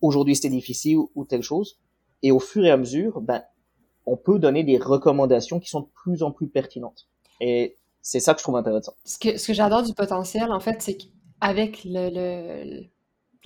aujourd'hui 0.00 0.34
c'était 0.34 0.50
difficile 0.50 0.96
ou, 0.98 1.10
ou 1.14 1.24
telle 1.24 1.42
chose. 1.42 1.78
Et 2.22 2.32
au 2.32 2.40
fur 2.40 2.64
et 2.64 2.70
à 2.70 2.76
mesure, 2.76 3.20
ben, 3.20 3.42
on 4.06 4.16
peut 4.16 4.38
donner 4.38 4.64
des 4.64 4.78
recommandations 4.78 5.60
qui 5.60 5.68
sont 5.68 5.80
de 5.80 5.88
plus 5.94 6.22
en 6.22 6.30
plus 6.30 6.48
pertinentes. 6.48 7.08
Et 7.40 7.76
c'est 8.02 8.20
ça 8.20 8.34
que 8.34 8.38
je 8.38 8.44
trouve 8.44 8.56
intéressant. 8.56 8.94
Ce 9.04 9.18
que, 9.18 9.36
ce 9.36 9.48
que 9.48 9.52
j'adore 9.52 9.82
du 9.82 9.92
potentiel, 9.92 10.52
en 10.52 10.60
fait, 10.60 10.80
c'est 10.80 10.96
qu'avec 10.96 11.82
le, 11.84 12.86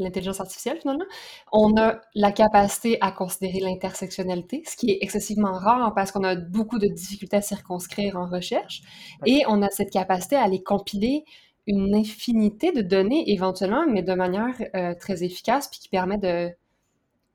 l'intelligence 0.00 0.40
artificielle 0.40 0.78
finalement, 0.80 1.04
on 1.52 1.76
a 1.76 2.00
la 2.14 2.32
capacité 2.32 2.98
à 3.00 3.12
considérer 3.12 3.60
l'intersectionnalité, 3.60 4.62
ce 4.66 4.76
qui 4.76 4.90
est 4.90 4.98
excessivement 5.00 5.52
rare 5.52 5.94
parce 5.94 6.12
qu'on 6.12 6.24
a 6.24 6.34
beaucoup 6.34 6.78
de 6.78 6.88
difficultés 6.88 7.36
à 7.36 7.42
circonscrire 7.42 8.16
en 8.16 8.28
recherche, 8.28 8.82
et 9.26 9.42
on 9.48 9.62
a 9.62 9.68
cette 9.70 9.90
capacité 9.90 10.36
à 10.36 10.42
aller 10.42 10.62
compiler 10.62 11.24
une 11.66 11.94
infinité 11.94 12.72
de 12.72 12.82
données 12.82 13.30
éventuellement, 13.30 13.86
mais 13.88 14.02
de 14.02 14.14
manière 14.14 14.54
euh, 14.74 14.94
très 14.98 15.22
efficace, 15.22 15.68
puis 15.68 15.78
qui 15.78 15.88
permet 15.88 16.18
de, 16.18 16.50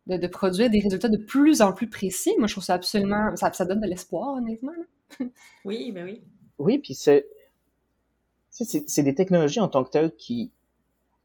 de, 0.08 0.28
produire 0.28 0.70
des 0.70 0.80
résultats 0.80 1.10
de 1.10 1.18
plus 1.18 1.62
en 1.62 1.74
plus 1.74 1.90
précis. 1.90 2.34
Moi, 2.38 2.48
je 2.48 2.54
trouve 2.54 2.64
ça 2.64 2.76
absolument, 2.76 3.36
ça, 3.36 3.52
ça 3.54 3.66
donne 3.66 3.82
de 3.82 3.88
l'espoir, 3.88 4.38
honnêtement. 4.38 4.72
oui, 5.66 5.92
ben 5.92 6.06
oui. 6.06 6.22
Oui, 6.58 6.78
puis 6.78 6.94
c'est, 6.94 7.28
c'est 8.50 9.04
des 9.04 9.16
technologies 9.16 9.60
en 9.60 9.68
tant 9.68 9.84
que 9.84 9.90
telles 9.90 10.16
qui, 10.16 10.52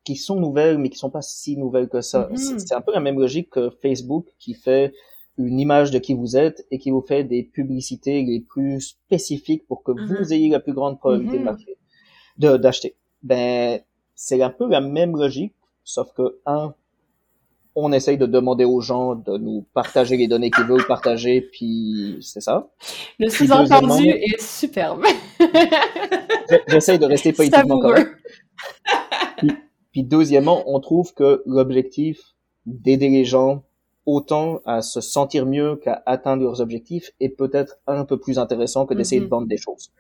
qui 0.05 0.17
sont 0.17 0.41
nouvelles, 0.41 0.79
mais 0.79 0.91
qui 0.91 0.99
sont 0.99 1.11
pas 1.11 1.23
si 1.23 1.57
nouvelles 1.57 1.89
que 1.89 2.01
ça. 2.01 2.29
Mm-hmm. 2.33 2.59
C'est 2.59 2.75
un 2.75 2.81
peu 2.81 2.93
la 2.93 3.01
même 3.01 3.19
logique 3.19 3.51
que 3.51 3.71
Facebook 3.83 4.27
qui 4.39 4.55
fait 4.55 4.93
une 5.39 5.61
image 5.61 5.91
de 5.91 5.99
qui 5.99 6.15
vous 6.15 6.37
êtes 6.37 6.67
et 6.71 6.79
qui 6.79 6.91
vous 6.91 7.01
fait 7.01 7.25
des 7.25 7.43
publicités 7.43 8.23
les 8.23 8.41
plus 8.41 8.81
spécifiques 8.81 9.67
pour 9.67 9.83
que 9.83 9.93
vous 9.93 10.15
mm-hmm. 10.15 10.33
ayez 10.33 10.49
la 10.49 10.61
plus 10.61 10.73
grande 10.73 10.99
probabilité 10.99 11.39
mm-hmm. 11.39 11.77
de 12.39 12.57
d'acheter. 12.57 12.97
Ben, 13.23 13.81
c'est 14.15 14.43
un 14.43 14.51
peu 14.51 14.69
la 14.69 14.81
même 14.81 15.17
logique, 15.17 15.55
sauf 15.85 16.13
que 16.13 16.39
un, 16.47 16.75
on 17.75 17.93
essaye 17.93 18.19
de 18.19 18.27
demander 18.27 18.65
aux 18.65 18.81
gens 18.81 19.15
de 19.15 19.39
nous 19.39 19.67
partager 19.75 20.17
les 20.17 20.29
données 20.29 20.51
qu'ils 20.51 20.65
veulent 20.65 20.87
partager, 20.87 21.41
puis 21.41 22.19
c'est 22.21 22.41
ça. 22.41 22.71
Le 23.19 23.29
sous-entendu 23.29 24.09
est 24.09 24.41
superbe. 24.41 25.05
J'essaye 26.69 26.99
de 26.99 27.07
rester 27.07 27.33
politiquement 27.33 27.81
correct. 27.81 28.11
Puis 29.93 30.05
deuxièmement, 30.05 30.65
on 30.67 30.81
trouve 30.81 31.15
que 31.15 31.43
l'objectif 31.47 32.21
d'aider 32.67 33.09
les 33.09 33.25
gens 33.25 33.65
autant 34.07 34.61
à 34.65 34.83
se 34.83 35.01
sentir 35.01 35.47
mieux 35.47 35.77
qu'à 35.77 36.03
atteindre 36.07 36.43
leurs 36.43 36.61
objectifs 36.61 37.13
est 37.21 37.29
peut-être 37.29 37.77
un 37.87 38.05
peu 38.05 38.19
plus 38.19 38.39
intéressant 38.39 38.87
que 38.87 38.95
d'essayer 38.95 39.21
de 39.21 39.27
mhm. 39.27 39.31
vendre 39.31 39.49
des 39.49 39.57
choses. 39.57 39.93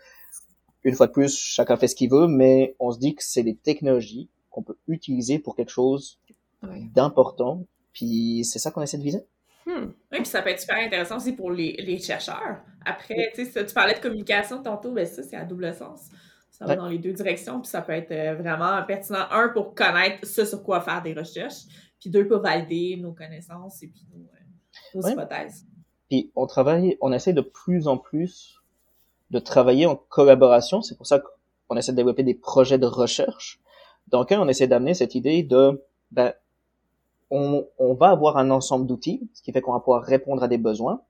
Une 0.82 0.94
fois 0.94 1.06
de 1.06 1.12
plus, 1.12 1.36
chacun 1.36 1.76
fait 1.76 1.88
ce 1.88 1.94
qu'il 1.94 2.10
veut, 2.10 2.26
mais 2.26 2.74
on 2.78 2.90
se 2.90 2.98
dit 2.98 3.14
que 3.14 3.22
c'est 3.22 3.42
des 3.42 3.56
technologies 3.56 4.30
qu'on 4.48 4.62
peut 4.62 4.78
utiliser 4.88 5.38
pour 5.38 5.54
quelque 5.54 5.70
chose 5.70 6.18
d'important. 6.94 7.64
Puis 7.92 8.44
c'est 8.44 8.58
ça 8.58 8.70
qu'on 8.70 8.82
essaie 8.82 8.98
de 8.98 9.02
viser. 9.02 9.24
Hmm. 9.66 9.92
Oui, 10.12 10.18
puis 10.18 10.26
ça 10.26 10.42
peut 10.42 10.50
être 10.50 10.60
super 10.60 10.78
intéressant 10.78 11.16
aussi 11.16 11.32
pour 11.32 11.50
les, 11.50 11.72
les 11.78 11.98
chercheurs. 11.98 12.62
Après, 12.84 13.32
tu 13.34 13.44
sais, 13.44 13.66
tu 13.66 13.74
parlais 13.74 13.94
de 13.94 14.00
communication 14.00 14.62
tantôt, 14.62 14.92
ben 14.92 15.06
ça, 15.06 15.22
c'est 15.22 15.36
à 15.36 15.44
double 15.44 15.74
sens 15.74 16.10
ça 16.60 16.66
va 16.66 16.76
dans 16.76 16.88
les 16.88 16.98
deux 16.98 17.14
directions, 17.14 17.60
puis 17.60 17.70
ça 17.70 17.80
peut 17.80 17.92
être 17.92 18.12
euh, 18.12 18.34
vraiment 18.34 18.82
pertinent. 18.84 19.26
Un, 19.30 19.48
pour 19.48 19.74
connaître 19.74 20.26
ce 20.26 20.44
sur 20.44 20.62
quoi 20.62 20.82
faire 20.82 21.02
des 21.02 21.14
recherches, 21.14 21.64
puis 21.98 22.10
deux, 22.10 22.28
pour 22.28 22.40
valider 22.40 22.98
nos 23.00 23.12
connaissances 23.12 23.82
et 23.82 23.88
puis 23.88 24.06
nos, 24.12 25.00
euh, 25.02 25.10
hypothèses. 25.10 25.64
Puis 26.10 26.30
on 26.36 26.46
travaille, 26.46 26.98
on 27.00 27.12
essaie 27.12 27.32
de 27.32 27.40
plus 27.40 27.88
en 27.88 27.96
plus 27.96 28.60
de 29.30 29.38
travailler 29.38 29.86
en 29.86 29.96
collaboration. 29.96 30.82
C'est 30.82 30.96
pour 30.96 31.06
ça 31.06 31.22
qu'on 31.68 31.76
essaie 31.76 31.92
de 31.92 31.96
développer 31.96 32.24
des 32.24 32.34
projets 32.34 32.78
de 32.78 32.86
recherche 32.86 33.60
dans 34.08 34.20
lesquels 34.20 34.40
on 34.40 34.48
essaie 34.48 34.66
d'amener 34.66 34.92
cette 34.92 35.14
idée 35.14 35.42
de, 35.42 35.82
ben, 36.10 36.34
on, 37.30 37.66
on 37.78 37.94
va 37.94 38.10
avoir 38.10 38.36
un 38.36 38.50
ensemble 38.50 38.86
d'outils, 38.86 39.28
ce 39.34 39.42
qui 39.42 39.52
fait 39.52 39.60
qu'on 39.60 39.72
va 39.72 39.80
pouvoir 39.80 40.02
répondre 40.02 40.42
à 40.42 40.48
des 40.48 40.58
besoins, 40.58 41.02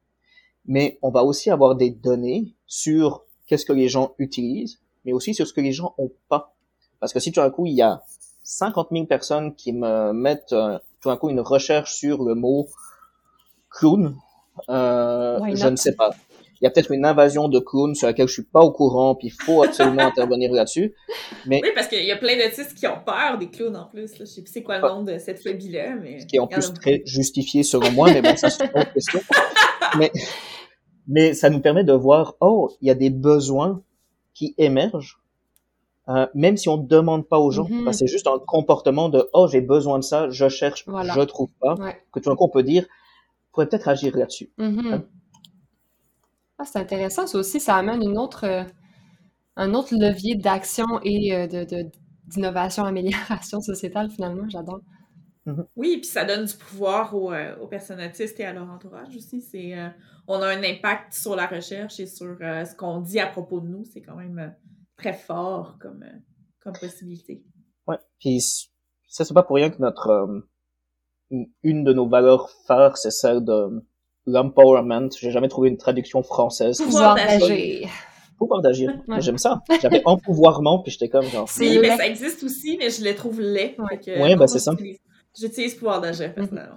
mais 0.66 0.98
on 1.02 1.10
va 1.10 1.24
aussi 1.24 1.50
avoir 1.50 1.76
des 1.76 1.90
données 1.90 2.54
sur 2.66 3.24
qu'est-ce 3.46 3.64
que 3.64 3.72
les 3.72 3.88
gens 3.88 4.14
utilisent, 4.18 4.80
mais 5.04 5.12
aussi 5.12 5.34
sur 5.34 5.46
ce 5.46 5.52
que 5.52 5.60
les 5.60 5.72
gens 5.72 5.94
ont 5.98 6.12
pas. 6.28 6.54
Parce 7.00 7.12
que 7.12 7.20
si 7.20 7.32
tout 7.32 7.40
d'un 7.40 7.50
coup, 7.50 7.66
il 7.66 7.72
y 7.72 7.82
a 7.82 8.02
50 8.44 8.88
000 8.92 9.06
personnes 9.06 9.54
qui 9.54 9.72
me 9.72 10.12
mettent 10.12 10.52
euh, 10.52 10.78
tout 11.00 11.08
d'un 11.08 11.16
coup 11.16 11.30
une 11.30 11.40
recherche 11.40 11.94
sur 11.94 12.22
le 12.22 12.34
mot 12.34 12.68
clown, 13.70 14.16
euh, 14.68 15.38
je 15.54 15.68
ne 15.68 15.76
sais 15.76 15.94
pas. 15.94 16.10
Il 16.60 16.64
y 16.64 16.66
a 16.66 16.70
peut-être 16.70 16.92
une 16.92 17.06
invasion 17.06 17.48
de 17.48 17.58
clowns 17.58 17.94
sur 17.94 18.06
laquelle 18.06 18.28
je 18.28 18.34
suis 18.34 18.44
pas 18.44 18.60
au 18.60 18.70
courant, 18.70 19.14
puis 19.14 19.28
il 19.28 19.44
faut 19.44 19.62
absolument 19.62 20.02
intervenir 20.06 20.52
là-dessus. 20.52 20.94
Mais 21.46 21.60
oui, 21.62 21.70
parce 21.74 21.88
qu'il 21.88 22.04
y 22.04 22.12
a 22.12 22.16
plein 22.16 22.36
d'autistes 22.36 22.74
qui 22.74 22.86
ont 22.86 23.00
peur 23.04 23.38
des 23.38 23.48
clowns 23.48 23.76
en 23.76 23.86
plus. 23.86 24.18
Là. 24.18 24.24
Je 24.24 24.30
sais 24.30 24.42
plus 24.42 24.52
c'est 24.52 24.62
quoi 24.62 24.78
le 24.78 24.88
nom 24.88 25.02
de 25.02 25.16
cette 25.18 25.42
phobie-là, 25.42 25.96
mais 26.02 26.20
ce 26.20 26.26
qui 26.26 26.36
est 26.36 26.40
en 26.40 26.46
plus 26.46 26.72
très 26.74 27.02
justifié 27.06 27.62
selon 27.62 27.90
moi, 27.92 28.12
mais 28.12 28.20
bon, 28.20 28.36
ça 28.36 28.50
c'est 28.50 28.64
une 28.64 28.80
autre 28.80 28.92
question. 28.92 29.20
Mais 29.98 30.12
mais 31.08 31.34
ça 31.34 31.50
nous 31.50 31.58
permet 31.58 31.82
de 31.82 31.92
voir, 31.92 32.36
oh, 32.40 32.70
il 32.80 32.86
y 32.86 32.90
a 32.92 32.94
des 32.94 33.10
besoins 33.10 33.82
qui 34.32 34.54
émergent, 34.58 35.20
euh, 36.08 36.26
même 36.34 36.56
si 36.56 36.68
on 36.68 36.76
ne 36.76 36.86
demande 36.86 37.26
pas 37.26 37.40
aux 37.40 37.50
gens. 37.50 37.66
Mm 37.68 37.92
c'est 37.92 38.06
juste 38.06 38.28
un 38.28 38.38
comportement 38.38 39.08
de 39.08 39.28
oh 39.32 39.48
j'ai 39.48 39.60
besoin 39.60 39.98
de 39.98 40.04
ça, 40.04 40.30
je 40.30 40.48
cherche, 40.48 40.84
je 40.86 41.20
trouve 41.22 41.50
pas. 41.60 41.74
Que 42.12 42.20
tout 42.20 42.30
d'un 42.30 42.36
coup 42.36 42.44
on 42.44 42.48
peut 42.48 42.62
dire, 42.62 42.86
pourrait 43.52 43.68
peut-être 43.68 43.88
agir 43.88 44.16
là-dessus. 44.16 44.50
Mm-hmm. 44.58 44.92
Hein? 44.92 45.04
Ah, 46.60 46.64
c'est 46.64 46.78
intéressant. 46.78 47.26
Ça 47.26 47.38
aussi, 47.38 47.58
ça 47.58 47.76
amène 47.76 48.02
une 48.02 48.18
autre, 48.18 48.44
euh, 48.44 48.64
un 49.56 49.74
autre 49.74 49.94
levier 49.94 50.36
d'action 50.36 50.86
et 51.02 51.34
euh, 51.34 51.46
de, 51.46 51.90
d'innovation, 52.26 52.84
amélioration 52.84 53.60
sociétale 53.60 54.10
finalement. 54.10 54.48
J'adore. 54.48 54.80
Mm-hmm. 55.46 55.66
Oui, 55.76 55.96
puis 55.96 56.10
ça 56.10 56.24
donne 56.24 56.44
du 56.44 56.54
pouvoir 56.54 57.14
aux, 57.14 57.32
aux, 57.32 57.66
personnes 57.66 58.00
autistes 58.00 58.38
et 58.40 58.44
à 58.44 58.52
leur 58.52 58.68
entourage 58.70 59.16
aussi. 59.16 59.40
C'est, 59.40 59.74
on 60.32 60.42
a 60.42 60.46
un 60.46 60.62
impact 60.62 61.12
sur 61.12 61.34
la 61.34 61.48
recherche 61.48 61.98
et 61.98 62.06
sur 62.06 62.36
euh, 62.40 62.64
ce 62.64 62.76
qu'on 62.76 63.00
dit 63.00 63.18
à 63.18 63.26
propos 63.26 63.60
de 63.60 63.66
nous. 63.66 63.84
C'est 63.84 64.00
quand 64.00 64.14
même 64.14 64.38
euh, 64.38 64.48
très 64.96 65.12
fort 65.12 65.76
comme, 65.80 66.04
euh, 66.04 66.18
comme 66.60 66.74
possibilité. 66.74 67.42
Ouais, 67.88 67.98
puis 68.20 68.40
ça 69.08 69.24
c'est 69.24 69.34
pas 69.34 69.42
pour 69.42 69.56
rien 69.56 69.70
que 69.70 69.80
notre 69.80 70.44
une 71.62 71.84
de 71.84 71.92
nos 71.92 72.08
valeurs 72.08 72.48
phares, 72.66 72.96
c'est 72.96 73.10
celle 73.10 73.44
de 73.44 73.84
l'empowerment. 74.26 75.08
J'ai 75.18 75.30
jamais 75.30 75.48
trouvé 75.48 75.68
une 75.68 75.76
traduction 75.76 76.22
française. 76.22 76.78
Pouvoir 76.78 77.14
d'agir. 77.14 77.88
Pouvoir 78.38 78.62
d'agir. 78.62 78.92
J'aime 79.18 79.38
ça. 79.38 79.60
J'avais 79.82 80.02
empouvoirment, 80.04 80.82
puis 80.82 80.92
j'étais 80.92 81.08
comme 81.08 81.26
genre. 81.26 81.48
Oui, 81.58 81.78
mais 81.80 81.96
ça 81.96 82.06
existe 82.06 82.42
aussi, 82.42 82.76
mais 82.78 82.90
je 82.90 83.02
les 83.02 83.14
trouve 83.14 83.40
laid. 83.40 83.76
Ouais, 84.06 84.36
ben 84.36 84.46
c'est 84.46 84.58
ça. 84.58 84.72
J'utilise 85.38 85.74
pouvoir 85.74 86.00
d'agir 86.00 86.34
personnellement 86.34 86.76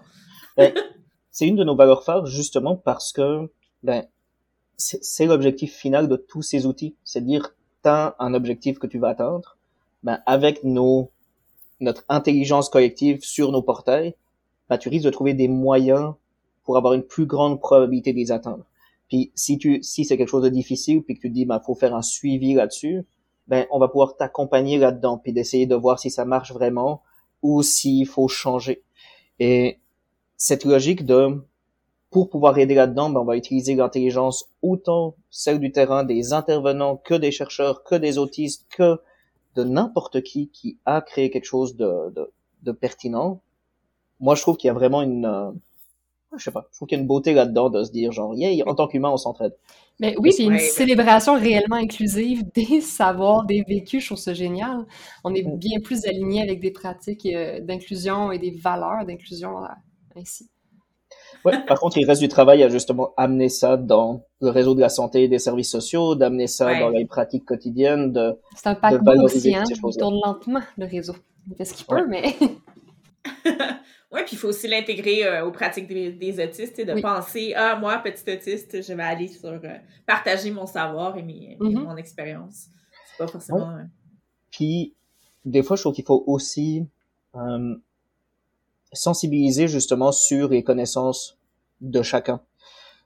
c'est 1.34 1.48
une 1.48 1.56
de 1.56 1.64
nos 1.64 1.76
valeurs 1.76 2.04
phares 2.04 2.28
justement 2.28 2.78
parce 2.78 3.12
que 3.12 3.52
ben, 3.82 4.06
c'est 4.78 5.26
l'objectif 5.26 5.74
final 5.74 6.08
de 6.08 6.16
tous 6.16 6.42
ces 6.42 6.66
outils. 6.66 6.96
C'est 7.04 7.22
de 7.22 7.26
dire, 7.26 7.56
t'as 7.82 8.16
un 8.20 8.34
objectif 8.34 8.80
que 8.80 8.88
tu 8.88 9.00
vas 9.00 9.10
atteindre, 9.10 9.58
ben, 10.04 10.22
avec 10.26 10.64
nos, 10.64 11.12
notre 11.80 12.04
intelligence 12.08 12.70
collective 12.70 13.24
sur 13.24 13.52
nos 13.52 13.64
portails, 13.64 14.16
ben, 14.70 14.78
tu 14.78 14.90
risques 14.90 15.06
de 15.06 15.10
trouver 15.10 15.34
des 15.34 15.48
moyens 15.48 16.14
pour 16.64 16.78
avoir 16.78 16.94
une 16.94 17.04
plus 17.04 17.26
grande 17.26 17.60
probabilité 17.60 18.14
de 18.14 18.18
les 18.18 18.32
atteindre. 18.32 18.66
Puis 19.08 19.32
si 19.36 19.58
tu 19.58 19.84
si 19.84 20.06
c'est 20.06 20.18
quelque 20.18 20.30
chose 20.30 20.44
de 20.44 20.50
difficile 20.50 21.04
puis 21.04 21.16
que 21.16 21.22
tu 21.22 21.30
dis 21.30 21.46
ben 21.46 21.60
faut 21.60 21.76
faire 21.76 21.96
un 21.96 22.02
suivi 22.02 22.54
là-dessus, 22.54 23.06
ben 23.48 23.66
on 23.72 23.80
va 23.80 23.88
pouvoir 23.88 24.16
t'accompagner 24.16 24.78
là-dedans 24.78 25.18
puis 25.18 25.34
d'essayer 25.34 25.66
de 25.66 25.76
voir 25.76 26.00
si 26.00 26.10
ça 26.10 26.26
marche 26.26 26.52
vraiment 26.52 27.02
ou 27.42 27.62
s'il 27.62 28.08
faut 28.08 28.28
changer. 28.28 28.84
Et 29.40 29.80
cette 30.38 30.66
logique 30.66 31.06
de 31.06 31.44
pour 32.10 32.30
pouvoir 32.30 32.58
aider 32.60 32.76
là-dedans, 32.76 33.10
ben, 33.10 33.22
on 33.22 33.26
va 33.26 33.36
utiliser 33.36 33.74
l'intelligence 33.76 34.46
autant 34.62 35.16
celle 35.32 35.60
du 35.60 35.72
terrain 35.72 36.04
des 36.04 36.32
intervenants 36.32 36.96
que 36.96 37.16
des 37.16 37.32
chercheurs, 37.32 37.84
que 37.84 37.96
des 37.96 38.20
autistes, 38.20 38.68
que 38.70 39.00
de 39.56 39.64
n'importe 39.64 40.22
qui 40.22 40.50
qui 40.50 40.78
a 40.86 41.02
créé 41.02 41.32
quelque 41.32 41.46
chose 41.46 41.76
de, 41.76 42.12
de, 42.16 42.32
de 42.62 42.72
pertinent. 42.72 43.42
Moi, 44.20 44.36
je 44.36 44.42
trouve 44.44 44.58
qu'il 44.58 44.68
y 44.68 44.72
a 44.72 44.74
vraiment 44.74 45.02
une, 45.02 45.26
euh, 45.26 45.52
je 46.38 46.44
sais 46.44 46.52
pas, 46.52 46.68
je 46.72 46.78
trouve 46.78 46.88
qu'il 46.88 46.98
y 46.98 47.00
a 47.00 47.02
une 47.02 47.08
beauté 47.08 47.34
là-dedans 47.34 47.70
de 47.70 47.84
se 47.84 47.92
dire 47.92 48.12
genre, 48.12 48.36
yeah, 48.36 48.68
en 48.68 48.76
tant 48.76 48.88
qu'humain, 48.88 49.10
on 49.10 49.18
s'entraide. 49.18 49.56
Mais 50.00 50.16
oui, 50.18 50.32
c'est 50.32 50.44
une 50.44 50.58
célébration 50.58 51.40
réellement 51.40 51.76
inclusive 51.76 52.44
des 52.56 52.82
savoirs, 52.82 53.46
des 53.46 53.64
vécus, 53.68 54.02
je 54.02 54.08
trouve 54.08 54.18
ça 54.18 54.34
génial. 54.34 54.86
On 55.24 55.34
est 55.34 55.44
mm. 55.44 55.58
bien 55.58 55.80
plus 55.84 56.06
aligné 56.06 56.42
avec 56.42 56.60
des 56.60 56.72
pratiques 56.72 57.26
euh, 57.26 57.60
d'inclusion 57.62 58.32
et 58.32 58.40
des 58.40 58.52
valeurs 58.52 59.06
d'inclusion 59.06 59.52
ainsi. 60.16 60.50
Ouais, 61.46 61.64
par 61.66 61.80
contre, 61.80 61.98
il 61.98 62.06
reste 62.06 62.22
du 62.22 62.28
travail 62.28 62.64
à 62.64 62.70
justement 62.70 63.14
amener 63.18 63.50
ça 63.50 63.76
dans 63.76 64.26
le 64.42 64.50
réseau 64.50 64.76
de 64.76 64.82
la 64.82 64.90
santé 64.90 65.24
et 65.24 65.28
des 65.28 65.40
services 65.40 65.70
sociaux, 65.70 66.16
d'amener 66.16 66.48
ça 66.48 66.80
dans 66.80 66.90
les 66.90 67.06
pratiques 67.06 67.46
quotidiennes, 67.46 68.14
de, 68.14 68.40
C'est 68.56 68.68
un 68.68 68.76
paquebot 68.76 69.24
aussi, 69.24 69.54
hein? 69.54 69.64
Il 69.68 69.98
tourne 69.98 70.20
lentement, 70.24 70.62
le 70.78 70.86
réseau. 70.86 71.16
Il 71.50 71.56
fait 71.56 71.66
ce 71.66 71.74
qu'il 71.74 71.86
peut, 71.86 72.08
mais... 72.08 72.36
oui, 74.14 74.22
puis 74.26 74.36
il 74.36 74.38
faut 74.38 74.50
aussi 74.50 74.68
l'intégrer 74.68 75.26
euh, 75.26 75.46
aux 75.46 75.52
pratiques 75.52 75.88
des, 75.88 76.44
autistes, 76.44 76.78
et 76.78 76.86
de 76.86 77.02
penser, 77.02 77.54
ah, 77.56 77.76
moi, 77.76 77.98
petit 77.98 78.32
autiste, 78.32 78.82
je 78.82 78.94
vais 78.94 79.04
aller 79.04 79.28
sur 79.28 79.50
euh, 79.50 79.60
partager 80.06 80.52
mon 80.52 80.68
savoir 80.68 81.18
et, 81.18 81.24
mes, 81.24 81.58
mm-hmm. 81.60 81.84
mon 81.84 81.98
expérience. 81.98 82.68
C'est 83.10 83.18
pas 83.18 83.28
forcément... 83.28 83.72
Euh, 83.72 83.84
puis, 84.52 84.94
des 85.46 85.64
fois, 85.64 85.76
je 85.76 85.82
trouve 85.82 85.96
qu'il 85.96 86.06
faut 86.06 86.24
aussi 86.28 86.86
sensibiliser 88.92 89.68
justement 89.68 90.12
sur 90.12 90.50
les 90.50 90.64
connaissances 90.64 91.40
de 91.82 92.04
chacun. 92.04 92.42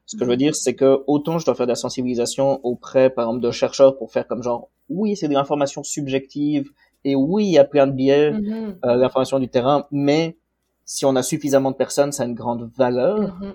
Ce 0.06 0.16
que 0.16 0.24
je 0.24 0.30
veux 0.30 0.36
mhm. 0.36 0.40
dire, 0.40 0.56
c'est 0.56 0.76
que 0.76 1.04
autant 1.08 1.38
je 1.38 1.46
dois 1.46 1.54
faire 1.54 1.66
de 1.66 1.72
la 1.72 1.76
sensibilisation 1.76 2.60
auprès, 2.66 3.10
par 3.10 3.26
exemple, 3.26 3.42
de 3.42 3.52
chercheurs 3.52 3.98
pour 3.98 4.12
faire 4.12 4.26
comme 4.26 4.42
genre, 4.42 4.70
oui, 4.90 5.16
c'est 5.16 5.28
de 5.28 5.34
l'information 5.34 5.84
subjective 5.84 6.72
Et 7.04 7.16
oui, 7.16 7.46
il 7.46 7.52
y 7.52 7.58
a 7.58 7.64
plein 7.64 7.88
de 7.88 7.92
biais, 7.92 8.32
Mhm. 8.32 8.80
euh, 8.84 8.96
l'information 8.96 9.40
du 9.40 9.50
terrain, 9.50 9.86
mais 9.92 10.38
si 10.88 11.06
on 11.06 11.16
a 11.16 11.22
suffisamment 11.22 11.70
de 11.72 11.76
personnes, 11.76 12.12
ça 12.12 12.24
a 12.24 12.26
une 12.26 12.34
grande 12.34 12.72
valeur 12.76 13.36
Mhm. 13.40 13.54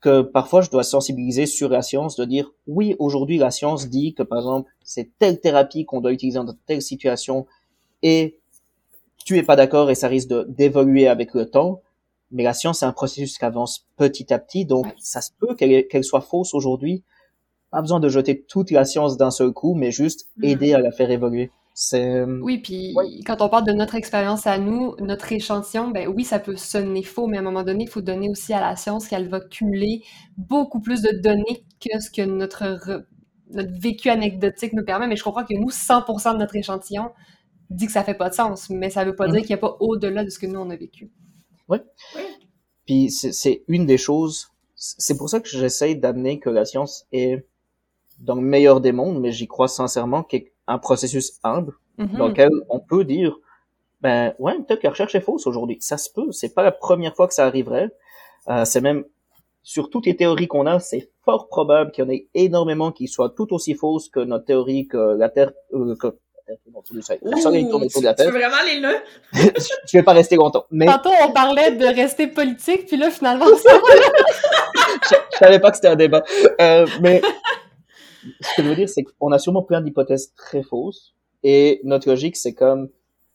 que 0.00 0.20
parfois 0.22 0.60
je 0.62 0.70
dois 0.70 0.82
sensibiliser 0.84 1.46
sur 1.46 1.68
la 1.70 1.80
science, 1.82 2.14
de 2.16 2.24
dire 2.24 2.52
oui, 2.66 2.94
aujourd'hui 2.98 3.38
la 3.38 3.50
science 3.50 3.88
dit 3.88 4.14
que 4.14 4.22
par 4.22 4.38
exemple 4.38 4.70
c'est 4.84 5.10
telle 5.18 5.40
thérapie 5.40 5.84
qu'on 5.84 6.00
doit 6.00 6.12
utiliser 6.12 6.38
dans 6.38 6.54
telle 6.66 6.82
situation 6.82 7.46
et 8.02 8.38
tu 9.24 9.38
es 9.38 9.42
pas 9.42 9.56
d'accord 9.56 9.90
et 9.90 9.94
ça 9.94 10.08
risque 10.08 10.28
d'évoluer 10.48 11.06
avec 11.08 11.32
le 11.34 11.46
temps. 11.48 11.80
Mais 12.32 12.42
la 12.42 12.52
science 12.54 12.80
c'est 12.80 12.86
un 12.86 12.92
processus 12.92 13.38
qui 13.38 13.44
avance 13.44 13.86
petit 13.96 14.32
à 14.34 14.38
petit, 14.38 14.64
donc 14.66 14.86
Ouais. 14.86 14.94
ça 14.98 15.20
se 15.20 15.30
peut 15.38 15.54
qu'elle 15.54 16.04
soit 16.04 16.20
fausse 16.20 16.52
aujourd'hui. 16.54 17.02
Pas 17.70 17.80
besoin 17.80 18.00
de 18.00 18.08
jeter 18.10 18.42
toute 18.42 18.70
la 18.72 18.84
science 18.84 19.16
d'un 19.16 19.30
seul 19.30 19.52
coup, 19.52 19.74
mais 19.74 19.90
juste 19.92 20.28
Mhm. 20.36 20.44
aider 20.44 20.74
à 20.74 20.78
la 20.80 20.90
faire 20.92 21.10
évoluer. 21.10 21.50
C'est 21.74 22.24
Oui, 22.24 22.58
puis 22.58 22.92
Ouais. 22.94 23.20
quand 23.26 23.40
on 23.40 23.48
parle 23.48 23.64
de 23.66 23.72
notre 23.72 23.94
expérience 23.94 24.46
à 24.46 24.58
nous, 24.58 24.94
notre 25.00 25.32
échantillon, 25.32 25.90
ben 25.90 26.06
oui, 26.08 26.24
ça 26.24 26.38
peut 26.38 26.56
sonner 26.56 27.02
faux, 27.02 27.26
mais 27.26 27.38
à 27.38 27.40
un 27.40 27.44
moment 27.44 27.62
donné, 27.62 27.84
il 27.84 27.90
faut 27.90 28.02
donner 28.02 28.28
aussi 28.28 28.52
à 28.52 28.60
la 28.60 28.76
science 28.76 29.08
qu'elle 29.08 29.28
va 29.28 29.40
cumuler 29.40 30.02
beaucoup 30.36 30.80
plus 30.80 31.00
de 31.02 31.10
données 31.22 31.64
que 31.80 31.98
ce 32.00 32.10
que 32.10 32.22
notre, 32.22 32.64
re- 32.64 33.04
notre 33.50 33.72
vécu 33.80 34.10
anecdotique 34.10 34.74
nous 34.74 34.84
permet. 34.84 35.06
Mais 35.06 35.16
je 35.16 35.24
comprends 35.24 35.44
que 35.44 35.54
nous, 35.54 35.70
100% 35.70 36.34
de 36.34 36.38
notre 36.38 36.56
échantillon 36.56 37.10
dit 37.70 37.86
que 37.86 37.92
ça 37.92 38.04
fait 38.04 38.14
pas 38.14 38.28
de 38.28 38.34
sens, 38.34 38.68
mais 38.68 38.90
ça 38.90 39.04
veut 39.04 39.16
pas 39.16 39.26
Mhm. 39.26 39.32
dire 39.32 39.40
qu'il 39.42 39.50
n'y 39.50 39.54
a 39.54 39.58
pas 39.58 39.76
au-delà 39.80 40.24
de 40.24 40.30
ce 40.30 40.38
que 40.38 40.46
nous, 40.46 40.60
on 40.60 40.68
a 40.70 40.76
vécu. 40.76 41.10
Puis 42.86 43.10
c'est 43.10 43.32
c'est 43.32 43.64
une 43.68 43.86
des 43.86 43.98
choses. 43.98 44.48
C'est 44.74 45.16
pour 45.16 45.28
ça 45.30 45.40
que 45.40 45.48
j'essaye 45.48 45.96
d'amener 45.96 46.40
que 46.40 46.50
la 46.50 46.64
science 46.64 47.06
est 47.12 47.46
dans 48.20 48.34
le 48.36 48.42
meilleur 48.42 48.80
des 48.80 48.92
mondes, 48.92 49.20
mais 49.20 49.32
j'y 49.32 49.48
crois 49.48 49.68
sincèrement 49.68 50.22
a 50.24 50.38
un 50.66 50.78
processus 50.78 51.38
humble 51.42 51.72
Mhm. 51.98 52.16
dans 52.16 52.28
lequel 52.28 52.50
on 52.70 52.80
peut 52.80 53.04
dire, 53.04 53.36
ben 54.00 54.34
ouais, 54.38 54.54
peut-être 54.66 54.80
que 54.80 54.86
la 54.86 54.90
recherche 54.90 55.14
est 55.14 55.20
fausse 55.20 55.46
aujourd'hui. 55.46 55.76
Ça 55.80 55.98
se 55.98 56.10
peut. 56.10 56.32
C'est 56.32 56.54
pas 56.54 56.62
la 56.62 56.72
première 56.72 57.14
fois 57.14 57.28
que 57.28 57.34
ça 57.34 57.46
arriverait. 57.46 57.90
Euh, 58.48 58.64
c'est 58.64 58.80
même 58.80 59.04
sur 59.62 59.90
toutes 59.90 60.06
les 60.06 60.16
théories 60.16 60.48
qu'on 60.48 60.66
a, 60.66 60.80
c'est 60.80 61.10
fort 61.24 61.48
probable 61.48 61.92
qu'il 61.92 62.04
y 62.04 62.06
en 62.06 62.10
ait 62.10 62.26
énormément 62.34 62.90
qui 62.90 63.06
soient 63.06 63.30
tout 63.30 63.52
aussi 63.52 63.74
fausses 63.74 64.08
que 64.08 64.20
notre 64.20 64.44
théorie 64.46 64.88
que 64.88 64.96
la 65.16 65.28
Terre, 65.28 65.52
euh, 65.74 65.94
que 65.96 66.08
tu, 66.84 66.94
de 66.94 68.04
la 68.04 68.14
tu 68.14 68.24
veux 68.24 68.30
vraiment 68.30 68.56
aller 68.60 68.80
là? 68.80 68.92
Je 69.32 69.96
vais 69.98 70.02
pas 70.02 70.12
rester 70.12 70.34
longtemps, 70.36 70.66
mais 70.70 70.86
Tantôt, 70.86 71.10
on 71.22 71.32
parlait 71.32 71.70
de 71.72 71.86
rester 71.86 72.26
politique, 72.26 72.86
puis 72.86 72.96
là, 72.96 73.10
finalement, 73.10 73.46
ça 73.46 73.70
je, 75.10 75.14
je 75.32 75.38
savais 75.38 75.60
pas 75.60 75.70
que 75.70 75.76
c'était 75.76 75.88
un 75.88 75.96
débat. 75.96 76.24
Euh, 76.60 76.86
mais 77.00 77.22
ce 78.40 78.56
que 78.56 78.62
je 78.62 78.68
veux 78.68 78.76
dire, 78.76 78.88
c'est 78.88 79.04
qu'on 79.04 79.32
a 79.32 79.38
sûrement 79.38 79.62
plein 79.62 79.80
d'hypothèses 79.80 80.34
très 80.34 80.62
fausses. 80.62 81.14
Et 81.42 81.80
notre 81.84 82.08
logique, 82.08 82.36
c'est 82.36 82.54
comme, 82.54 82.88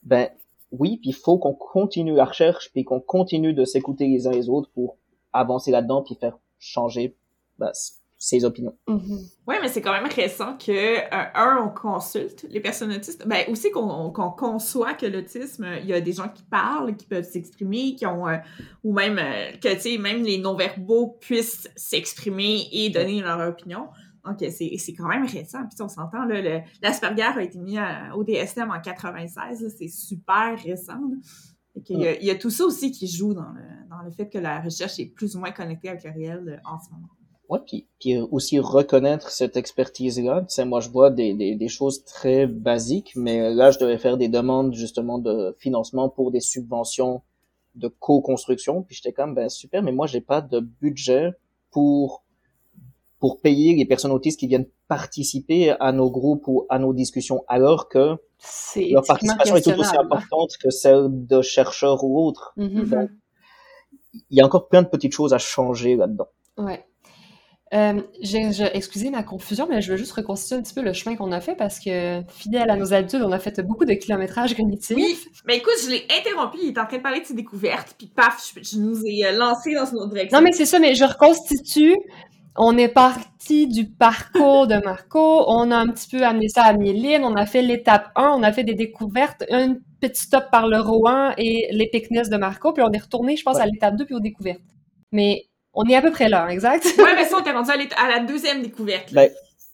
ben 0.04 0.30
oui, 0.72 0.98
puis 0.98 1.10
il 1.10 1.16
faut 1.16 1.38
qu'on 1.38 1.54
continue 1.54 2.16
la 2.16 2.26
recherche, 2.26 2.72
puis 2.72 2.84
qu'on 2.84 3.00
continue 3.00 3.54
de 3.54 3.66
s'écouter 3.66 4.08
les 4.08 4.28
uns 4.28 4.32
les 4.32 4.50
autres 4.50 4.70
pour 4.74 4.98
avancer 5.34 5.72
là-dedans, 5.72 6.04
puis 6.04 6.16
faire 6.16 6.38
changer 6.60 7.16
ben, 7.58 7.72
ses 8.18 8.46
opinions. 8.46 8.76
Mhm. 8.88 9.20
Oui, 9.48 9.56
mais 9.62 9.68
c'est 9.68 9.82
quand 9.82 9.92
même 9.92 10.08
récent 10.08 10.58
que, 10.58 10.72
euh, 10.72 11.26
un, 11.36 11.64
on 11.64 11.70
consulte 11.70 12.46
les 12.50 12.60
personnes 12.60 12.92
autistes, 12.92 13.28
ben 13.28 13.46
aussi 13.50 13.70
qu'on 13.70 14.12
conçoit 14.12 14.94
que 14.96 15.06
l'autisme, 15.06 15.66
euh, 15.66 15.80
il 15.80 15.88
y 15.88 15.94
a 15.94 16.02
des 16.02 16.14
gens 16.14 16.28
qui 16.30 16.44
parlent, 16.44 16.96
qui 16.96 17.06
peuvent 17.06 17.30
s'exprimer, 17.30 17.96
qui 17.96 18.06
ont, 18.06 18.28
euh, 18.28 18.38
ou 18.84 18.94
même 18.94 19.20
euh, 19.20 19.52
que, 19.62 19.74
tu 19.76 19.82
sais, 19.82 19.98
même 19.98 20.24
les 20.24 20.40
non-verbaux 20.40 21.18
puissent 21.20 21.70
s'exprimer 21.76 22.68
et 22.72 22.90
donner 22.90 23.22
leur 23.22 23.48
opinion. 23.48 23.88
Donc, 24.28 24.42
euh, 24.42 24.50
c'est 24.52 24.94
quand 24.94 25.08
même 25.08 25.26
récent. 25.26 25.60
Puis, 25.70 25.82
on 25.82 25.88
s'entend, 25.88 26.26
l'Asperger 26.82 27.22
a 27.24 27.42
été 27.42 27.58
mis 27.60 27.78
à- 27.78 28.16
au 28.16 28.24
DSM 28.24 28.70
en 28.72 28.80
96, 28.82 29.62
là, 29.62 29.70
c'est 29.70 29.88
super 29.88 30.58
récent. 30.64 31.00
y 31.90 32.08
a- 32.08 32.20
il 32.20 32.26
y, 32.26 32.32
a 32.32 32.36
tout 32.36 32.50
ça 32.50 32.66
aussi 32.66 32.92
qui 32.92 33.08
joue 33.08 33.34
dans 33.34 33.52
le, 33.52 33.62
dans 33.90 34.02
le 34.04 34.12
fait 34.12 34.28
que 34.30 34.40
la 34.40 34.60
recherche 34.62 35.00
est 35.00 35.06
plus 35.06 35.36
ou 35.36 35.40
moins 35.40 35.52
connectée 35.52 35.90
avec 35.90 36.04
le 36.04 36.12
réel 36.12 36.44
euh, 36.50 36.70
en 36.70 36.80
ce 36.80 36.90
moment. 36.92 37.08
Ouais, 37.50 37.60
puis, 37.66 37.88
puis 38.00 38.18
aussi 38.20 38.60
reconnaître 38.60 39.30
cette 39.32 39.56
expertise-là. 39.56 40.42
Tu 40.42 40.48
sais, 40.56 40.66
moi, 40.66 40.82
je 40.82 40.90
vois 40.90 41.12
des, 41.12 41.34
des, 41.34 41.56
des 41.56 41.68
choses 41.70 42.04
très 42.04 42.46
basiques, 42.46 43.14
mais 43.16 43.54
là, 43.54 43.72
je 43.72 43.80
devais 43.80 43.98
faire 43.98 44.18
des 44.18 44.28
demandes 44.28 44.74
justement 44.74 45.18
de 45.18 45.56
financement 45.60 46.10
pour 46.10 46.32
des 46.32 46.42
subventions 46.42 47.22
de 47.76 47.88
co-construction. 47.88 48.82
Puis 48.84 48.96
j'étais 48.96 49.14
comme, 49.14 49.34
ben 49.34 49.48
super, 49.48 49.82
mais 49.82 49.92
moi, 49.94 50.08
j'ai 50.08 50.20
pas 50.20 50.42
de 50.42 50.60
budget 50.60 51.32
pour 51.72 52.24
pour 53.20 53.42
payer 53.42 53.76
les 53.76 53.86
personnes 53.86 54.12
autistes 54.12 54.40
qui 54.40 54.48
viennent 54.48 54.68
participer 54.88 55.72
à 55.80 55.92
nos 55.92 56.10
groupes 56.12 56.48
ou 56.48 56.66
à 56.70 56.78
nos 56.80 56.94
discussions, 56.94 57.44
alors 57.48 57.90
que 57.90 58.16
C'est 58.38 58.90
leur 58.90 59.04
participation 59.06 59.56
est 59.56 59.62
tout 59.62 59.80
aussi 59.80 59.98
importante 59.98 60.52
que 60.62 60.70
celle 60.70 61.08
de 61.10 61.42
chercheurs 61.42 62.04
ou 62.04 62.24
autres. 62.26 62.54
Mhm. 62.58 62.86
Donc, 62.86 63.10
il 64.30 64.38
y 64.38 64.42
a 64.42 64.46
encore 64.46 64.68
plein 64.68 64.82
de 64.84 64.88
petites 64.88 65.14
choses 65.14 65.34
à 65.34 65.38
changer 65.38 65.96
là-dedans. 65.96 66.28
Ouais. 66.58 66.84
Euh, 67.74 68.02
j'ai, 68.22 68.54
je- 68.54 68.64
excusez 68.74 69.10
ma 69.10 69.24
confusion, 69.24 69.68
mais 69.70 69.82
je 69.82 69.92
veux 69.92 69.98
juste 69.98 70.14
reconstituer 70.14 70.56
un 70.56 70.62
petit 70.62 70.74
peu 70.74 70.82
le 70.82 70.94
chemin 70.94 71.18
qu'on 71.18 71.34
a 71.34 71.42
fait 71.42 71.54
parce 71.56 71.80
que, 71.82 72.22
fidèle 72.30 72.70
à 72.70 72.78
nos 72.78 72.94
habitudes, 72.94 73.22
on 73.22 73.32
a 73.34 73.40
fait 73.40 73.60
beaucoup 73.60 73.84
de 73.84 73.92
kilométrage 73.94 74.56
cognitif. 74.56 74.96
Oui, 74.96 75.18
mais 75.46 75.58
écoute, 75.58 75.74
je 75.84 75.90
l'ai 75.90 76.06
interrompu, 76.18 76.60
il 76.64 76.70
est 76.70 76.80
en 76.80 76.86
train 76.86 76.98
de 76.98 77.02
parler 77.04 77.20
de 77.20 77.26
ses 77.26 77.34
découvertes, 77.34 77.96
puis 77.98 78.08
paf, 78.08 78.54
je, 78.56 78.64
je 78.64 78.78
nous 78.80 79.06
ai 79.06 79.36
lancé 79.36 79.74
dans 79.74 79.86
une 79.86 79.98
autre 79.98 80.14
direction. 80.14 80.38
Non, 80.38 80.44
mais 80.46 80.54
c'est 80.54 80.66
ça, 80.66 80.80
mais 80.80 80.96
je 80.96 81.04
reconstitue. 81.04 81.94
On 82.58 82.78
est 82.78 82.88
parti 82.88 83.68
du 83.68 83.88
parcours 83.90 84.68
de 84.68 84.76
Marco, 84.84 85.44
on 85.48 85.70
a 85.72 85.78
un 85.78 85.88
petit 85.88 86.08
peu 86.10 86.24
amené 86.24 86.50
ça 86.50 86.64
à 86.64 86.74
Myline, 86.74 87.24
on 87.24 87.36
a 87.36 87.46
fait 87.46 87.62
l'étape 87.62 88.10
1, 88.16 88.30
on 88.38 88.44
a 88.44 88.52
fait 88.52 88.64
des 88.64 88.74
découvertes, 88.74 89.44
un 89.52 89.76
petit 90.02 90.22
stop 90.24 90.46
par 90.52 90.68
le 90.68 90.80
Rohan 90.80 91.32
et 91.38 91.68
l'épicness 91.72 92.30
de 92.30 92.38
Marco, 92.38 92.74
puis 92.74 92.84
on 92.84 92.92
est 92.92 92.98
retourné, 92.98 93.36
je 93.36 93.44
pense, 93.44 93.58
à 93.58 93.66
l'étape 93.66 93.96
2 93.96 94.06
puis 94.06 94.16
aux 94.16 94.20
découvertes. 94.20 94.62
Mais 95.12 95.46
on 95.74 95.84
est 95.86 95.96
à 95.96 96.02
peu 96.02 96.12
près 96.12 96.30
là, 96.30 96.46
hein, 96.46 96.50
exact? 96.50 96.84
Ouais, 96.98 97.16
mais 97.16 97.26
ça, 97.26 97.38
on 97.40 97.44
t'est 97.44 97.52
rendu 97.52 97.70
à, 97.72 98.10
la 98.10 98.20
deuxième 98.26 98.64
découverte. 98.64 99.14
Ben, 99.14 99.30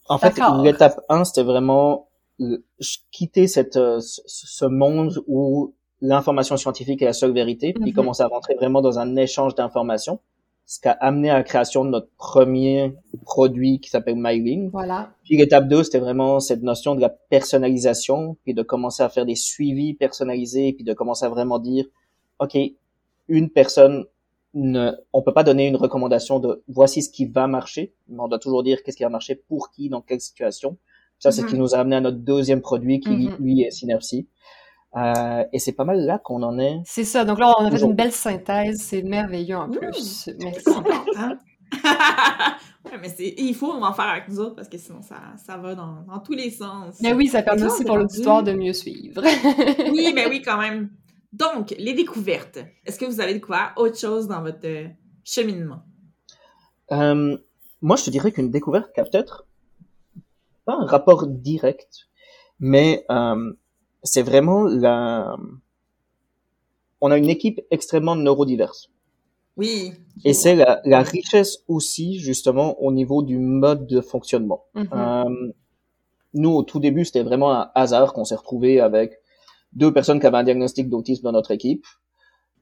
En 0.08 0.18
fait, 0.18 0.34
l'étape 0.62 1.00
1, 1.08 1.24
c'était 1.24 1.42
vraiment 1.42 2.08
quitter 3.10 3.46
cette, 3.46 3.76
euh, 3.76 4.00
ce, 4.00 4.20
ce 4.26 4.64
monde 4.66 5.22
où 5.26 5.74
l'information 6.00 6.56
scientifique 6.56 7.00
est 7.00 7.06
la 7.06 7.12
seule 7.12 7.32
vérité, 7.32 7.72
puis 7.72 7.90
Mhm. 7.90 7.92
commencer 7.94 8.22
à 8.22 8.26
rentrer 8.26 8.54
vraiment 8.54 8.82
dans 8.82 8.98
un 8.98 9.16
échange 9.16 9.54
d'informations, 9.54 10.20
ce 10.66 10.80
qui 10.80 10.88
a 10.88 10.92
amené 10.92 11.28
à 11.30 11.34
la 11.34 11.42
création 11.42 11.84
de 11.84 11.90
notre 11.90 12.08
premier 12.16 12.94
produit 13.22 13.80
qui 13.80 13.90
s'appelle 13.90 14.16
MyLink. 14.16 14.70
Voilà. 14.72 15.12
Puis 15.24 15.36
l'étape 15.36 15.68
2, 15.68 15.82
c'était 15.84 15.98
vraiment 15.98 16.40
cette 16.40 16.62
notion 16.62 16.94
de 16.94 17.00
la 17.00 17.10
personnalisation, 17.10 18.36
puis 18.44 18.54
de 18.54 18.62
commencer 18.62 19.02
à 19.02 19.08
faire 19.08 19.26
des 19.26 19.34
suivis 19.36 19.94
personnalisés, 19.94 20.72
puis 20.72 20.84
de 20.84 20.92
commencer 20.94 21.24
à 21.26 21.28
vraiment 21.28 21.58
dire, 21.58 21.86
OK, 22.38 22.56
une 23.28 23.50
personne, 23.50 24.04
ne, 24.54 24.92
on 25.12 25.22
peut 25.22 25.32
pas 25.34 25.44
donner 25.44 25.66
une 25.68 25.76
recommandation 25.76 26.38
de 26.40 26.62
voici 26.68 27.02
ce 27.02 27.10
qui 27.10 27.26
va 27.26 27.46
marcher, 27.46 27.92
mais 28.08 28.20
on 28.20 28.28
doit 28.28 28.38
toujours 28.38 28.62
dire 28.62 28.82
qu'est-ce 28.82 28.96
qui 28.96 29.02
va 29.02 29.08
marcher 29.08 29.34
pour 29.34 29.70
qui, 29.70 29.88
dans 29.88 30.00
quelle 30.00 30.20
situation. 30.20 30.76
Ça, 31.18 31.30
c'est 31.30 31.42
ce 31.42 31.46
qui 31.46 31.54
Mhm. 31.54 31.60
nous 31.60 31.74
a 31.74 31.78
amené 31.78 31.96
à 31.96 32.00
notre 32.00 32.18
deuxième 32.18 32.60
produit 32.60 33.00
qui, 33.00 33.10
Mhm. 33.10 33.36
lui, 33.38 33.62
est 33.62 33.70
Synapsy. 33.70 34.26
Euh, 34.96 35.44
et 35.52 35.58
c'est 35.58 35.72
pas 35.72 35.84
mal 35.84 36.00
là 36.04 36.18
qu'on 36.18 36.42
en 36.42 36.58
est. 36.58 36.80
C'est 36.84 37.04
ça. 37.04 37.24
Donc 37.24 37.38
là, 37.38 37.54
on 37.58 37.64
a 37.64 37.70
fait 37.70 37.82
une 37.82 37.94
belle 37.94 38.12
synthèse. 38.12 38.78
C'est 38.80 39.02
merveilleux 39.02 39.56
en 39.56 39.68
plus. 39.68 40.30
Merci. 40.38 40.70
Ouais, 42.84 42.98
mais 43.00 43.08
il 43.18 43.54
faut 43.54 43.72
en 43.72 43.92
faire 43.94 44.08
avec 44.08 44.28
nous 44.28 44.40
autres 44.40 44.56
parce 44.56 44.68
que 44.68 44.76
sinon 44.76 45.00
ça, 45.00 45.16
ça 45.42 45.56
va 45.56 45.74
dans, 45.74 46.02
dans 46.02 46.18
tous 46.18 46.34
les 46.34 46.50
sens. 46.50 47.00
Mais 47.00 47.14
oui, 47.14 47.28
ça 47.28 47.42
permet 47.42 47.64
aussi 47.64 47.82
pour 47.82 47.96
l'auditoire 47.96 48.42
de 48.42 48.52
mieux 48.52 48.74
suivre. 48.74 49.22
Oui, 49.90 50.12
mais 50.14 50.26
oui, 50.28 50.42
quand 50.42 50.58
même. 50.58 50.90
Donc, 51.32 51.74
les 51.78 51.94
découvertes. 51.94 52.58
Est-ce 52.84 52.98
que 52.98 53.06
vous 53.06 53.20
avez 53.20 53.32
découvert 53.32 53.72
autre 53.76 53.98
chose 53.98 54.28
dans 54.28 54.42
votre 54.42 54.66
euh, 54.66 54.86
cheminement? 55.24 55.82
Euh, 56.92 57.36
moi, 57.80 57.96
je 57.96 58.04
te 58.04 58.10
dirais 58.10 58.32
qu'une 58.32 58.50
découverte 58.50 58.92
qui 58.92 59.00
a 59.00 59.04
peut-être 59.04 59.46
pas 60.64 60.74
un 60.74 60.86
rapport 60.86 61.26
direct, 61.26 62.06
mais 62.60 63.04
euh, 63.10 63.52
c'est 64.04 64.22
vraiment 64.22 64.64
la. 64.64 65.36
On 67.00 67.10
a 67.10 67.18
une 67.18 67.28
équipe 67.28 67.60
extrêmement 67.70 68.14
neurodiverse. 68.16 68.90
Oui. 69.56 69.92
Et 70.24 70.32
c'est 70.32 70.56
la, 70.56 70.80
la 70.84 71.02
richesse 71.02 71.58
aussi, 71.68 72.18
justement, 72.18 72.80
au 72.80 72.92
niveau 72.92 73.22
du 73.22 73.38
mode 73.38 73.86
de 73.86 74.00
fonctionnement. 74.00 74.64
Mhm. 74.74 74.88
Euh, 74.92 75.52
nous, 76.34 76.50
au 76.50 76.62
tout 76.62 76.80
début, 76.80 77.04
c'était 77.04 77.22
vraiment 77.22 77.52
un 77.52 77.70
hasard 77.74 78.12
qu'on 78.12 78.24
s'est 78.24 78.34
retrouvé 78.34 78.80
avec 78.80 79.20
deux 79.72 79.92
personnes 79.92 80.20
qui 80.20 80.26
avaient 80.26 80.38
un 80.38 80.44
diagnostic 80.44 80.88
d'autisme 80.88 81.22
dans 81.24 81.32
notre 81.32 81.50
équipe. 81.50 81.84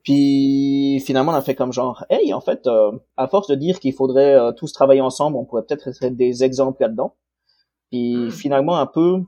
Puis 0.03 1.01
finalement, 1.07 1.33
on 1.33 1.37
a 1.37 1.43
fait 1.43 1.55
comme 1.55 1.73
genre, 1.73 2.05
hey, 2.11 2.35
en 2.35 2.41
fait, 2.41 2.67
euh, 2.67 2.91
à 3.17 3.29
force 3.29 3.49
de 3.49 3.55
dire 3.55 3.79
qu'il 3.81 3.95
faudrait 3.95 4.35
euh, 4.35 4.53
tous 4.53 4.73
travailler 4.73 5.01
ensemble, 5.01 5.37
on 5.37 5.45
pourrait 5.45 5.63
peut-être 5.63 5.89
être 5.89 6.17
des 6.17 6.43
exemples 6.45 6.83
là-dedans. 6.83 7.15
Puis 7.91 8.17
Hmm. 8.17 8.31
finalement, 8.31 8.77
un 8.77 8.87
peu, 8.87 9.21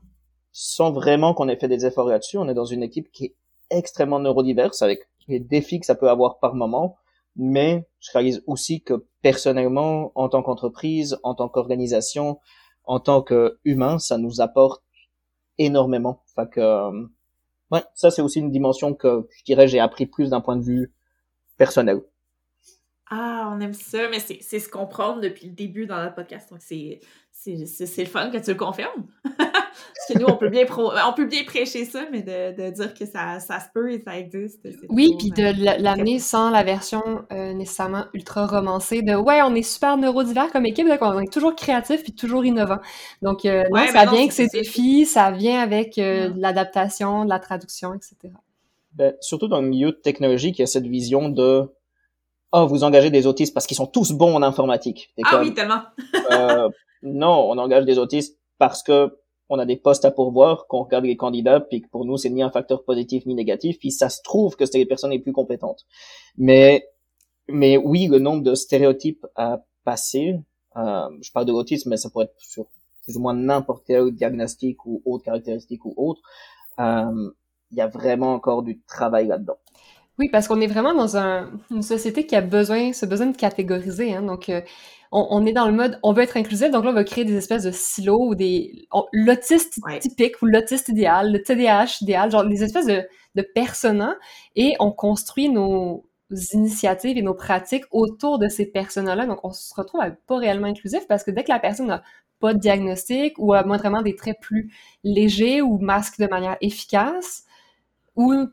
sans 0.57 0.93
vraiment 0.93 1.33
qu'on 1.33 1.49
ait 1.49 1.57
fait 1.57 1.67
des 1.67 1.85
efforts 1.85 2.07
là-dessus, 2.07 2.37
on 2.37 2.47
est 2.47 2.53
dans 2.53 2.63
une 2.63 2.81
équipe 2.81 3.11
qui 3.11 3.25
est 3.25 3.35
extrêmement 3.69 4.21
neurodiverse 4.21 4.81
avec 4.81 5.09
les 5.27 5.41
défis 5.41 5.81
que 5.81 5.85
ça 5.85 5.95
peut 5.95 6.09
avoir 6.09 6.39
par 6.39 6.55
moment. 6.55 6.95
Mais 7.35 7.85
je 7.99 8.09
réalise 8.13 8.41
aussi 8.47 8.81
que 8.81 9.05
personnellement, 9.21 10.13
en 10.15 10.29
tant 10.29 10.43
qu'entreprise, 10.43 11.19
en 11.23 11.35
tant 11.35 11.49
qu'organisation, 11.49 12.39
en 12.85 13.01
tant 13.01 13.21
qu'humain, 13.21 13.99
ça 13.99 14.17
nous 14.17 14.39
apporte 14.39 14.81
énormément. 15.57 16.23
Fait 16.33 16.49
que, 16.49 16.61
euh, 16.61 17.05
Ouais, 17.71 17.83
ça 17.93 18.09
c'est 18.09 18.21
aussi 18.21 18.39
une 18.39 18.51
dimension 18.51 18.93
que 18.93 19.27
je 19.39 19.43
dirais 19.43 19.67
j'ai 19.67 19.79
appris 19.79 20.05
plus 20.05 20.29
d'un 20.29 20.39
point 20.39 20.55
de 20.55 20.63
vue 20.63 20.93
personnel. 21.57 21.99
Ah, 23.09 23.51
on 23.53 23.59
aime 23.59 23.73
ça, 23.73 24.07
mais 24.09 24.19
c'est 24.19 24.59
ce 24.59 24.69
qu'on 24.69 24.87
prend 24.87 25.17
depuis 25.17 25.47
le 25.47 25.53
début 25.53 25.85
dans 25.85 26.01
notre 26.01 26.15
podcast. 26.15 26.49
Donc, 26.49 26.61
c'est 26.61 27.01
le 27.45 28.05
fun 28.05 28.31
que 28.31 28.37
tu 28.37 28.51
le 28.51 28.55
confirmes. 28.55 29.07
Parce 29.95 30.13
que 30.13 30.19
nous, 30.19 30.27
on 30.27 30.37
peut 30.37 30.49
bien, 30.49 30.65
on 30.77 31.13
peut 31.13 31.25
bien 31.25 31.43
prêcher 31.43 31.85
ça, 31.85 32.01
mais 32.11 32.21
de, 32.21 32.55
de 32.55 32.69
dire 32.71 32.93
que 32.93 33.05
ça, 33.05 33.39
ça, 33.39 33.59
se 33.59 33.67
peut 33.73 33.91
et 33.91 34.01
ça 34.01 34.17
existe. 34.17 34.67
Oui, 34.89 35.15
puis 35.17 35.31
de 35.31 35.43
euh, 35.43 35.77
l'amener 35.79 36.19
sans 36.19 36.49
la 36.49 36.63
version 36.63 37.01
euh, 37.31 37.53
nécessairement 37.53 38.05
ultra 38.13 38.45
romancée 38.47 39.01
de 39.01 39.15
ouais, 39.15 39.41
on 39.43 39.55
est 39.55 39.63
super 39.63 39.97
neurodivers 39.97 40.51
comme 40.51 40.65
équipe, 40.65 40.87
donc 40.87 40.99
on 41.01 41.19
est 41.19 41.31
toujours 41.31 41.55
créatif 41.55 42.03
puis 42.03 42.13
toujours 42.13 42.45
innovant. 42.45 42.79
Donc, 43.21 43.45
euh, 43.45 43.63
non, 43.71 43.85
ça 43.87 44.05
vient 44.05 44.27
que 44.27 44.33
c'est 44.33 44.51
défis, 44.51 45.05
ça 45.05 45.31
vient 45.31 45.61
avec 45.61 45.95
l'adaptation, 45.97 47.23
la 47.23 47.39
traduction, 47.39 47.93
etc. 47.93 48.33
Ben, 48.93 49.13
surtout 49.19 49.47
dans 49.47 49.61
le 49.61 49.67
milieu 49.67 49.91
technologique, 49.91 50.57
il 50.57 50.61
y 50.61 50.63
a 50.63 50.67
cette 50.67 50.87
vision 50.87 51.27
de 51.29 51.69
oh, 52.55 52.67
vous 52.67 52.83
engagez 52.83 53.09
des 53.09 53.27
autistes 53.27 53.53
parce 53.53 53.67
qu'ils 53.67 53.77
sont 53.77 53.87
tous 53.87 54.11
bons 54.11 54.35
en 54.35 54.41
informatique. 54.41 55.13
ah 55.23 55.39
oui, 55.41 55.53
tellement. 55.53 55.81
euh, 56.31 56.69
non, 57.03 57.49
on 57.49 57.57
engage 57.57 57.85
des 57.85 57.97
autistes 57.97 58.39
parce 58.57 58.83
que 58.83 59.17
on 59.49 59.59
a 59.59 59.65
des 59.65 59.77
postes 59.77 60.05
à 60.05 60.11
pourvoir, 60.11 60.67
qu'on 60.67 60.83
regarde 60.83 61.05
les 61.05 61.17
candidats, 61.17 61.59
puis 61.59 61.81
que 61.81 61.89
pour 61.89 62.05
nous, 62.05 62.17
c'est 62.17 62.29
ni 62.29 62.41
un 62.41 62.49
facteur 62.49 62.83
positif 62.83 63.25
ni 63.25 63.35
négatif, 63.35 63.77
puis 63.79 63.91
ça 63.91 64.09
se 64.09 64.21
trouve 64.23 64.55
que 64.55 64.65
c'est 64.65 64.77
les 64.77 64.85
personnes 64.85 65.11
les 65.11 65.19
plus 65.19 65.33
compétentes. 65.33 65.85
Mais, 66.37 66.87
mais 67.47 67.77
oui, 67.77 68.07
le 68.07 68.19
nombre 68.19 68.43
de 68.43 68.55
stéréotypes 68.55 69.25
à 69.35 69.63
passer, 69.83 70.39
euh, 70.77 71.09
je 71.21 71.31
parle 71.31 71.45
de 71.45 71.51
l'autisme, 71.51 71.89
mais 71.89 71.97
ça 71.97 72.09
pourrait 72.09 72.25
être 72.25 72.35
sur 72.39 72.67
plus 73.03 73.17
ou 73.17 73.19
moins 73.19 73.35
n'importe 73.35 73.83
quel 73.85 74.11
diagnostic 74.11 74.83
ou 74.85 75.01
autre 75.05 75.23
caractéristique 75.23 75.85
ou 75.85 75.93
autre, 75.95 76.21
euh, 76.79 77.31
il 77.71 77.77
y 77.77 77.81
a 77.81 77.87
vraiment 77.87 78.33
encore 78.33 78.63
du 78.63 78.81
travail 78.81 79.27
là-dedans. 79.27 79.57
Oui, 80.17 80.29
parce 80.31 80.47
qu'on 80.47 80.61
est 80.61 80.67
vraiment 80.67 80.93
dans 80.93 81.17
un, 81.17 81.51
une 81.71 81.81
société 81.81 82.25
qui 82.25 82.35
a 82.35 82.41
besoin, 82.41 82.93
ce 82.93 83.05
besoin 83.05 83.27
de 83.27 83.35
catégoriser. 83.35 84.13
Hein, 84.13 84.21
donc, 84.21 84.47
euh, 84.47 84.61
on, 85.11 85.27
on, 85.29 85.45
est 85.45 85.51
dans 85.51 85.67
le 85.67 85.73
mode, 85.73 85.99
on 86.03 86.13
veut 86.13 86.23
être 86.23 86.37
inclusif, 86.37 86.71
donc 86.71 86.85
là, 86.85 86.91
on 86.91 86.93
va 86.93 87.03
créer 87.03 87.25
des 87.25 87.35
espèces 87.35 87.63
de 87.63 87.71
silos 87.71 88.29
ou 88.29 88.35
des 88.35 88.87
l'autiste 89.11 89.79
typique 89.99 90.41
ou 90.41 90.45
l'autiste 90.45 90.87
idéal, 90.89 91.33
le 91.33 91.41
TDAH 91.43 91.97
idéal, 92.01 92.31
genre 92.31 92.45
des 92.45 92.63
espèces 92.63 92.85
de, 92.85 93.03
de 93.35 93.41
personas, 93.41 94.15
et 94.55 94.75
on 94.79 94.91
construit 94.91 95.49
nos 95.49 96.05
initiatives 96.53 97.17
et 97.17 97.21
nos 97.21 97.33
pratiques 97.33 97.85
autour 97.91 98.39
de 98.39 98.47
ces 98.47 98.65
personnes-là. 98.65 99.25
Donc, 99.25 99.39
on 99.43 99.51
se 99.51 99.73
retrouve 99.75 100.01
à 100.01 100.11
pas 100.11 100.37
réellement 100.37 100.67
inclusif 100.67 101.07
parce 101.07 101.23
que 101.23 101.31
dès 101.31 101.43
que 101.43 101.51
la 101.51 101.59
personne 101.59 101.87
n'a 101.87 102.03
pas 102.39 102.53
de 102.53 102.59
diagnostic 102.59 103.37
ou 103.37 103.53
a 103.53 103.63
moindrement 103.63 104.01
des 104.01 104.15
traits 104.15 104.37
plus 104.41 104.71
légers 105.03 105.61
ou 105.61 105.77
masque 105.77 106.19
de 106.19 106.27
manière 106.27 106.57
efficace, 106.61 107.43
ou 108.15 108.47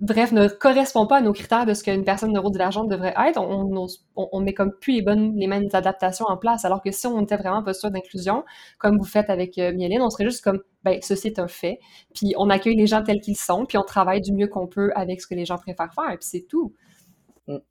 bref, 0.00 0.32
ne 0.32 0.48
correspond 0.48 1.06
pas 1.06 1.18
à 1.18 1.20
nos 1.20 1.32
critères 1.32 1.66
de 1.66 1.74
ce 1.74 1.84
qu'une 1.84 2.04
personne 2.04 2.32
neurodivergente 2.32 2.88
devrait 2.88 3.14
être, 3.28 3.38
on, 3.38 3.86
on, 4.16 4.40
met 4.40 4.54
comme 4.54 4.72
plus 4.80 4.94
les 4.94 5.02
bonnes, 5.02 5.36
les 5.36 5.46
mêmes 5.46 5.68
adaptations 5.72 6.26
en 6.26 6.36
place. 6.36 6.64
Alors 6.64 6.82
que 6.82 6.90
si 6.90 7.06
on 7.06 7.20
était 7.20 7.36
vraiment 7.36 7.62
posture 7.62 7.90
d'inclusion, 7.90 8.44
comme 8.78 8.98
vous 8.98 9.04
faites 9.04 9.30
avec 9.30 9.58
euh, 9.58 9.72
on 10.00 10.10
serait 10.10 10.24
juste 10.24 10.42
comme, 10.42 10.60
ben, 10.84 10.98
ceci 11.02 11.28
est 11.28 11.38
un 11.38 11.48
fait, 11.48 11.78
puis 12.14 12.34
on 12.38 12.48
accueille 12.48 12.76
les 12.76 12.86
gens 12.86 13.02
tels 13.02 13.20
qu'ils 13.20 13.36
sont, 13.36 13.66
puis 13.66 13.76
on 13.78 13.82
travaille 13.82 14.20
du 14.20 14.32
mieux 14.32 14.48
qu'on 14.48 14.66
peut 14.66 14.90
avec 14.94 15.20
ce 15.20 15.26
que 15.26 15.34
les 15.34 15.44
gens 15.44 15.58
préfèrent 15.58 15.92
faire, 15.94 16.08
puis 16.08 16.28
c'est 16.28 16.46
tout. 16.48 16.74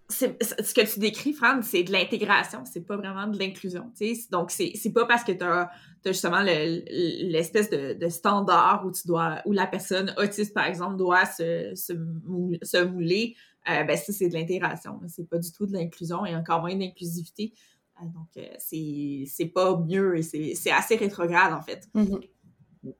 Ce 0.10 0.74
que 0.74 0.94
tu 0.94 1.00
décris, 1.00 1.34
Fran, 1.34 1.62
c'est 1.62 1.84
de 1.84 1.92
l'intégration, 1.92 2.64
c'est 2.66 2.86
pas 2.86 2.98
vraiment 2.98 3.28
de 3.28 3.38
l'inclusion. 3.38 3.92
Donc, 4.32 4.52
c'est 4.52 4.94
pas 4.94 5.06
parce 5.06 5.24
que 5.24 5.32
tu 5.32 5.44
as, 5.44 5.70
justement 6.06 6.42
l'espèce 6.42 7.70
de, 7.70 8.10
standard 8.10 8.84
où 8.86 8.92
tu 8.92 9.08
dois, 9.08 9.42
où 9.46 9.52
la 9.52 9.68
personne 9.68 10.14
autiste, 10.18 10.54
par 10.54 10.66
exemple, 10.66 10.98
doit 10.98 11.26
se, 11.26 11.74
se, 11.76 12.84
mouler, 12.84 13.36
euh, 13.70 13.84
ben 13.84 13.98
ça, 13.98 14.14
c'est 14.14 14.30
de 14.30 14.34
l'intégration. 14.34 15.00
C'est 15.08 15.30
pas 15.30 15.38
du 15.38 15.52
tout 15.52 15.66
de 15.66 15.74
l'inclusion 15.74 16.26
et 16.26 16.36
encore 16.36 16.62
moins 16.62 16.76
d'inclusivité. 16.76 17.54
Euh, 18.02 18.06
donc, 18.06 18.30
euh, 18.38 19.26
c'est 19.28 19.52
pas 19.54 19.78
mieux 19.78 20.18
et 20.18 20.24
c'est 20.24 20.72
assez 20.72 20.96
rétrograde, 20.96 21.54
en 21.54 21.62
fait. 21.62 21.88
Mm-hmm. 21.94 22.94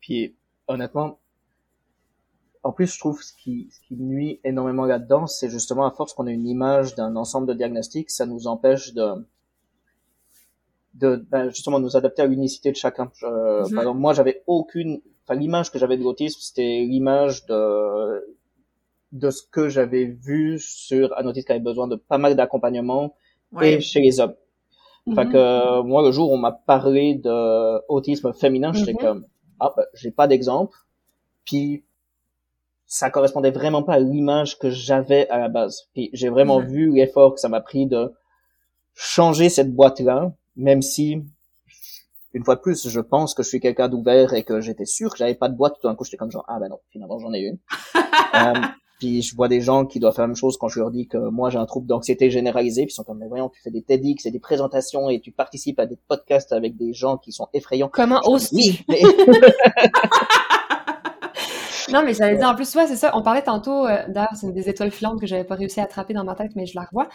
Puis, 0.00 0.36
honnêtement, 0.68 1.20
en 2.66 2.72
plus, 2.72 2.92
je 2.92 2.98
trouve 2.98 3.22
ce 3.22 3.32
qui, 3.32 3.68
ce 3.70 3.80
qui 3.86 3.94
nuit 3.94 4.40
énormément 4.42 4.86
là-dedans, 4.86 5.28
c'est 5.28 5.48
justement 5.48 5.86
à 5.86 5.92
force 5.92 6.14
qu'on 6.14 6.26
a 6.26 6.32
une 6.32 6.48
image 6.48 6.96
d'un 6.96 7.14
ensemble 7.14 7.46
de 7.46 7.54
diagnostics, 7.54 8.10
ça 8.10 8.26
nous 8.26 8.48
empêche 8.48 8.92
de, 8.92 9.24
de 10.94 11.24
ben, 11.30 11.48
justement 11.50 11.78
nous 11.78 11.96
adapter 11.96 12.22
à 12.22 12.26
l'unicité 12.26 12.72
de 12.72 12.76
chacun. 12.76 13.08
Je, 13.14 13.26
Par 13.72 13.82
exemple, 13.82 14.00
moi, 14.00 14.14
j'avais 14.14 14.42
aucune, 14.48 15.00
enfin 15.22 15.38
l'image 15.38 15.70
que 15.70 15.78
j'avais 15.78 15.96
de 15.96 16.02
l'autisme, 16.02 16.40
c'était 16.40 16.84
l'image 16.88 17.46
de 17.46 18.34
de 19.12 19.30
ce 19.30 19.42
que 19.44 19.68
j'avais 19.68 20.04
vu 20.04 20.58
sur 20.58 21.16
un 21.16 21.24
autiste 21.26 21.46
qui 21.46 21.52
avait 21.52 21.60
besoin 21.60 21.86
de 21.86 21.94
pas 21.94 22.18
mal 22.18 22.34
d'accompagnement 22.34 23.14
et 23.62 23.80
chez 23.80 24.00
les 24.00 24.18
hommes. 24.18 24.34
Fait 25.14 25.28
que 25.28 25.82
moi, 25.82 26.02
le 26.02 26.10
jour 26.10 26.32
où 26.32 26.34
on 26.34 26.38
m'a 26.38 26.50
parlé 26.50 27.14
de 27.14 27.88
autisme 27.88 28.32
féminin, 28.32 28.72
j'étais 28.72 28.92
mm-hmm. 28.92 29.00
comme 29.00 29.26
ah 29.60 29.72
ben, 29.76 29.84
j'ai 29.94 30.10
pas 30.10 30.26
d'exemple. 30.26 30.76
Puis 31.44 31.84
ça 32.86 33.10
correspondait 33.10 33.50
vraiment 33.50 33.82
pas 33.82 33.94
à 33.94 33.98
l'image 33.98 34.58
que 34.58 34.70
j'avais 34.70 35.28
à 35.28 35.38
la 35.38 35.48
base. 35.48 35.88
Et 35.94 36.10
j'ai 36.12 36.28
vraiment 36.28 36.60
vu 36.60 36.92
l'effort 36.92 37.34
que 37.34 37.40
ça 37.40 37.48
m'a 37.48 37.60
pris 37.60 37.86
de 37.86 38.12
changer 38.94 39.48
cette 39.48 39.74
boîte-là, 39.74 40.32
même 40.56 40.82
si, 40.82 41.22
une 42.32 42.44
fois 42.44 42.54
de 42.54 42.60
plus, 42.60 42.88
je 42.88 43.00
pense 43.00 43.34
que 43.34 43.42
je 43.42 43.48
suis 43.48 43.60
quelqu'un 43.60 43.88
d'ouvert 43.88 44.34
et 44.34 44.44
que 44.44 44.60
j'étais 44.60 44.84
sûr 44.84 45.10
que 45.10 45.18
j'avais 45.18 45.34
pas 45.34 45.48
de 45.48 45.56
boîte. 45.56 45.74
Tout 45.80 45.88
d'un 45.88 45.94
coup, 45.94 46.04
j'étais 46.04 46.16
comme 46.16 46.30
genre, 46.30 46.44
ah 46.48 46.58
ben 46.60 46.68
non, 46.68 46.78
finalement, 46.90 47.18
j'en 47.18 47.32
ai 47.32 47.40
une. 47.40 47.58
euh, 48.34 48.66
puis 48.98 49.20
je 49.20 49.36
vois 49.36 49.48
des 49.48 49.60
gens 49.60 49.84
qui 49.84 50.00
doivent 50.00 50.14
faire 50.14 50.24
la 50.24 50.28
même 50.28 50.36
chose 50.36 50.56
quand 50.56 50.68
je 50.68 50.80
leur 50.80 50.90
dis 50.90 51.06
que 51.06 51.18
moi 51.18 51.50
j'ai 51.50 51.58
un 51.58 51.66
trouble 51.66 51.86
d'anxiété 51.86 52.30
généralisée, 52.30 52.86
puis 52.86 52.92
ils 52.92 52.94
sont 52.94 53.04
comme 53.04 53.18
mais 53.18 53.28
voyons, 53.28 53.50
tu 53.50 53.60
fais 53.60 53.70
des 53.70 53.82
TEDx 53.82 54.24
et 54.24 54.30
des 54.30 54.40
présentations 54.40 55.10
et 55.10 55.20
tu 55.20 55.32
participes 55.32 55.78
à 55.80 55.86
des 55.86 55.98
podcasts 56.08 56.52
avec 56.52 56.76
des 56.76 56.94
gens 56.94 57.18
qui 57.18 57.32
sont 57.32 57.48
effrayants. 57.52 57.90
Comment 57.92 58.20
aussi? 58.24 58.86
Non, 61.92 62.02
mais 62.04 62.14
j'allais 62.14 62.36
dire, 62.36 62.48
en 62.48 62.54
plus, 62.54 62.74
ouais, 62.74 62.86
c'est 62.86 62.96
ça. 62.96 63.12
On 63.14 63.22
parlait 63.22 63.42
tantôt, 63.42 63.86
euh, 63.86 64.02
d'ailleurs, 64.08 64.34
c'est 64.34 64.46
une 64.46 64.52
des 64.52 64.68
étoiles 64.68 64.90
filantes 64.90 65.20
que 65.20 65.26
j'avais 65.26 65.44
pas 65.44 65.54
réussi 65.54 65.80
à 65.80 65.84
attraper 65.84 66.14
dans 66.14 66.24
ma 66.24 66.34
tête, 66.34 66.52
mais 66.56 66.66
je 66.66 66.74
la 66.74 66.82
revois. 66.82 67.08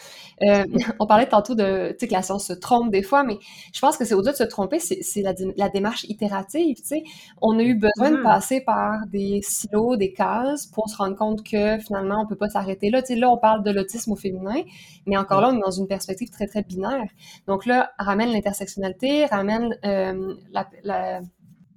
Euh, 0.43 0.63
on 0.99 1.07
parlait 1.07 1.27
tantôt 1.27 1.55
de, 1.55 1.89
tu 1.91 1.95
sais, 1.99 2.07
que 2.07 2.13
la 2.13 2.21
science 2.21 2.47
se 2.47 2.53
trompe 2.53 2.91
des 2.91 3.03
fois, 3.03 3.23
mais 3.23 3.37
je 3.73 3.79
pense 3.79 3.97
que 3.97 4.05
c'est 4.05 4.13
au-delà 4.13 4.31
de 4.31 4.37
se 4.37 4.43
tromper, 4.43 4.79
c'est 4.79 5.21
la, 5.21 5.33
la, 5.57 5.69
démarche 5.69 6.05
itérative, 6.05 6.77
tu 6.77 6.85
sais. 6.85 7.03
On 7.41 7.59
a 7.59 7.63
eu 7.63 7.75
besoin 7.75 8.11
de 8.11 8.17
mm-hmm. 8.17 8.23
passer 8.23 8.61
par 8.61 9.05
des 9.07 9.41
silos, 9.43 9.97
des 9.97 10.13
cases 10.13 10.67
pour 10.67 10.89
se 10.89 10.95
rendre 10.95 11.15
compte 11.17 11.43
que 11.43 11.77
finalement, 11.79 12.21
on 12.21 12.27
peut 12.27 12.35
pas 12.37 12.49
s'arrêter 12.49 12.89
là. 12.89 13.01
Tu 13.01 13.13
sais, 13.13 13.19
là, 13.19 13.29
on 13.29 13.37
parle 13.37 13.63
de 13.63 13.71
l'autisme 13.71 14.11
au 14.11 14.15
féminin, 14.15 14.61
mais 15.05 15.17
encore 15.17 15.41
là, 15.41 15.49
on 15.51 15.57
est 15.57 15.61
dans 15.61 15.71
une 15.71 15.87
perspective 15.87 16.29
très, 16.29 16.47
très 16.47 16.63
binaire. 16.63 17.07
Donc 17.47 17.65
là, 17.65 17.91
ramène 17.99 18.31
l'intersectionnalité, 18.31 19.25
ramène 19.25 19.77
euh, 19.85 20.35
la, 20.51 20.67
la 20.83 21.21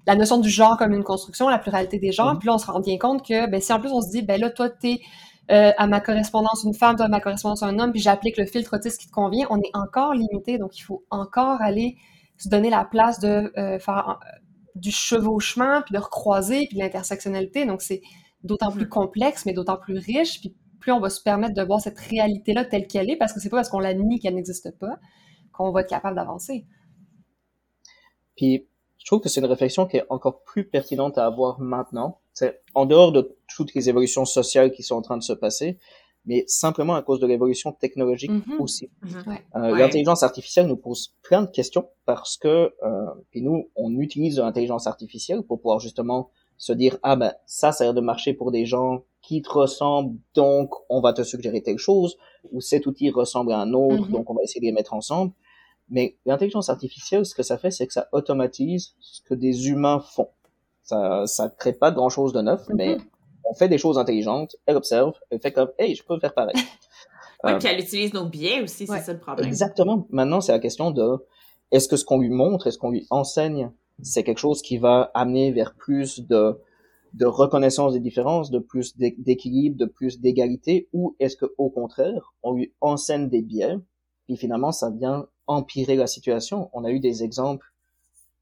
la 0.06 0.16
notion 0.16 0.38
du 0.38 0.50
genre 0.50 0.76
comme 0.76 0.92
une 0.92 1.04
construction, 1.04 1.48
la 1.48 1.58
pluralité 1.58 1.98
des 1.98 2.12
genres. 2.12 2.34
Mhm. 2.34 2.38
Puis 2.38 2.46
là, 2.46 2.54
on 2.54 2.58
se 2.58 2.66
rend 2.66 2.80
bien 2.80 2.98
compte 2.98 3.26
que 3.26 3.48
ben, 3.48 3.60
si 3.60 3.72
en 3.72 3.80
plus 3.80 3.90
on 3.90 4.00
se 4.00 4.10
dit, 4.10 4.22
ben 4.22 4.40
là, 4.40 4.50
toi, 4.50 4.68
t'es 4.68 5.00
euh, 5.50 5.72
à 5.76 5.86
ma 5.86 6.00
correspondance 6.00 6.64
une 6.64 6.74
femme, 6.74 6.96
toi 6.96 7.06
à 7.06 7.08
ma 7.08 7.20
correspondance 7.20 7.62
un 7.62 7.78
homme, 7.78 7.92
puis 7.92 8.00
j'applique 8.00 8.36
le 8.36 8.46
filtre 8.46 8.76
autiste 8.76 9.00
qui 9.00 9.08
te 9.08 9.12
convient, 9.12 9.46
on 9.50 9.58
est 9.58 9.74
encore 9.74 10.14
limité. 10.14 10.58
Donc, 10.58 10.78
il 10.78 10.82
faut 10.82 11.04
encore 11.10 11.60
aller 11.60 11.96
se 12.36 12.48
donner 12.48 12.70
la 12.70 12.84
place 12.84 13.20
de 13.20 13.52
euh, 13.56 13.78
faire 13.78 14.18
euh, 14.22 14.38
du 14.74 14.90
chevauchement, 14.90 15.82
puis 15.82 15.94
de 15.94 15.98
recroiser, 15.98 16.66
puis 16.66 16.76
de 16.76 16.82
l'intersectionnalité. 16.82 17.64
Donc, 17.64 17.82
c'est 17.82 18.02
d'autant 18.42 18.70
plus 18.70 18.84
mhm. 18.84 18.90
complexe, 18.90 19.46
mais 19.46 19.52
d'autant 19.52 19.76
plus 19.76 19.98
riche. 19.98 20.40
Puis 20.40 20.54
plus 20.80 20.92
on 20.92 21.00
va 21.00 21.08
se 21.08 21.22
permettre 21.22 21.54
de 21.54 21.62
voir 21.62 21.80
cette 21.80 21.98
réalité-là 21.98 22.64
telle 22.66 22.86
qu'elle 22.86 23.10
est, 23.10 23.16
parce 23.16 23.32
que 23.32 23.40
c'est 23.40 23.48
pas 23.48 23.56
parce 23.56 23.70
qu'on 23.70 23.78
la 23.78 23.94
nie 23.94 24.18
qu'elle 24.18 24.34
n'existe 24.34 24.78
pas 24.78 24.98
qu'on 25.52 25.70
va 25.70 25.82
être 25.82 25.88
capable 25.88 26.16
d'avancer. 26.16 26.66
Puis 28.36 28.66
je 29.04 29.10
trouve 29.10 29.20
que 29.20 29.28
c'est 29.28 29.40
une 29.40 29.46
réflexion 29.46 29.86
qui 29.86 29.98
est 29.98 30.04
encore 30.08 30.42
plus 30.44 30.64
pertinente 30.64 31.18
à 31.18 31.26
avoir 31.26 31.60
maintenant. 31.60 32.20
C'est 32.32 32.62
en 32.74 32.86
dehors 32.86 33.12
de 33.12 33.36
toutes 33.54 33.74
les 33.74 33.90
évolutions 33.90 34.24
sociales 34.24 34.72
qui 34.72 34.82
sont 34.82 34.94
en 34.94 35.02
train 35.02 35.18
de 35.18 35.22
se 35.22 35.34
passer, 35.34 35.78
mais 36.24 36.44
simplement 36.46 36.94
à 36.94 37.02
cause 37.02 37.20
de 37.20 37.26
l'évolution 37.26 37.72
technologique 37.72 38.30
mm-hmm. 38.30 38.58
aussi. 38.60 38.90
Mm-hmm. 39.04 39.38
Euh, 39.56 39.76
l'intelligence 39.76 40.22
artificielle 40.22 40.66
nous 40.66 40.78
pose 40.78 41.14
plein 41.22 41.42
de 41.42 41.50
questions 41.50 41.86
parce 42.06 42.38
que 42.38 42.72
euh, 42.82 43.06
puis 43.30 43.42
nous, 43.42 43.68
on 43.76 43.94
utilise 43.98 44.38
l'intelligence 44.38 44.86
artificielle 44.86 45.42
pour 45.42 45.60
pouvoir 45.60 45.80
justement 45.80 46.30
se 46.56 46.72
dire 46.72 46.96
ah 47.02 47.16
ben 47.16 47.34
ça, 47.44 47.72
ça 47.72 47.84
a 47.84 47.88
l'air 47.88 47.94
de 47.94 48.00
marcher 48.00 48.32
pour 48.32 48.52
des 48.52 48.64
gens 48.64 49.04
qui 49.20 49.42
te 49.42 49.50
ressemblent, 49.50 50.16
donc 50.34 50.70
on 50.88 51.02
va 51.02 51.12
te 51.12 51.22
suggérer 51.22 51.62
telle 51.62 51.76
chose, 51.76 52.16
ou 52.52 52.62
cet 52.62 52.86
outil 52.86 53.10
ressemble 53.10 53.52
à 53.52 53.58
un 53.58 53.74
autre, 53.74 54.08
mm-hmm. 54.08 54.12
donc 54.12 54.30
on 54.30 54.34
va 54.34 54.42
essayer 54.42 54.62
de 54.62 54.66
les 54.66 54.72
mettre 54.72 54.94
ensemble. 54.94 55.32
Mais 55.90 56.16
l'intelligence 56.24 56.70
artificielle, 56.70 57.26
ce 57.26 57.34
que 57.34 57.42
ça 57.42 57.58
fait, 57.58 57.70
c'est 57.70 57.86
que 57.86 57.92
ça 57.92 58.08
automatise 58.12 58.94
ce 59.00 59.20
que 59.22 59.34
des 59.34 59.68
humains 59.68 60.00
font. 60.00 60.30
Ça, 60.82 61.26
ça 61.26 61.48
crée 61.48 61.72
pas 61.72 61.90
grand 61.90 62.08
chose 62.08 62.32
de 62.32 62.40
neuf, 62.40 62.62
mais 62.68 62.98
on 63.44 63.54
fait 63.54 63.68
des 63.68 63.78
choses 63.78 63.98
intelligentes, 63.98 64.56
elle 64.66 64.76
observe, 64.76 65.14
elle 65.30 65.40
fait 65.40 65.52
comme, 65.52 65.70
hey, 65.78 65.94
je 65.94 66.02
peux 66.04 66.18
faire 66.18 66.34
pareil. 66.34 66.56
oui, 67.44 67.52
euh, 67.52 67.58
puis 67.58 67.68
elle 67.68 67.80
utilise 67.80 68.12
nos 68.14 68.26
biais 68.26 68.62
aussi, 68.62 68.86
c'est 68.86 69.00
ça 69.00 69.12
le 69.12 69.18
problème. 69.18 69.46
Exactement. 69.46 70.06
Maintenant, 70.10 70.40
c'est 70.40 70.52
la 70.52 70.58
question 70.58 70.90
de, 70.90 71.18
est-ce 71.70 71.88
que 71.88 71.96
ce 71.96 72.04
qu'on 72.04 72.18
lui 72.18 72.30
montre, 72.30 72.66
est-ce 72.66 72.78
qu'on 72.78 72.90
lui 72.90 73.06
enseigne, 73.10 73.70
c'est 74.02 74.24
quelque 74.24 74.38
chose 74.38 74.62
qui 74.62 74.78
va 74.78 75.10
amener 75.14 75.52
vers 75.52 75.74
plus 75.74 76.20
de 76.20 76.58
de 77.14 77.26
reconnaissance 77.26 77.92
des 77.92 78.00
différences, 78.00 78.50
de 78.50 78.58
plus 78.58 78.96
d'équilibre, 78.96 79.76
de 79.78 79.86
plus 79.86 80.20
d'égalité, 80.20 80.88
ou 80.92 81.14
est-ce 81.20 81.36
que 81.36 81.46
au 81.58 81.70
contraire, 81.70 82.34
on 82.42 82.54
lui 82.54 82.72
enseigne 82.80 83.28
des 83.28 83.40
biais, 83.40 83.76
puis 84.26 84.36
finalement 84.36 84.72
ça 84.72 84.90
vient 84.90 85.26
empirer 85.46 85.96
la 85.96 86.06
situation. 86.06 86.70
On 86.72 86.84
a 86.84 86.90
eu 86.90 87.00
des 87.00 87.22
exemples 87.22 87.66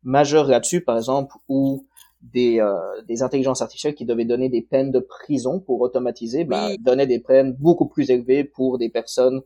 majeurs 0.02 0.46
là-dessus, 0.46 0.82
par 0.82 0.96
exemple, 0.96 1.36
où 1.48 1.86
des, 2.22 2.60
euh, 2.60 3.02
des 3.08 3.22
intelligences 3.22 3.62
artificielles 3.62 3.94
qui 3.94 4.04
devaient 4.04 4.24
donner 4.24 4.48
des 4.48 4.62
peines 4.62 4.90
de 4.92 5.00
prison 5.00 5.60
pour 5.60 5.80
automatiser, 5.80 6.44
bah, 6.44 6.70
donnaient 6.78 7.06
des 7.06 7.18
peines 7.18 7.52
beaucoup 7.52 7.86
plus 7.86 8.10
élevées 8.10 8.44
pour 8.44 8.78
des 8.78 8.88
personnes 8.88 9.40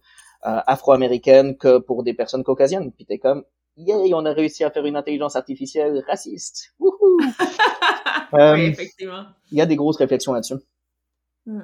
euh, 0.47 0.61
afro-américaines 0.67 1.57
que 1.57 1.79
pour 1.79 2.03
des 2.03 2.15
personnes 2.15 2.45
caucasiennes. 2.45 2.93
Puis 2.93 3.07
t'es 3.07 3.19
comme, 3.19 3.45
yay, 3.77 4.13
on 4.15 4.25
a 4.25 4.33
réussi 4.33 4.65
à 4.65 4.71
faire 4.71 4.85
une 4.85 4.97
intelligence 4.97 5.37
artificielle 5.37 6.05
raciste. 6.07 6.75
euh, 8.35 8.55
oui, 8.55 8.67
effectivement. 8.67 9.25
Il 9.51 9.59
y 9.59 9.61
a 9.61 9.67
des 9.67 9.77
grosses 9.77 9.97
réflexions 9.97 10.33
là-dessus. 10.33 10.57
Hmm. 11.47 11.63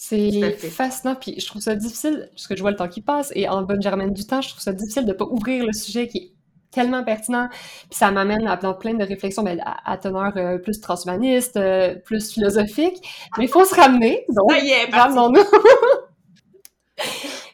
C'est 0.00 0.52
fascinant, 0.70 1.16
puis 1.16 1.34
je 1.40 1.46
trouve 1.46 1.60
ça 1.60 1.74
difficile, 1.74 2.28
parce 2.30 2.46
que 2.46 2.54
je 2.54 2.60
vois 2.60 2.70
le 2.70 2.76
temps 2.76 2.86
qui 2.86 3.00
passe, 3.00 3.32
et 3.34 3.48
en 3.48 3.62
bonne 3.62 3.82
germaine 3.82 4.12
du 4.12 4.24
temps, 4.24 4.40
je 4.40 4.50
trouve 4.50 4.60
ça 4.60 4.72
difficile 4.72 5.06
de 5.06 5.12
pas 5.12 5.24
ouvrir 5.24 5.66
le 5.66 5.72
sujet 5.72 6.06
qui 6.06 6.18
est 6.18 6.32
tellement 6.70 7.02
pertinent, 7.02 7.48
puis 7.50 7.98
ça 7.98 8.12
m'amène 8.12 8.46
à 8.46 8.56
plein 8.56 8.94
de 8.94 9.04
réflexions 9.04 9.42
mais 9.42 9.58
à, 9.64 9.96
teneur 9.96 10.34
euh, 10.36 10.58
plus 10.58 10.80
transhumaniste, 10.80 11.56
euh, 11.56 11.96
plus 11.96 12.30
philosophique, 12.30 13.02
mais 13.36 13.46
il 13.46 13.48
faut 13.48 13.64
se 13.64 13.74
ramener, 13.74 14.24
donc 14.28 14.52
ramenons-nous! 14.92 15.42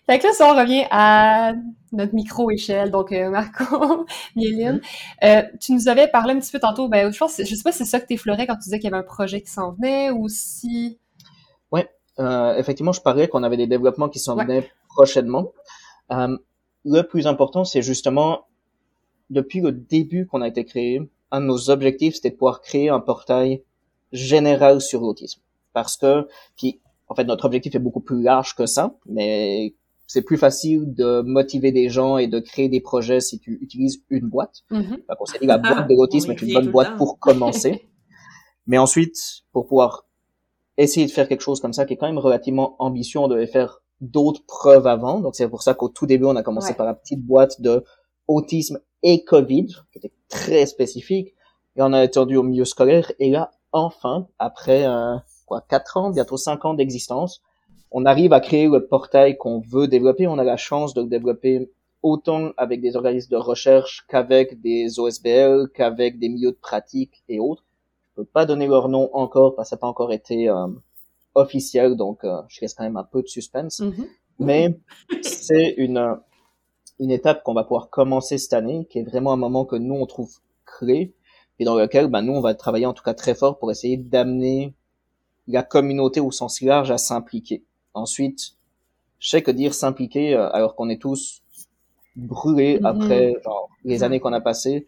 fait 0.07 0.19
que 0.19 0.27
là, 0.27 0.33
si 0.35 0.43
on 0.43 0.55
revient 0.55 0.85
à 0.91 1.55
notre 1.93 2.15
micro-échelle, 2.15 2.91
donc 2.91 3.11
euh, 3.13 3.31
Marco, 3.31 4.05
Mieline, 4.37 4.83
tu 5.63 5.73
nous 5.73 5.89
avais 5.89 6.09
parlé 6.09 6.35
un 6.35 6.41
petit 6.41 6.53
peu 6.53 6.61
tantôt, 6.61 6.89
ben, 6.89 7.11
je 7.11 7.19
pense, 7.19 7.39
je 7.39 7.55
sais 7.55 7.63
pas 7.63 7.73
si 7.73 7.79
c'est 7.79 7.85
ça 7.87 8.01
que 8.01 8.07
t'effleurais 8.07 8.47
quand 8.47 8.57
tu 8.57 8.65
disais 8.65 8.79
qu'il 8.79 8.91
y 8.91 8.93
avait 8.93 9.03
un 9.03 9.07
projet 9.07 9.41
qui 9.41 9.51
s'en 9.51 9.73
venait, 9.73 10.11
ou 10.11 10.29
si... 10.29 10.99
Oui, 12.19 12.25
effectivement, 12.59 12.93
je 12.93 13.01
parlais 13.01 13.29
qu'on 13.29 13.43
avait 13.43 13.57
des 13.57 13.67
développements 13.67 14.09
qui 14.09 14.19
s'en 14.19 14.37
venaient 14.37 14.69
prochainement. 14.89 15.53
le 16.11 17.03
plus 17.03 17.27
important, 17.27 17.65
c'est 17.65 17.83
justement 17.83 18.47
depuis 19.31 19.61
le 19.61 19.73
début 19.73 20.27
qu'on 20.27 20.43
a 20.43 20.49
été 20.49 20.65
créé, 20.65 21.01
un 21.31 21.41
de 21.41 21.47
nos 21.47 21.71
objectifs, 21.71 22.15
c'était 22.17 22.31
de 22.31 22.37
pouvoir 22.37 22.61
créer 22.61 22.89
un 22.89 23.01
portail 23.01 23.63
général 24.13 24.81
sur 24.81 25.01
l'autisme. 25.01 25.41
Parce 25.73 25.97
que, 25.97 26.29
puis, 26.57 26.81
en 27.09 27.15
fait, 27.15 27.25
notre 27.25 27.45
objectif 27.47 27.75
est 27.75 27.81
beaucoup 27.81 28.01
plus 28.01 28.23
large 28.23 28.55
que 28.55 28.67
ça, 28.67 28.95
mais 29.07 29.75
c'est 30.07 30.23
plus 30.23 30.37
facile 30.37 30.95
de 30.95 31.23
motiver 31.23 31.73
des 31.73 31.89
gens 31.89 32.19
et 32.19 32.29
de 32.29 32.39
créer 32.39 32.69
des 32.69 32.81
projets 32.81 33.21
si 33.21 33.39
tu 33.39 33.59
utilises 33.61 34.03
une 34.11 34.29
boîte. 34.29 34.63
Mm 34.71 34.81
-hmm. 34.81 35.47
la 35.47 35.59
boîte 35.59 35.89
de 35.89 35.95
l'autisme 35.95 36.31
est 36.33 36.43
une 36.43 36.53
bonne 36.53 36.71
boîte 36.71 36.97
pour 36.97 37.19
commencer. 37.19 37.89
mais 38.67 38.79
ensuite, 38.79 39.17
pour 39.53 39.67
pouvoir 39.67 40.07
essayer 40.77 41.07
de 41.07 41.11
faire 41.11 41.29
quelque 41.29 41.41
chose 41.41 41.61
comme 41.61 41.73
ça, 41.73 41.85
qui 41.85 41.95
est 41.95 41.97
quand 41.97 42.07
même 42.07 42.19
relativement 42.19 42.77
ambitieux, 42.79 43.21
on 43.21 43.29
devait 43.29 43.47
faire 43.47 43.81
d'autres 44.01 44.45
preuves 44.47 44.87
avant. 44.87 45.21
Donc 45.21 45.35
c'est 45.37 45.49
pour 45.49 45.63
ça 45.63 45.75
qu'au 45.75 45.89
tout 45.89 46.07
début, 46.07 46.25
on 46.25 46.37
a 46.37 46.43
commencé 46.43 46.75
par 46.75 46.87
la 46.87 46.95
petite 46.95 47.25
boîte 47.25 47.61
de 47.61 47.85
autisme 48.27 48.81
et 49.03 49.25
Covid, 49.25 49.67
qui 49.93 49.99
était 49.99 50.13
très 50.29 50.67
spécifique, 50.67 51.35
et 51.77 51.83
on 51.83 51.93
a 51.93 52.01
attendu 52.01 52.37
au 52.37 52.43
milieu 52.43 52.65
scolaire, 52.65 53.13
et 53.19 53.31
là, 53.31 53.53
enfin, 53.73 54.29
après 54.39 54.87
euh, 54.87 55.17
quoi, 55.47 55.63
quatre 55.69 55.97
ans, 55.97 56.11
bientôt 56.11 56.37
cinq 56.37 56.65
ans 56.65 56.75
d'existence, 56.75 57.43
on 57.91 58.07
arrive 58.07 58.33
à 58.33 58.41
créer 58.41 58.67
le 58.67 58.87
portail 58.87 59.37
qu'on 59.37 59.61
veut 59.61 59.87
développer. 59.87 60.27
On 60.27 60.39
a 60.39 60.45
la 60.45 60.57
chance 60.57 60.95
de 60.95 61.03
le 61.03 61.07
développer 61.09 61.71
autant 62.03 62.51
avec 62.57 62.81
des 62.81 62.97
organismes 62.97 63.31
de 63.31 63.37
recherche 63.37 64.05
qu'avec 64.09 64.61
des 64.61 64.99
OSBL, 64.99 65.69
qu'avec 65.73 66.19
des 66.19 66.29
milieux 66.29 66.51
de 66.51 66.59
pratique 66.61 67.23
et 67.29 67.39
autres. 67.39 67.64
Je 68.17 68.23
peux 68.23 68.25
pas 68.25 68.47
donner 68.47 68.67
leur 68.67 68.89
nom 68.89 69.11
encore 69.13 69.57
parce 69.57 69.69
que 69.69 69.71
ça 69.71 69.77
n'a 69.77 69.81
pas 69.81 69.87
encore 69.89 70.13
été 70.13 70.49
euh, 70.49 70.69
officiel, 71.35 71.97
donc 71.97 72.23
euh, 72.23 72.43
je 72.49 72.61
laisse 72.61 72.75
quand 72.75 72.85
même 72.85 72.97
un 72.97 73.05
peu 73.05 73.23
de 73.23 73.27
suspense. 73.27 73.81
Mm-hmm. 73.81 74.07
Mais 74.39 74.79
c'est 75.23 75.75
une 75.79 76.17
une 77.01 77.11
étape 77.11 77.43
qu'on 77.43 77.55
va 77.55 77.65
pouvoir 77.65 77.91
commencer 77.91 78.39
cette 78.39 78.53
année, 78.53 78.87
qui 78.89 79.01
est 79.01 79.03
vraiment 79.03 79.33
un 79.33 79.37
moment 79.37 79.65
que 79.65 79.77
nous, 79.77 79.95
on 79.95 80.07
trouve 80.07 80.33
clé, 80.65 81.13
et 81.59 81.65
dans 81.65 81.77
lequel, 81.77 82.09
ben, 82.09 82.23
nous, 82.23 82.33
on 82.33 82.41
va 82.41 82.55
travailler 82.55 82.87
en 82.87 82.93
tout 82.93 83.03
cas 83.03 83.15
très 83.15 83.35
fort 83.35 83.59
pour 83.59 83.71
essayer 83.71 83.97
d'amener 83.97 84.75
la 85.47 85.63
communauté 85.63 86.21
au 86.21 86.31
sens 86.31 86.61
large 86.61 86.91
à 86.91 86.99
s'impliquer. 86.99 87.65
Ensuite, 87.95 88.57
je 89.19 89.29
sais 89.29 89.43
que 89.43 89.51
dire 89.51 89.75
s'impliquer, 89.75 90.35
euh, 90.35 90.49
alors 90.53 90.75
qu'on 90.75 90.89
est 90.89 91.01
tous 91.01 91.43
brûlés 92.17 92.79
mm-hmm. 92.79 92.87
après 92.87 93.35
genre, 93.45 93.69
les 93.85 94.03
années 94.03 94.21
qu'on 94.21 94.33
a 94.33 94.41
passées, 94.41 94.87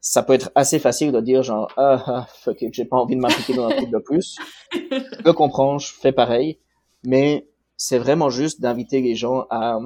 ça 0.00 0.22
peut 0.22 0.34
être 0.34 0.50
assez 0.54 0.78
facile 0.78 1.12
de 1.12 1.20
dire 1.20 1.42
genre 1.42 1.68
ah, 1.76 2.02
ah 2.06 2.26
fuck 2.28 2.62
it, 2.62 2.72
j'ai 2.74 2.84
pas 2.84 2.96
envie 2.96 3.16
de 3.16 3.20
m'impliquer 3.20 3.54
dans 3.54 3.66
un 3.66 3.76
truc 3.76 3.90
de 3.90 3.98
plus. 3.98 4.36
Je 4.72 5.30
comprends, 5.30 5.78
je 5.78 5.92
fais 5.92 6.12
pareil, 6.12 6.58
mais 7.04 7.48
c'est 7.76 7.98
vraiment 7.98 8.30
juste 8.30 8.60
d'inviter 8.60 9.00
les 9.00 9.14
gens 9.14 9.46
à 9.50 9.80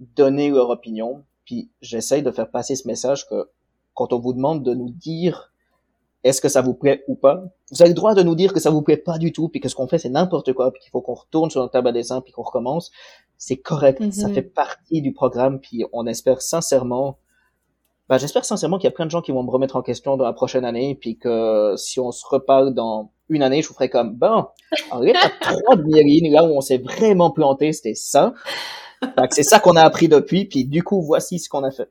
donner 0.00 0.50
leur 0.50 0.70
opinion. 0.70 1.24
Puis 1.44 1.70
j'essaye 1.80 2.22
de 2.22 2.30
faire 2.30 2.50
passer 2.50 2.76
ce 2.76 2.86
message 2.86 3.28
que 3.28 3.48
quand 3.94 4.12
on 4.12 4.18
vous 4.18 4.32
demande 4.32 4.62
de 4.62 4.74
nous 4.74 4.90
dire 4.90 5.52
est-ce 6.24 6.40
que 6.40 6.48
ça 6.48 6.62
vous 6.62 6.74
plaît 6.74 7.02
ou 7.08 7.16
pas, 7.16 7.42
vous 7.72 7.82
avez 7.82 7.88
le 7.88 7.94
droit 7.94 8.14
de 8.14 8.22
nous 8.22 8.36
dire 8.36 8.52
que 8.52 8.60
ça 8.60 8.70
vous 8.70 8.82
plaît 8.82 8.96
pas 8.96 9.18
du 9.18 9.32
tout, 9.32 9.48
puis 9.48 9.60
que 9.60 9.68
ce 9.68 9.74
qu'on 9.74 9.88
fait 9.88 9.98
c'est 9.98 10.08
n'importe 10.08 10.52
quoi, 10.52 10.70
puis 10.70 10.80
qu'il 10.80 10.90
faut 10.90 11.00
qu'on 11.00 11.14
retourne 11.14 11.50
sur 11.50 11.60
notre 11.60 11.72
table 11.72 11.88
à 11.88 11.92
dessin, 11.92 12.20
puis 12.20 12.32
qu'on 12.32 12.42
recommence. 12.42 12.92
C'est 13.38 13.56
correct, 13.56 14.12
ça 14.12 14.28
mhm. 14.28 14.34
fait 14.34 14.42
partie 14.42 15.02
du 15.02 15.12
programme, 15.12 15.58
puis 15.58 15.84
on 15.92 16.06
espère 16.06 16.40
sincèrement 16.40 17.18
ben, 18.12 18.18
j'espère 18.18 18.44
sincèrement 18.44 18.76
qu'il 18.76 18.84
y 18.84 18.88
a 18.88 18.90
plein 18.92 19.06
de 19.06 19.10
gens 19.10 19.22
qui 19.22 19.32
vont 19.32 19.42
me 19.42 19.50
remettre 19.50 19.76
en 19.76 19.80
question 19.80 20.18
dans 20.18 20.26
la 20.26 20.34
prochaine 20.34 20.66
année, 20.66 20.98
puis 21.00 21.16
que 21.16 21.72
si 21.78 21.98
on 21.98 22.12
se 22.12 22.26
reparle 22.26 22.74
dans 22.74 23.10
une 23.30 23.42
année, 23.42 23.62
je 23.62 23.68
vous 23.68 23.74
ferai 23.74 23.88
comme, 23.88 24.12
bon, 24.14 24.44
en 24.90 25.00
l'étape 25.00 25.32
3 25.40 25.76
de 25.76 25.82
Myéline, 25.84 26.30
là 26.30 26.44
où 26.44 26.54
on 26.54 26.60
s'est 26.60 26.76
vraiment 26.76 27.30
planté, 27.30 27.72
c'était 27.72 27.94
ça 27.94 28.34
c'est 29.30 29.42
ça 29.42 29.58
qu'on 29.58 29.76
a 29.76 29.82
appris 29.82 30.08
depuis, 30.08 30.44
puis 30.44 30.64
du 30.64 30.82
coup, 30.82 31.02
voici 31.02 31.38
ce 31.38 31.48
qu'on 31.48 31.64
a 31.64 31.70
fait. 31.70 31.90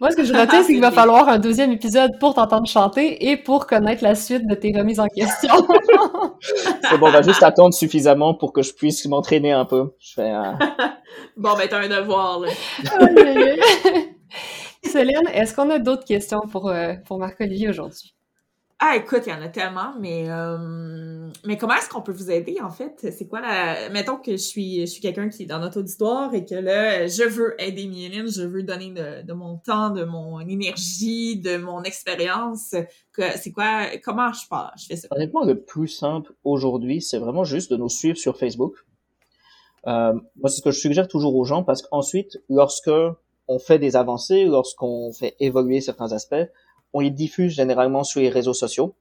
Moi, 0.00 0.10
ce 0.10 0.16
que 0.16 0.24
je 0.24 0.32
retiens, 0.32 0.62
c'est 0.62 0.72
qu'il 0.72 0.80
va 0.80 0.90
falloir 0.92 1.28
un 1.28 1.38
deuxième 1.38 1.72
épisode 1.72 2.18
pour 2.20 2.34
t'entendre 2.34 2.66
chanter 2.66 3.28
et 3.28 3.36
pour 3.36 3.66
connaître 3.66 4.02
la 4.02 4.14
suite 4.14 4.46
de 4.46 4.54
tes 4.54 4.72
remises 4.76 5.00
en 5.00 5.06
question. 5.06 5.54
c'est 6.40 6.98
bon, 6.98 7.08
on 7.08 7.10
va 7.10 7.22
juste 7.22 7.42
attendre 7.42 7.74
suffisamment 7.74 8.34
pour 8.34 8.52
que 8.52 8.62
je 8.62 8.72
puisse 8.72 9.06
m'entraîner 9.06 9.52
un 9.52 9.64
peu. 9.64 9.94
Je 9.98 10.14
fais, 10.14 10.32
euh, 10.32 10.52
Bon, 11.36 11.54
ben, 11.56 11.66
t'as 11.68 11.80
un 11.80 11.88
devoir, 11.88 12.40
là. 12.40 12.48
Céline, 14.82 15.28
est-ce 15.32 15.54
qu'on 15.54 15.70
a 15.70 15.78
d'autres 15.78 16.04
questions 16.04 16.40
pour, 16.50 16.68
euh, 16.68 16.94
pour 17.06 17.18
Marc-Olivier 17.18 17.68
aujourd'hui? 17.68 18.16
Ah, 18.78 18.94
écoute, 18.94 19.22
il 19.26 19.30
y 19.30 19.32
en 19.32 19.40
a 19.40 19.48
tellement, 19.48 19.94
mais 19.98 20.26
euh, 20.28 21.30
mais 21.46 21.56
comment 21.56 21.72
est-ce 21.76 21.88
qu'on 21.88 22.02
peut 22.02 22.12
vous 22.12 22.30
aider 22.30 22.58
en 22.60 22.68
fait? 22.68 23.10
C'est 23.10 23.26
quoi 23.26 23.40
la 23.40 23.88
Mettons 23.88 24.16
que 24.18 24.32
je 24.32 24.36
suis 24.36 24.80
je 24.80 24.84
suis 24.84 25.00
quelqu'un 25.00 25.30
qui 25.30 25.44
est 25.44 25.46
dans 25.46 25.60
notre 25.60 25.80
auditoire 25.80 26.34
et 26.34 26.44
que 26.44 26.54
là 26.54 27.06
je 27.06 27.22
veux 27.22 27.54
aider 27.58 27.86
Myeline, 27.86 28.28
je 28.30 28.42
veux 28.42 28.62
donner 28.62 28.90
de, 28.90 29.32
mon 29.32 29.56
temps, 29.56 29.88
de 29.88 30.04
mon 30.04 30.40
énergie, 30.40 31.40
de 31.40 31.56
mon 31.56 31.84
expérience. 31.84 32.74
C'est 33.14 33.52
quoi 33.52 33.86
Comment 34.04 34.34
je 34.34 34.46
pars 34.46 34.74
Je 34.78 34.84
fais 34.88 34.96
ça? 34.96 35.08
Honnêtement, 35.10 35.44
le 35.44 35.58
plus 35.58 35.88
simple 35.88 36.34
aujourd'hui, 36.44 37.00
c'est 37.00 37.18
vraiment 37.18 37.44
juste 37.44 37.70
de 37.70 37.78
nous 37.78 37.88
suivre 37.88 38.18
sur 38.18 38.36
Facebook. 38.36 38.74
Euh, 39.86 40.12
moi, 40.12 40.50
c'est 40.50 40.56
ce 40.56 40.62
que 40.62 40.70
je 40.70 40.80
suggère 40.80 41.08
toujours 41.08 41.34
aux 41.34 41.44
gens 41.44 41.62
parce 41.62 41.80
qu'ensuite, 41.80 42.38
lorsque 42.50 42.90
on 43.48 43.58
fait 43.58 43.78
des 43.78 43.96
avancées, 43.96 44.44
lorsqu'on 44.44 45.12
fait 45.12 45.36
évoluer 45.40 45.80
certains 45.80 46.12
aspects 46.12 46.46
on 46.96 47.00
les 47.00 47.10
diffuse 47.10 47.52
généralement 47.52 48.04
sur 48.04 48.20
les 48.22 48.30
réseaux 48.30 48.54
sociaux. 48.54 48.94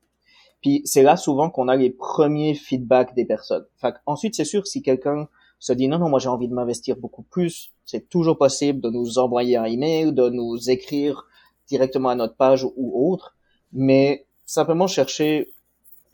Puis 0.62 0.82
c'est 0.84 1.02
là 1.02 1.16
souvent 1.16 1.50
qu'on 1.50 1.70
a 1.70 1.78
les 1.78 1.92
premiers 1.92 2.54
feedbacks 2.54 3.16
des 3.16 3.26
personnes. 3.26 3.66
Ensuite, 4.06 4.36
c'est 4.36 4.44
sûr, 4.46 4.68
si 4.68 4.82
quelqu'un 4.82 5.30
se 5.60 5.72
dit 5.72 5.88
non, 5.88 6.00
non, 6.00 6.10
moi 6.10 6.20
j'ai 6.20 6.28
envie 6.28 6.50
de 6.50 6.54
m'investir 6.54 6.98
beaucoup 6.98 7.24
plus, 7.24 7.72
c'est 7.86 8.10
toujours 8.10 8.38
possible 8.38 8.82
de 8.82 8.90
nous 8.90 9.18
envoyer 9.18 9.56
un 9.56 9.64
email, 9.64 10.12
de 10.12 10.30
nous 10.30 10.70
écrire 10.70 11.26
directement 11.68 12.10
à 12.10 12.16
notre 12.16 12.36
page 12.36 12.66
ou 12.76 13.12
autre, 13.12 13.36
mais 13.72 14.26
simplement 14.46 14.88
chercher 14.88 15.54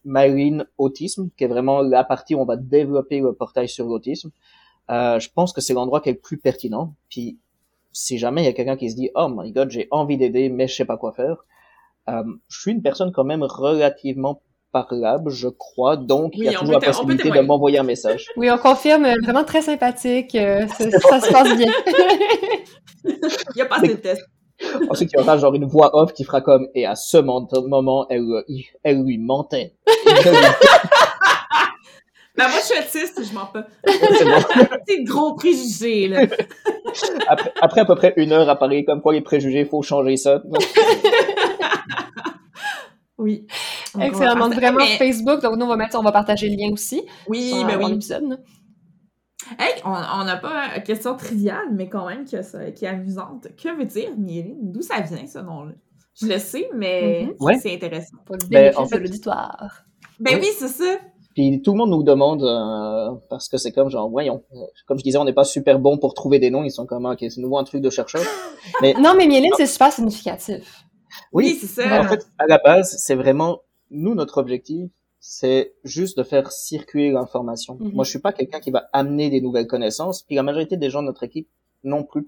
Marine 0.06 0.66
Autisme, 0.78 1.30
qui 1.36 1.46
est 1.46 1.48
vraiment 1.48 1.82
la 1.82 2.04
partie 2.04 2.36
où 2.36 2.42
on 2.42 2.46
va 2.46 2.58
développer 2.58 3.22
le 3.22 3.34
portail 3.34 3.68
sur 3.68 3.88
l'autisme. 3.88 4.30
Euh, 4.92 5.20
je 5.20 5.30
pense 5.34 5.52
que 5.52 5.62
c'est 5.62 5.74
l'endroit 5.74 6.02
qui 6.02 6.10
est 6.10 6.14
le 6.14 6.20
plus 6.20 6.38
pertinent. 6.38 6.94
Puis 7.10 7.40
si 7.92 8.18
jamais 8.18 8.42
il 8.42 8.46
y 8.46 8.48
a 8.48 8.54
quelqu'un 8.54 8.78
qui 8.78 8.90
se 8.90 8.96
dit 8.96 9.10
oh 9.16 9.28
my 9.30 9.52
god 9.52 9.70
j'ai 9.70 9.88
envie 9.92 10.18
d'aider 10.18 10.50
mais 10.50 10.68
je 10.68 10.76
sais 10.76 10.86
pas 10.86 10.98
quoi 10.98 11.12
faire, 11.12 11.46
euh, 12.10 12.24
je 12.50 12.60
suis 12.60 12.72
une 12.72 12.82
personne 12.82 13.12
quand 13.12 13.24
même 13.24 13.44
relativement 13.44 14.42
parlable, 14.72 15.30
je 15.30 15.50
crois, 15.50 15.98
donc 15.98 16.34
il 16.36 16.46
y 16.46 16.48
a 16.48 16.54
toujours 16.54 16.80
la 16.80 16.80
possibilité 16.80 17.30
de 17.30 17.40
m'envoyer 17.42 17.80
un 17.80 17.84
message. 17.84 18.28
Oui, 18.38 18.50
on 18.50 18.58
confirme, 18.58 19.06
euh, 19.06 19.16
vraiment 19.24 19.44
très 19.44 19.62
sympathique, 19.62 20.34
euh, 20.36 20.66
ça, 20.78 21.20
se 21.20 21.32
passe 21.32 21.58
bien. 21.58 21.72
il 23.04 23.56
n'y 23.56 23.62
a 23.62 23.66
pas 23.66 23.80
de 23.82 23.94
test. 23.94 24.22
Ensuite, 24.90 25.12
il 25.14 25.20
y 25.20 25.22
aura 25.22 25.38
genre 25.38 25.54
une 25.56 25.66
voix 25.66 25.90
off 25.94 26.14
qui 26.14 26.24
fera 26.24 26.42
comme, 26.42 26.68
et 26.76 26.86
à 26.86 26.96
ce 26.96 27.18
moment, 27.18 28.06
elle, 28.10 28.26
elle 28.84 29.04
lui 29.04 29.18
mentait. 29.18 29.76
Ben 32.38 32.48
moi, 32.48 32.60
je 32.60 32.66
suis 32.66 32.80
autiste, 32.80 33.22
je 33.24 33.34
m'en 33.34 33.46
peux. 33.48 33.64
C'est 34.88 35.04
gros 35.04 35.36
préjugé, 35.36 36.08
là. 36.08 36.22
Après, 37.28 37.52
après, 37.62 37.82
à 37.82 37.86
peu 37.86 37.96
près 37.96 38.14
une 38.18 38.32
heure 38.32 38.48
à 38.50 38.56
parler 38.56 38.86
comme 38.86 39.02
quoi 39.02 39.12
les 39.14 39.22
préjugés, 39.22 39.66
faut 39.66 39.82
changer 39.82 40.16
ça. 40.18 40.42
Oui. 43.18 43.46
Excellent. 44.00 44.36
Donc, 44.36 44.56
vraiment, 44.56 44.80
Mais- 44.80 44.98
Facebook. 44.98 45.42
Donc, 45.44 45.56
nous, 45.58 45.66
on 45.66 45.70
va 45.70 45.76
mettre, 45.76 45.96
on 46.00 46.02
va 46.02 46.12
partager 46.12 46.50
le 46.50 46.56
lien 46.56 46.72
aussi. 46.74 47.04
Oui, 47.28 47.54
ben 47.68 47.78
dans 47.78 47.86
oui. 47.86 47.92
l'épisode, 47.92 48.28
là. 48.30 48.38
Hey, 49.60 49.74
on 49.86 50.24
n'a 50.24 50.38
pas 50.38 50.76
une 50.78 50.84
question 50.84 51.16
triviale, 51.16 51.68
mais 51.72 51.88
quand 51.90 52.08
même 52.08 52.26
que 52.26 52.42
ça- 52.42 52.72
qui 52.72 52.86
est 52.86 52.88
amusante. 52.88 53.48
Que 53.62 53.76
veut 53.78 53.86
dire 53.86 54.10
Mieline? 54.18 54.72
D'où 54.72 54.82
ça 54.82 55.02
vient, 55.02 55.28
ce 55.28 55.40
nom-là? 55.40 55.74
Je 56.20 56.26
le 56.28 56.40
sais, 56.40 56.70
mais 56.76 57.28
Mhm. 57.40 57.60
C'est 57.62 57.74
intéressant. 57.76 58.18
Pour 58.26 58.38
le 58.38 58.48
Ben, 58.50 58.74
en 58.76 58.86
fait- 58.88 58.98
de 58.98 59.04
l'auditoire. 59.04 59.84
Ben 60.20 60.36
Oui. 60.36 60.42
oui, 60.44 60.50
c'est 60.58 60.68
ça. 60.68 60.98
Puis 61.34 61.62
tout 61.62 61.72
le 61.72 61.78
monde 61.78 61.92
nous 61.92 62.04
demande, 62.04 62.44
euh, 62.44 63.16
parce 63.30 63.48
que 63.48 63.58
c'est 63.58 63.72
comme 63.72 63.90
genre, 63.90 64.10
voyons, 64.10 64.44
comme 64.86 64.98
je 64.98 65.04
disais, 65.04 65.18
on 65.18 65.24
n'est 65.24 65.34
pas 65.34 65.46
super 65.46 65.80
bon 65.80 65.98
pour 65.98 66.14
trouver 66.14 66.40
des 66.40 66.50
noms, 66.50 66.64
ils 66.64 66.72
sont 66.72 66.86
comme, 66.86 67.06
ok, 67.06 67.20
c'est 67.20 67.38
nouveau 67.40 67.58
un 67.58 67.64
truc 67.64 67.82
de 67.82 67.90
chercheur. 67.90 68.22
Mais 68.82 68.94
Non, 68.94 69.14
mais 69.18 69.28
Mieline, 69.28 69.52
c'est 69.56 69.66
super 69.66 69.92
significatif. 69.92 70.84
Oui, 71.32 71.58
c'est 71.60 71.68
ça. 71.68 72.02
En 72.02 72.08
fait, 72.08 72.28
à 72.38 72.46
la 72.48 72.58
base, 72.58 72.96
c'est 72.98 73.16
vraiment, 73.16 73.62
nous, 73.90 74.14
notre 74.14 74.38
objectif, 74.40 74.90
c'est 75.20 75.74
juste 75.84 76.18
de 76.18 76.24
faire 76.24 76.52
circuler 76.52 77.12
l'information. 77.12 77.78
Mhm. 77.80 77.92
Moi, 77.94 78.04
je 78.04 78.10
suis 78.10 78.20
pas 78.20 78.34
quelqu'un 78.34 78.60
qui 78.60 78.72
va 78.72 78.90
amener 78.92 79.30
des 79.30 79.40
nouvelles 79.40 79.68
connaissances, 79.68 80.24
puis 80.24 80.36
la 80.36 80.44
majorité 80.44 80.78
des 80.78 80.90
gens 80.90 81.02
de 81.02 81.08
notre 81.08 81.24
équipe 81.24 81.48
non 81.84 82.04
plus. 82.04 82.28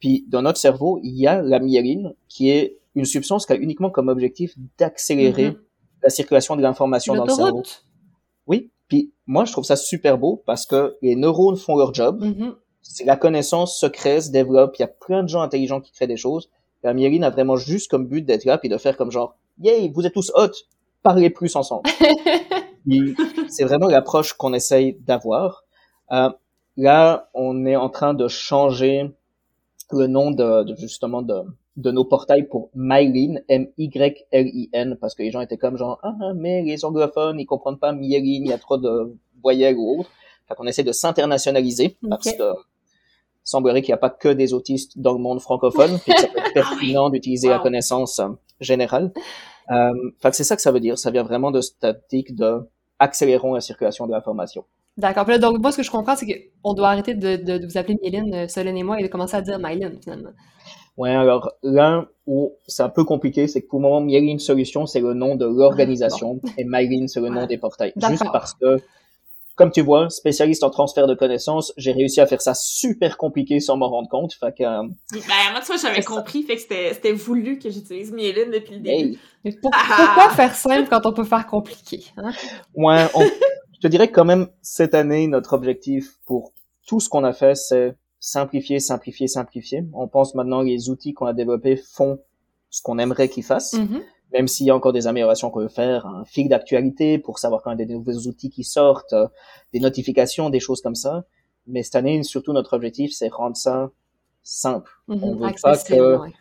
Puis 0.00 0.24
dans 0.28 0.42
notre 0.42 0.58
cerveau, 0.58 0.98
il 1.02 1.14
y 1.14 1.26
a 1.26 1.40
la 1.42 1.58
myéline, 1.60 2.14
qui 2.28 2.50
est 2.50 2.78
une 2.94 3.04
substance 3.04 3.46
qui 3.46 3.52
a 3.52 3.56
uniquement 3.56 3.90
comme 3.90 4.08
objectif 4.08 4.54
d'accélérer 4.78 5.50
Mhm. 5.50 5.58
la 6.02 6.10
circulation 6.10 6.56
de 6.56 6.62
l'information 6.62 7.14
dans 7.14 7.24
le 7.24 7.30
cerveau. 7.32 7.62
Oui. 8.46 8.70
Puis 8.88 9.12
moi, 9.26 9.44
je 9.44 9.52
trouve 9.52 9.64
ça 9.64 9.76
super 9.76 10.18
beau 10.18 10.42
parce 10.46 10.66
que 10.66 10.96
les 11.02 11.16
neurones 11.16 11.56
font 11.56 11.76
leur 11.76 11.94
job. 11.94 12.22
Mhm. 12.22 12.54
C'est 12.82 13.04
la 13.04 13.16
connaissance 13.16 13.78
se 13.78 13.86
crée, 13.86 14.20
se 14.20 14.30
développe. 14.30 14.76
Il 14.78 14.82
y 14.82 14.84
a 14.84 14.88
plein 14.88 15.22
de 15.22 15.28
gens 15.28 15.40
intelligents 15.42 15.80
qui 15.80 15.92
créent 15.92 16.06
des 16.08 16.16
choses. 16.16 16.50
La 16.82 16.92
myéline 16.94 17.22
a 17.24 17.30
vraiment 17.30 17.56
juste 17.56 17.90
comme 17.90 18.06
but 18.06 18.22
d'être 18.22 18.44
là 18.44 18.58
puis 18.58 18.68
de 18.68 18.76
faire 18.76 18.96
comme 18.96 19.12
genre, 19.12 19.36
yay, 19.60 19.88
vous 19.94 20.04
êtes 20.04 20.12
tous 20.12 20.32
hot, 20.34 20.50
parlez 21.02 21.30
plus 21.30 21.54
ensemble. 21.56 21.88
C'est 23.48 23.64
vraiment 23.64 23.86
l'approche 23.88 24.32
qu'on 24.32 24.52
essaye 24.52 24.94
d'avoir. 25.00 25.62
Euh, 26.10 26.30
là, 26.76 27.30
on 27.34 27.64
est 27.66 27.76
en 27.76 27.88
train 27.88 28.14
de 28.14 28.26
changer 28.28 29.12
le 29.92 30.06
nom 30.08 30.30
de, 30.32 30.64
de- 30.64 30.76
justement 30.76 31.22
de, 31.22 31.42
de 31.76 31.90
nos 31.90 32.04
portails 32.04 32.48
pour 32.48 32.70
Mylin, 32.74 33.40
M-Y-L-I-N, 33.48 34.96
parce 35.00 35.14
que 35.14 35.22
les 35.22 35.30
gens 35.30 35.40
étaient 35.40 35.56
comme 35.56 35.76
genre, 35.76 35.98
ah, 36.02 36.14
ah, 36.20 36.32
mais 36.34 36.62
les 36.62 36.84
anglophones, 36.84 37.40
ils 37.40 37.46
comprennent 37.46 37.78
pas 37.78 37.92
myéline, 37.92 38.44
il 38.44 38.50
y 38.50 38.52
a 38.52 38.58
trop 38.58 38.76
de 38.76 39.16
voyelles 39.42 39.76
ou 39.76 40.00
autre. 40.00 40.10
Fait 40.48 40.54
qu'on 40.54 40.66
essaie 40.66 40.82
de 40.82 40.92
s'internationaliser, 40.92 41.96
parce 42.08 42.32
que 42.32 42.52
il 43.44 43.50
semblerait 43.50 43.82
qu'il 43.82 43.90
n'y 43.90 43.94
a 43.94 43.98
pas 43.98 44.10
que 44.10 44.28
des 44.28 44.54
autistes 44.54 44.98
dans 44.98 45.12
le 45.12 45.18
monde 45.18 45.40
francophone, 45.40 45.98
puis 45.98 46.12
que 46.12 46.20
ça 46.20 46.28
peut 46.28 46.38
être 46.38 46.52
pertinent 46.54 47.10
d'utiliser 47.10 47.48
la 47.48 47.58
connaissance 47.58 48.20
euh, 48.20 48.28
générale. 48.60 49.12
Euh, 49.70 49.92
fait 50.20 50.30
que 50.30 50.36
c'est 50.36 50.44
ça 50.44 50.54
que 50.54 50.62
ça 50.62 50.70
veut 50.70 50.80
dire. 50.80 50.96
Ça 50.98 51.10
vient 51.10 51.24
vraiment 51.24 51.50
de 51.50 51.60
cette 51.60 51.82
optique 51.82 52.36
de 52.36 52.60
accélérons 52.98 53.54
la 53.54 53.60
circulation 53.60 54.06
de 54.06 54.12
l'information. 54.12 54.64
D'accord. 54.96 55.24
Donc, 55.38 55.58
moi, 55.58 55.72
ce 55.72 55.78
que 55.78 55.82
je 55.82 55.90
comprends, 55.90 56.14
c'est 56.14 56.26
qu'on 56.62 56.74
doit 56.74 56.90
arrêter 56.90 57.14
de, 57.14 57.36
de, 57.36 57.58
de 57.58 57.66
vous 57.66 57.78
appeler 57.78 57.98
Mieline, 58.02 58.34
euh, 58.34 58.48
Solène 58.48 58.76
et 58.76 58.82
moi, 58.82 59.00
et 59.00 59.02
de 59.02 59.08
commencer 59.08 59.36
à 59.36 59.40
dire 59.40 59.58
Myline, 59.58 59.98
finalement. 60.02 60.30
Ouais, 60.96 61.10
alors 61.14 61.52
là 61.62 62.06
où 62.26 62.52
c'est 62.66 62.82
un 62.82 62.88
peu 62.90 63.04
compliqué, 63.04 63.48
c'est 63.48 63.62
que 63.62 63.66
pour 63.68 63.78
le 63.80 63.84
moment, 63.84 64.00
Myelin 64.00 64.38
Solutions, 64.38 64.86
c'est 64.86 65.00
le 65.00 65.14
nom 65.14 65.36
de 65.36 65.46
l'organisation 65.46 66.38
et 66.58 66.64
Mylin, 66.64 67.06
c'est 67.08 67.20
le 67.20 67.30
nom 67.30 67.46
des 67.46 67.56
portails. 67.58 67.92
Juste 67.96 68.24
parce 68.32 68.54
que, 68.54 68.76
comme 69.54 69.70
tu 69.70 69.80
vois, 69.80 70.08
spécialiste 70.10 70.62
en 70.64 70.70
transfert 70.70 71.06
de 71.06 71.14
connaissances, 71.14 71.72
j'ai 71.78 71.92
réussi 71.92 72.20
à 72.20 72.26
faire 72.26 72.40
ça 72.42 72.52
super 72.54 73.16
compliqué 73.16 73.58
sans 73.60 73.76
m'en 73.76 73.88
rendre 73.88 74.08
compte. 74.08 74.34
Fait 74.34 74.54
que, 74.56 74.62
euh, 74.64 74.82
Ben, 75.12 75.20
moi, 75.52 75.60
tu 75.60 75.66
vois, 75.66 75.76
j'avais 75.76 76.02
compris, 76.02 76.42
fait 76.42 76.56
que 76.56 76.60
c'était 76.62 76.92
c'était 76.94 77.12
voulu 77.12 77.58
que 77.58 77.70
j'utilise 77.70 78.12
Mieline 78.12 78.50
depuis 78.52 78.74
le 78.74 78.80
début. 78.80 78.94
hey, 78.96 79.18
Mais 79.44 79.52
pour- 79.52 79.70
Ah! 79.74 80.12
pourquoi 80.14 80.30
faire 80.30 80.54
simple 80.54 80.88
quand 80.90 81.04
on 81.06 81.12
peut 81.12 81.24
faire 81.24 81.46
compliqué? 81.46 82.04
Hein? 82.18 82.32
Ouais, 82.74 83.06
on- 83.14 83.24
je 83.72 83.78
te 83.80 83.88
dirais 83.88 84.08
que 84.08 84.14
quand 84.14 84.24
même, 84.26 84.48
cette 84.60 84.94
année, 84.94 85.26
notre 85.26 85.54
objectif 85.54 86.12
pour 86.26 86.52
tout 86.86 87.00
ce 87.00 87.08
qu'on 87.08 87.24
a 87.24 87.32
fait, 87.32 87.54
c'est 87.56 87.94
simplifier, 88.24 88.78
simplifier, 88.78 89.26
simplifier. 89.26 89.84
On 89.92 90.06
pense 90.06 90.36
maintenant 90.36 90.60
que 90.60 90.66
les 90.68 90.88
outils 90.88 91.12
qu'on 91.12 91.26
a 91.26 91.32
développés 91.32 91.74
font 91.76 92.20
ce 92.70 92.80
qu'on 92.80 92.98
aimerait 92.98 93.28
qu'ils 93.28 93.42
fassent, 93.42 93.72
Mhm. 93.74 94.00
même 94.32 94.46
s'il 94.46 94.66
y 94.66 94.70
a 94.70 94.76
encore 94.76 94.92
des 94.92 95.08
améliorations 95.08 95.50
qu'on 95.50 95.58
veut 95.60 95.68
faire, 95.68 96.06
un 96.06 96.24
fil 96.24 96.48
d'actualité 96.48 97.18
pour 97.18 97.40
savoir 97.40 97.62
quand 97.62 97.72
il 97.72 97.80
y 97.80 97.82
a 97.82 97.84
des 97.84 97.94
nouveaux 97.94 98.28
outils 98.28 98.48
qui 98.48 98.62
sortent, 98.62 99.14
des 99.72 99.80
notifications, 99.80 100.50
des 100.50 100.60
choses 100.60 100.80
comme 100.80 100.94
ça. 100.94 101.24
Mais 101.66 101.82
cette 101.82 101.96
année, 101.96 102.22
surtout, 102.22 102.52
notre 102.52 102.74
objectif, 102.74 103.12
c'est 103.12 103.26
rendre 103.28 103.56
ça 103.56 103.90
simple. 104.44 104.90
Mhm. 105.08 105.18
On 105.24 105.34
veut 105.34 105.40
pas 105.60 105.70
Accessible, 105.70 105.98
que- 105.98 106.16
ouais. 106.18 106.32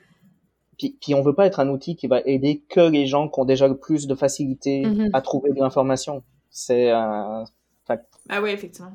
Puis, 0.78 0.98
puis 1.02 1.16
on 1.16 1.22
veut 1.24 1.34
pas 1.36 1.48
être 1.48 1.60
un 1.60 1.70
outil 1.70 1.96
qui 1.96 2.06
va 2.08 2.22
aider 2.26 2.64
que 2.70 2.80
les 2.80 3.08
gens 3.08 3.28
qui 3.28 3.40
ont 3.40 3.46
déjà 3.46 3.68
le 3.68 3.78
plus 3.78 4.06
de 4.08 4.14
facilité 4.16 4.86
Mhm. 4.86 5.10
à 5.14 5.22
trouver 5.22 5.50
de 5.52 5.60
l'information. 5.60 6.24
C'est 6.52 6.92
euh, 6.92 7.44
Ben 8.28 8.42
oui, 8.42 8.52
effectivement. 8.52 8.92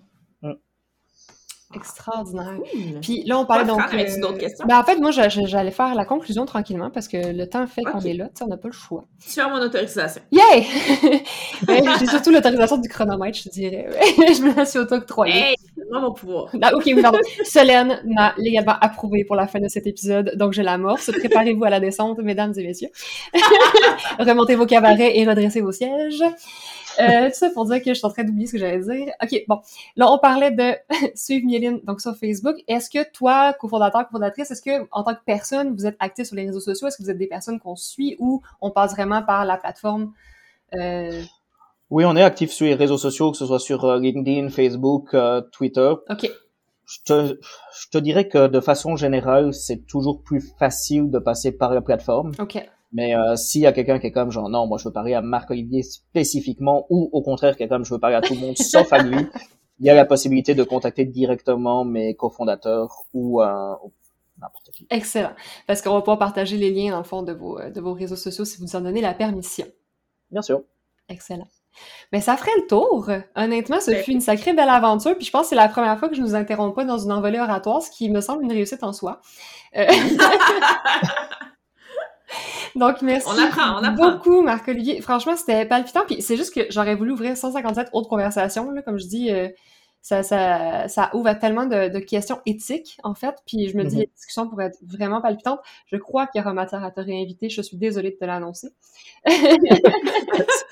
Extraordinaire. 1.75 2.59
Cool. 2.71 3.01
Puis 3.03 3.25
là, 3.27 3.39
on 3.39 3.45
parlait 3.45 3.63
Ouais, 3.65 3.69
donc... 3.69 3.81
Euh, 3.93 4.21
d'autres 4.21 4.39
questions? 4.39 4.65
ben, 4.67 4.79
en 4.79 4.85
fait, 4.85 4.97
moi, 4.97 5.11
j'a- 5.11 5.29
j'a- 5.29 5.47
j'allais 5.47 5.71
faire 5.73 5.95
la 5.95 6.05
conclusion 6.05 6.47
tranquillement 6.47 6.91
parce 6.91 7.09
que 7.09 7.17
le 7.17 7.49
temps 7.49 7.67
fait 7.67 7.83
qu'on 7.83 8.01
est 8.01 8.15
là, 8.15 8.29
on 8.41 8.47
n'a 8.47 8.57
pas 8.57 8.69
le 8.69 8.73
choix. 8.73 9.05
Tu 9.33 9.41
as 9.41 9.49
mon 9.49 9.61
autorisation. 9.61 10.23
Yay! 10.31 10.65
Ben, 11.67 11.83
J'ai 11.99 12.07
surtout 12.07 12.31
l'autorisation 12.31 12.77
du 12.77 12.89
chronomètre, 12.89 13.39
je 13.43 13.49
dirais. 13.49 13.87
je 14.17 14.43
me 14.43 14.55
la 14.55 14.65
suis 14.67 14.79
auto-octroyée. 14.79 15.35
Hey, 15.35 15.57
moi 15.91 16.01
mon 16.01 16.13
pouvoir. 16.13 16.51
Ah, 16.63 16.71
ok, 16.75 16.83
oui, 16.87 17.01
pardon. 17.03 17.19
Solène 17.45 18.01
m'a 18.05 18.35
légalement 18.39 18.75
approuvé 18.81 19.25
pour 19.25 19.37
la 19.37 19.47
fin 19.47 19.59
de 19.59 19.69
cet 19.69 19.87
épisode, 19.87 20.33
donc 20.37 20.53
je 20.53 20.63
l'amorce. 20.63 21.11
Préparez-vous 21.11 21.65
à 21.65 21.71
la 21.71 21.81
descente, 21.81 22.19
mesdames 22.19 22.53
et 22.57 22.63
messieurs. 22.67 22.91
Remontez 24.19 24.55
vos 24.55 24.67
cabarets 24.67 25.19
et 25.19 25.27
redressez 25.27 25.61
vos 25.61 25.73
sièges. 25.73 26.23
Euh, 27.01 27.29
tout 27.29 27.35
ça 27.35 27.51
pour 27.51 27.67
dire 27.67 27.79
que 27.83 27.91
je 27.91 27.95
suis 27.95 28.07
en 28.07 28.11
train 28.11 28.25
d'oublier 28.25 28.47
ce 28.47 28.53
que 28.53 28.59
j'allais 28.59 28.81
dire. 28.81 29.13
Ok, 29.23 29.45
bon. 29.49 29.61
Là, 29.97 30.11
on 30.11 30.19
parlait 30.19 30.51
de 30.51 30.75
suivre 31.15 31.47
Mieline, 31.47 31.81
donc 31.85 32.01
sur 32.01 32.17
Facebook. 32.17 32.57
Est-ce 32.69 32.91
que 32.91 33.11
toi, 33.13 33.53
cofondateur, 33.53 34.07
cofondatrice, 34.07 34.51
est-ce 34.51 34.63
que, 34.63 34.87
en 34.93 35.03
tant 35.05 35.15
que 35.15 35.21
personne, 35.25 35.75
vous 35.75 35.87
êtes 35.87 35.97
actif 36.01 36.27
sur 36.27 36.37
les 36.37 36.47
réseaux 36.47 36.61
sociaux? 36.61 36.89
Est-ce 36.89 36.97
que 36.97 37.03
vous 37.03 37.11
êtes 37.11 37.19
des 37.19 37.27
personnes 37.27 37.59
qu'on 37.61 37.77
suit 37.77 38.17
ou 38.19 38.43
on 38.61 38.71
passe 38.71 38.93
vraiment 38.93 39.23
par 39.23 39.45
la 39.45 39.57
plateforme? 39.57 40.13
Euh, 40.75 41.23
Oui, 41.91 42.05
on 42.05 42.17
est 42.17 42.23
actif 42.23 42.51
sur 42.51 42.67
les 42.67 42.75
réseaux 42.75 42.99
sociaux, 42.99 43.31
que 43.31 43.37
ce 43.37 43.47
soit 43.47 43.61
sur 43.61 43.85
euh, 43.85 43.99
LinkedIn, 43.99 44.49
Facebook, 44.49 45.15
euh, 45.15 45.41
Twitter. 45.53 45.93
ok. 46.09 46.31
Je 46.89 46.99
te, 47.05 47.41
je 47.81 47.89
te 47.91 47.99
dirais 47.99 48.29
que 48.29 48.47
de 48.47 48.61
façon 48.61 48.95
générale, 48.95 49.53
c'est 49.53 49.87
toujours 49.89 50.23
plus 50.23 50.41
facile 50.57 51.11
de 51.11 51.19
passer 51.19 51.51
par 51.51 51.75
la 51.75 51.81
plateforme. 51.81 52.31
Ok. 52.39 52.65
Mais 52.97 53.15
euh, 53.15 53.37
s'il 53.37 53.61
y 53.61 53.67
a 53.67 53.75
quelqu'un 53.75 53.99
qui 53.99 54.07
est 54.07 54.11
comme 54.11 54.31
genre 54.31 54.49
non, 54.49 54.67
moi 54.67 54.79
je 54.79 54.85
veux 54.85 54.93
parler 54.93 55.13
à 55.13 55.21
Marc-Olivier 55.21 55.83
spécifiquement, 55.83 56.87
ou 56.89 57.11
au 57.13 57.21
contraire 57.21 57.55
qui 57.55 57.63
est 57.63 57.69
comme 57.69 57.85
je 57.85 57.93
veux 57.93 58.01
parler 58.01 58.17
à 58.17 58.23
tout 58.23 58.33
le 58.33 58.41
monde 58.41 58.57
sauf 58.57 58.91
à 58.91 59.03
lui, 59.03 59.19
il 59.81 59.85
y 59.85 59.91
a 59.91 59.95
la 59.95 60.07
possibilité 60.07 60.55
de 60.55 60.63
contacter 60.63 61.05
directement 61.05 61.85
mes 61.85 62.15
cofondateurs 62.15 63.03
ou 63.13 63.43
euh, 63.43 63.75
n'importe 64.41 64.71
qui. 64.71 64.87
Excellent. 64.89 65.33
Parce 65.67 65.83
qu'on 65.83 65.93
va 65.93 66.01
pouvoir 66.01 66.19
partager 66.19 66.57
les 66.57 66.71
liens, 66.71 66.93
dans 66.93 66.99
le 66.99 67.05
fond, 67.05 67.23
de 67.23 67.35
vos, 67.35 67.61
euh, 67.61 67.69
de 67.69 67.83
vos 67.83 67.93
réseaux 67.93 68.17
sociaux 68.17 68.47
si 68.47 68.57
vous 68.57 68.65
nous 68.65 68.77
en 68.77 68.81
donnez 68.81 69.03
la 69.03 69.13
permission. 69.13 69.67
Bien 70.31 70.41
sûr. 70.41 70.63
Excellent. 71.11 71.49
Mais 72.13 72.23
ça 72.23 72.39
ferait 72.39 72.57
le 72.57 72.67
tour. 72.67 73.11
Honnêtement, 73.35 73.79
ce 73.79 73.91
Ben, 73.91 74.03
fut 74.03 74.13
une 74.13 74.23
sacrée 74.23 74.55
belle 74.55 74.71
aventure. 74.71 75.15
Puis 75.19 75.27
je 75.27 75.31
pense 75.31 75.43
que 75.43 75.49
c'est 75.51 75.55
la 75.57 75.69
première 75.69 75.99
fois 75.99 76.09
que 76.09 76.15
je 76.15 76.23
nous 76.23 76.35
interromps 76.35 76.75
pas 76.75 76.87
dans 76.87 76.97
une 76.97 77.13
envolée 77.13 77.39
oratoire, 77.39 77.83
ce 77.83 77.91
qui 77.91 78.09
me 78.09 78.23
semble 78.23 78.45
une 78.45 78.53
réussite 78.53 78.83
en 78.83 78.95
soi. 78.95 79.21
Euh, 79.77 79.87
Donc, 82.77 83.03
merci 83.03 83.27
On 83.29 83.39
apprend, 83.39 83.81
on 83.81 83.85
apprend. 83.85 84.13
beaucoup, 84.13 84.43
Marc-Olivier. 84.43 85.01
Franchement, 85.01 85.37
c'était 85.37 85.65
palpitant. 85.65 86.03
Puis 86.07 86.23
c'est 86.23 86.37
juste 86.37 86.55
que 86.55 86.61
j'aurais 86.71 86.95
voulu 86.95 87.13
ouvrir 87.13 87.37
157 87.37 87.89
autres 87.93 88.09
conversations. 88.09 88.71
Là, 88.71 88.83
comme 88.83 88.99
je 88.99 89.07
dis, 89.07 89.31
euh, 89.31 89.49
ça, 90.09 90.23
ça, 90.23 90.87
ça 90.87 91.11
ouvre 91.15 91.27
à 91.27 91.35
tellement 91.35 91.67
de, 91.67 91.89
de 91.89 91.99
questions 91.99 92.39
éthiques, 92.47 92.97
en 93.03 93.15
fait. 93.15 93.35
Puis 93.45 93.69
je 93.69 93.77
me 93.77 93.83
dis, 93.83 93.97
Mhm. 93.97 94.01
les 94.03 94.11
discussions 94.15 94.49
pourraient 94.49 94.67
être 94.67 94.79
vraiment 94.87 95.21
palpitantes. 95.21 95.59
Je 95.87 95.97
crois 95.97 96.29
qu'il 96.29 96.41
y 96.41 96.45
aura 96.45 96.53
matière 96.55 96.85
à 96.85 96.93
te 96.93 97.01
réinviter. 97.01 97.49
Je 97.49 97.61
suis 97.61 97.77
désolée 97.77 98.13
de 98.13 98.17
te 98.17 98.25
l'annoncer. 98.25 98.69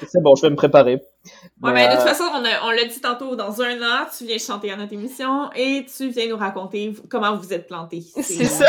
C'est 0.07 0.23
bon, 0.23 0.37
je 0.37 0.43
vais 0.43 0.51
me 0.51 0.55
préparer. 0.57 0.95
Ouais, 0.95 1.73
Mais, 1.73 1.73
mais 1.73 1.87
de 1.89 1.93
toute 1.95 2.03
euh, 2.03 2.07
façon, 2.07 2.23
on, 2.33 2.45
a- 2.45 2.65
on 2.67 2.71
l'a 2.71 2.85
dit 2.85 3.01
tantôt, 3.01 3.35
dans 3.35 3.61
un 3.61 3.77
an, 3.83 4.07
tu 4.17 4.25
viens 4.25 4.39
chanter 4.39 4.71
à 4.71 4.77
notre 4.77 4.93
émission 4.93 5.51
et 5.57 5.85
tu 5.85 6.11
viens 6.11 6.29
nous 6.29 6.37
raconter 6.37 6.93
comment 7.11 7.35
vous 7.37 7.53
êtes 7.53 7.67
plantés. 7.67 8.03
C'est 8.21 8.45
euh, 8.45 8.47
ça. 8.47 8.67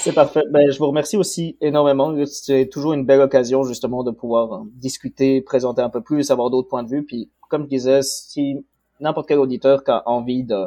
C'est 0.00 0.12
parfait. 0.12 0.42
Ben, 0.50 0.70
je 0.70 0.78
vous 0.78 0.86
remercie 0.88 1.16
aussi 1.16 1.56
énormément. 1.62 2.14
C'est 2.26 2.68
toujours 2.70 2.92
une 2.92 3.06
belle 3.06 3.20
occasion 3.22 3.62
justement 3.62 4.02
de 4.02 4.10
pouvoir 4.10 4.52
euh, 4.52 4.58
discuter, 4.74 5.40
présenter 5.40 5.80
un 5.80 5.88
peu 5.90 6.02
plus, 6.02 6.30
avoir 6.30 6.50
d'autres 6.50 6.68
points 6.68 6.82
de 6.82 6.90
vue. 6.90 7.04
Puis, 7.04 7.30
comme 7.48 7.62
je 7.64 7.68
disais, 7.68 8.02
si 8.02 8.66
n'importe 9.04 9.28
quel 9.28 9.38
auditeur 9.38 9.84
qui 9.84 9.90
a 9.92 10.02
envie 10.08 10.42
de 10.44 10.66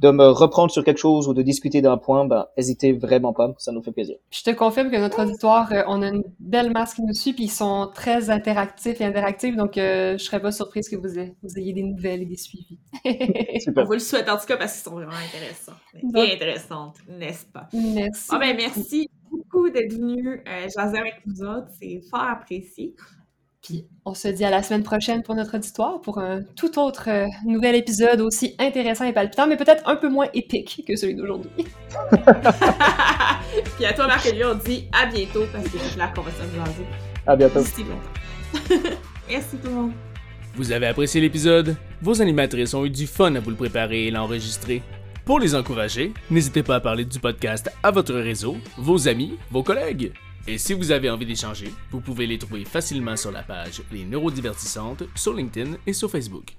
de 0.00 0.10
me 0.10 0.26
reprendre 0.26 0.72
sur 0.72 0.82
quelque 0.82 0.98
chose 0.98 1.28
ou 1.28 1.34
de 1.34 1.42
discuter 1.42 1.80
d'un 1.80 1.96
point, 1.98 2.26
ben, 2.26 2.46
hésitez 2.56 2.92
vraiment 2.92 3.32
pas. 3.32 3.54
Ça 3.58 3.70
nous 3.70 3.80
fait 3.80 3.92
plaisir. 3.92 4.16
Je 4.32 4.42
te 4.42 4.50
confirme 4.50 4.90
que 4.90 4.96
notre 4.96 5.22
auditoire, 5.22 5.72
euh, 5.72 5.82
on 5.86 6.02
a 6.02 6.08
une 6.08 6.24
belle 6.40 6.72
masse 6.72 6.94
qui 6.94 7.02
nous 7.02 7.14
suit, 7.14 7.32
puis 7.32 7.44
ils 7.44 7.48
sont 7.48 7.88
très 7.94 8.28
interactifs 8.28 9.00
et 9.00 9.04
interactifs, 9.04 9.54
donc 9.54 9.78
euh, 9.78 10.18
je 10.18 10.24
serais 10.24 10.40
pas 10.42 10.50
surprise 10.50 10.88
que 10.88 10.96
vous, 10.96 11.16
ayez, 11.16 11.36
vous 11.44 11.56
ayez 11.60 11.72
des 11.72 11.84
nouvelles 11.84 12.22
et 12.22 12.26
des 12.26 12.36
suivis. 12.36 12.80
On 13.76 13.84
vous 13.84 13.92
le 13.92 13.98
souhaite 14.00 14.28
en 14.28 14.36
tout 14.36 14.46
cas 14.46 14.56
parce 14.56 14.72
qu'ils 14.72 14.82
sont 14.82 14.96
vraiment 14.96 15.12
intéressants. 15.12 15.78
Donc- 16.02 16.26
Et 16.28 16.32
intéressantes, 16.34 16.96
n'est-ce 17.08 17.46
pas? 17.46 17.68
merci. 17.72 18.28
Ah 18.32 18.38
ben 18.40 18.56
merci 18.56 19.08
beaucoup 19.30 19.44
beaucoup 19.44 19.70
d'être 19.70 19.92
venu 19.92 20.42
euh, 20.48 20.68
jaser 20.76 20.98
avec 20.98 21.22
nous 21.24 21.40
autres. 21.42 21.68
C'est 21.80 22.00
fort 22.10 22.22
apprécié. 22.22 22.94
Puis 23.64 23.86
on 24.04 24.12
se 24.12 24.28
dit 24.28 24.44
à 24.44 24.50
la 24.50 24.62
semaine 24.62 24.82
prochaine 24.82 25.22
pour 25.22 25.34
notre 25.34 25.56
auditoire, 25.56 25.98
pour 26.02 26.18
un 26.18 26.42
tout 26.54 26.78
autre 26.78 27.08
euh, 27.08 27.26
nouvel 27.46 27.74
épisode 27.74 28.20
aussi 28.20 28.54
intéressant 28.58 29.06
et 29.06 29.14
palpitant, 29.14 29.46
mais 29.46 29.56
peut-être 29.56 29.88
un 29.88 29.96
peu 29.96 30.10
moins 30.10 30.26
épique 30.34 30.84
que 30.86 30.94
celui 30.96 31.14
d'aujourd'hui. 31.14 31.50
Puis 33.76 33.86
à 33.86 33.94
toi, 33.94 34.06
marc 34.06 34.28
on 34.44 34.54
dit 34.56 34.84
à 34.92 35.06
bientôt 35.06 35.44
parce 35.50 35.64
que 35.64 35.78
c'est 35.78 35.98
là 35.98 36.12
qu'on 36.14 36.20
va 36.20 36.30
se 36.30 36.42
jaser. 36.42 36.84
À 37.26 37.34
bientôt. 37.36 37.60
Merci 39.30 39.56
tout 39.56 39.68
le 39.68 39.74
monde. 39.74 39.92
Vous 40.56 40.70
avez 40.70 40.88
apprécié 40.88 41.22
l'épisode? 41.22 41.74
Vos 42.02 42.20
animatrices 42.20 42.74
ont 42.74 42.84
eu 42.84 42.90
du 42.90 43.06
fun 43.06 43.34
à 43.34 43.40
vous 43.40 43.48
le 43.48 43.56
préparer 43.56 44.08
et 44.08 44.10
l'enregistrer. 44.10 44.82
Pour 45.24 45.40
les 45.40 45.54
encourager, 45.54 46.12
n'hésitez 46.30 46.62
pas 46.62 46.74
à 46.76 46.80
parler 46.80 47.06
du 47.06 47.18
podcast 47.18 47.72
à 47.82 47.90
votre 47.90 48.12
réseau, 48.12 48.58
vos 48.76 49.08
amis, 49.08 49.38
vos 49.50 49.62
collègues. 49.62 50.12
Et 50.46 50.58
si 50.58 50.74
vous 50.74 50.90
avez 50.90 51.08
envie 51.08 51.24
d'échanger, 51.24 51.72
vous 51.90 52.00
pouvez 52.00 52.26
les 52.26 52.36
trouver 52.36 52.66
facilement 52.66 53.16
sur 53.16 53.32
la 53.32 53.42
page 53.42 53.82
Les 53.90 54.04
Neurodivertissantes 54.04 55.04
sur 55.14 55.32
LinkedIn 55.32 55.76
et 55.86 55.94
sur 55.94 56.10
Facebook. 56.10 56.54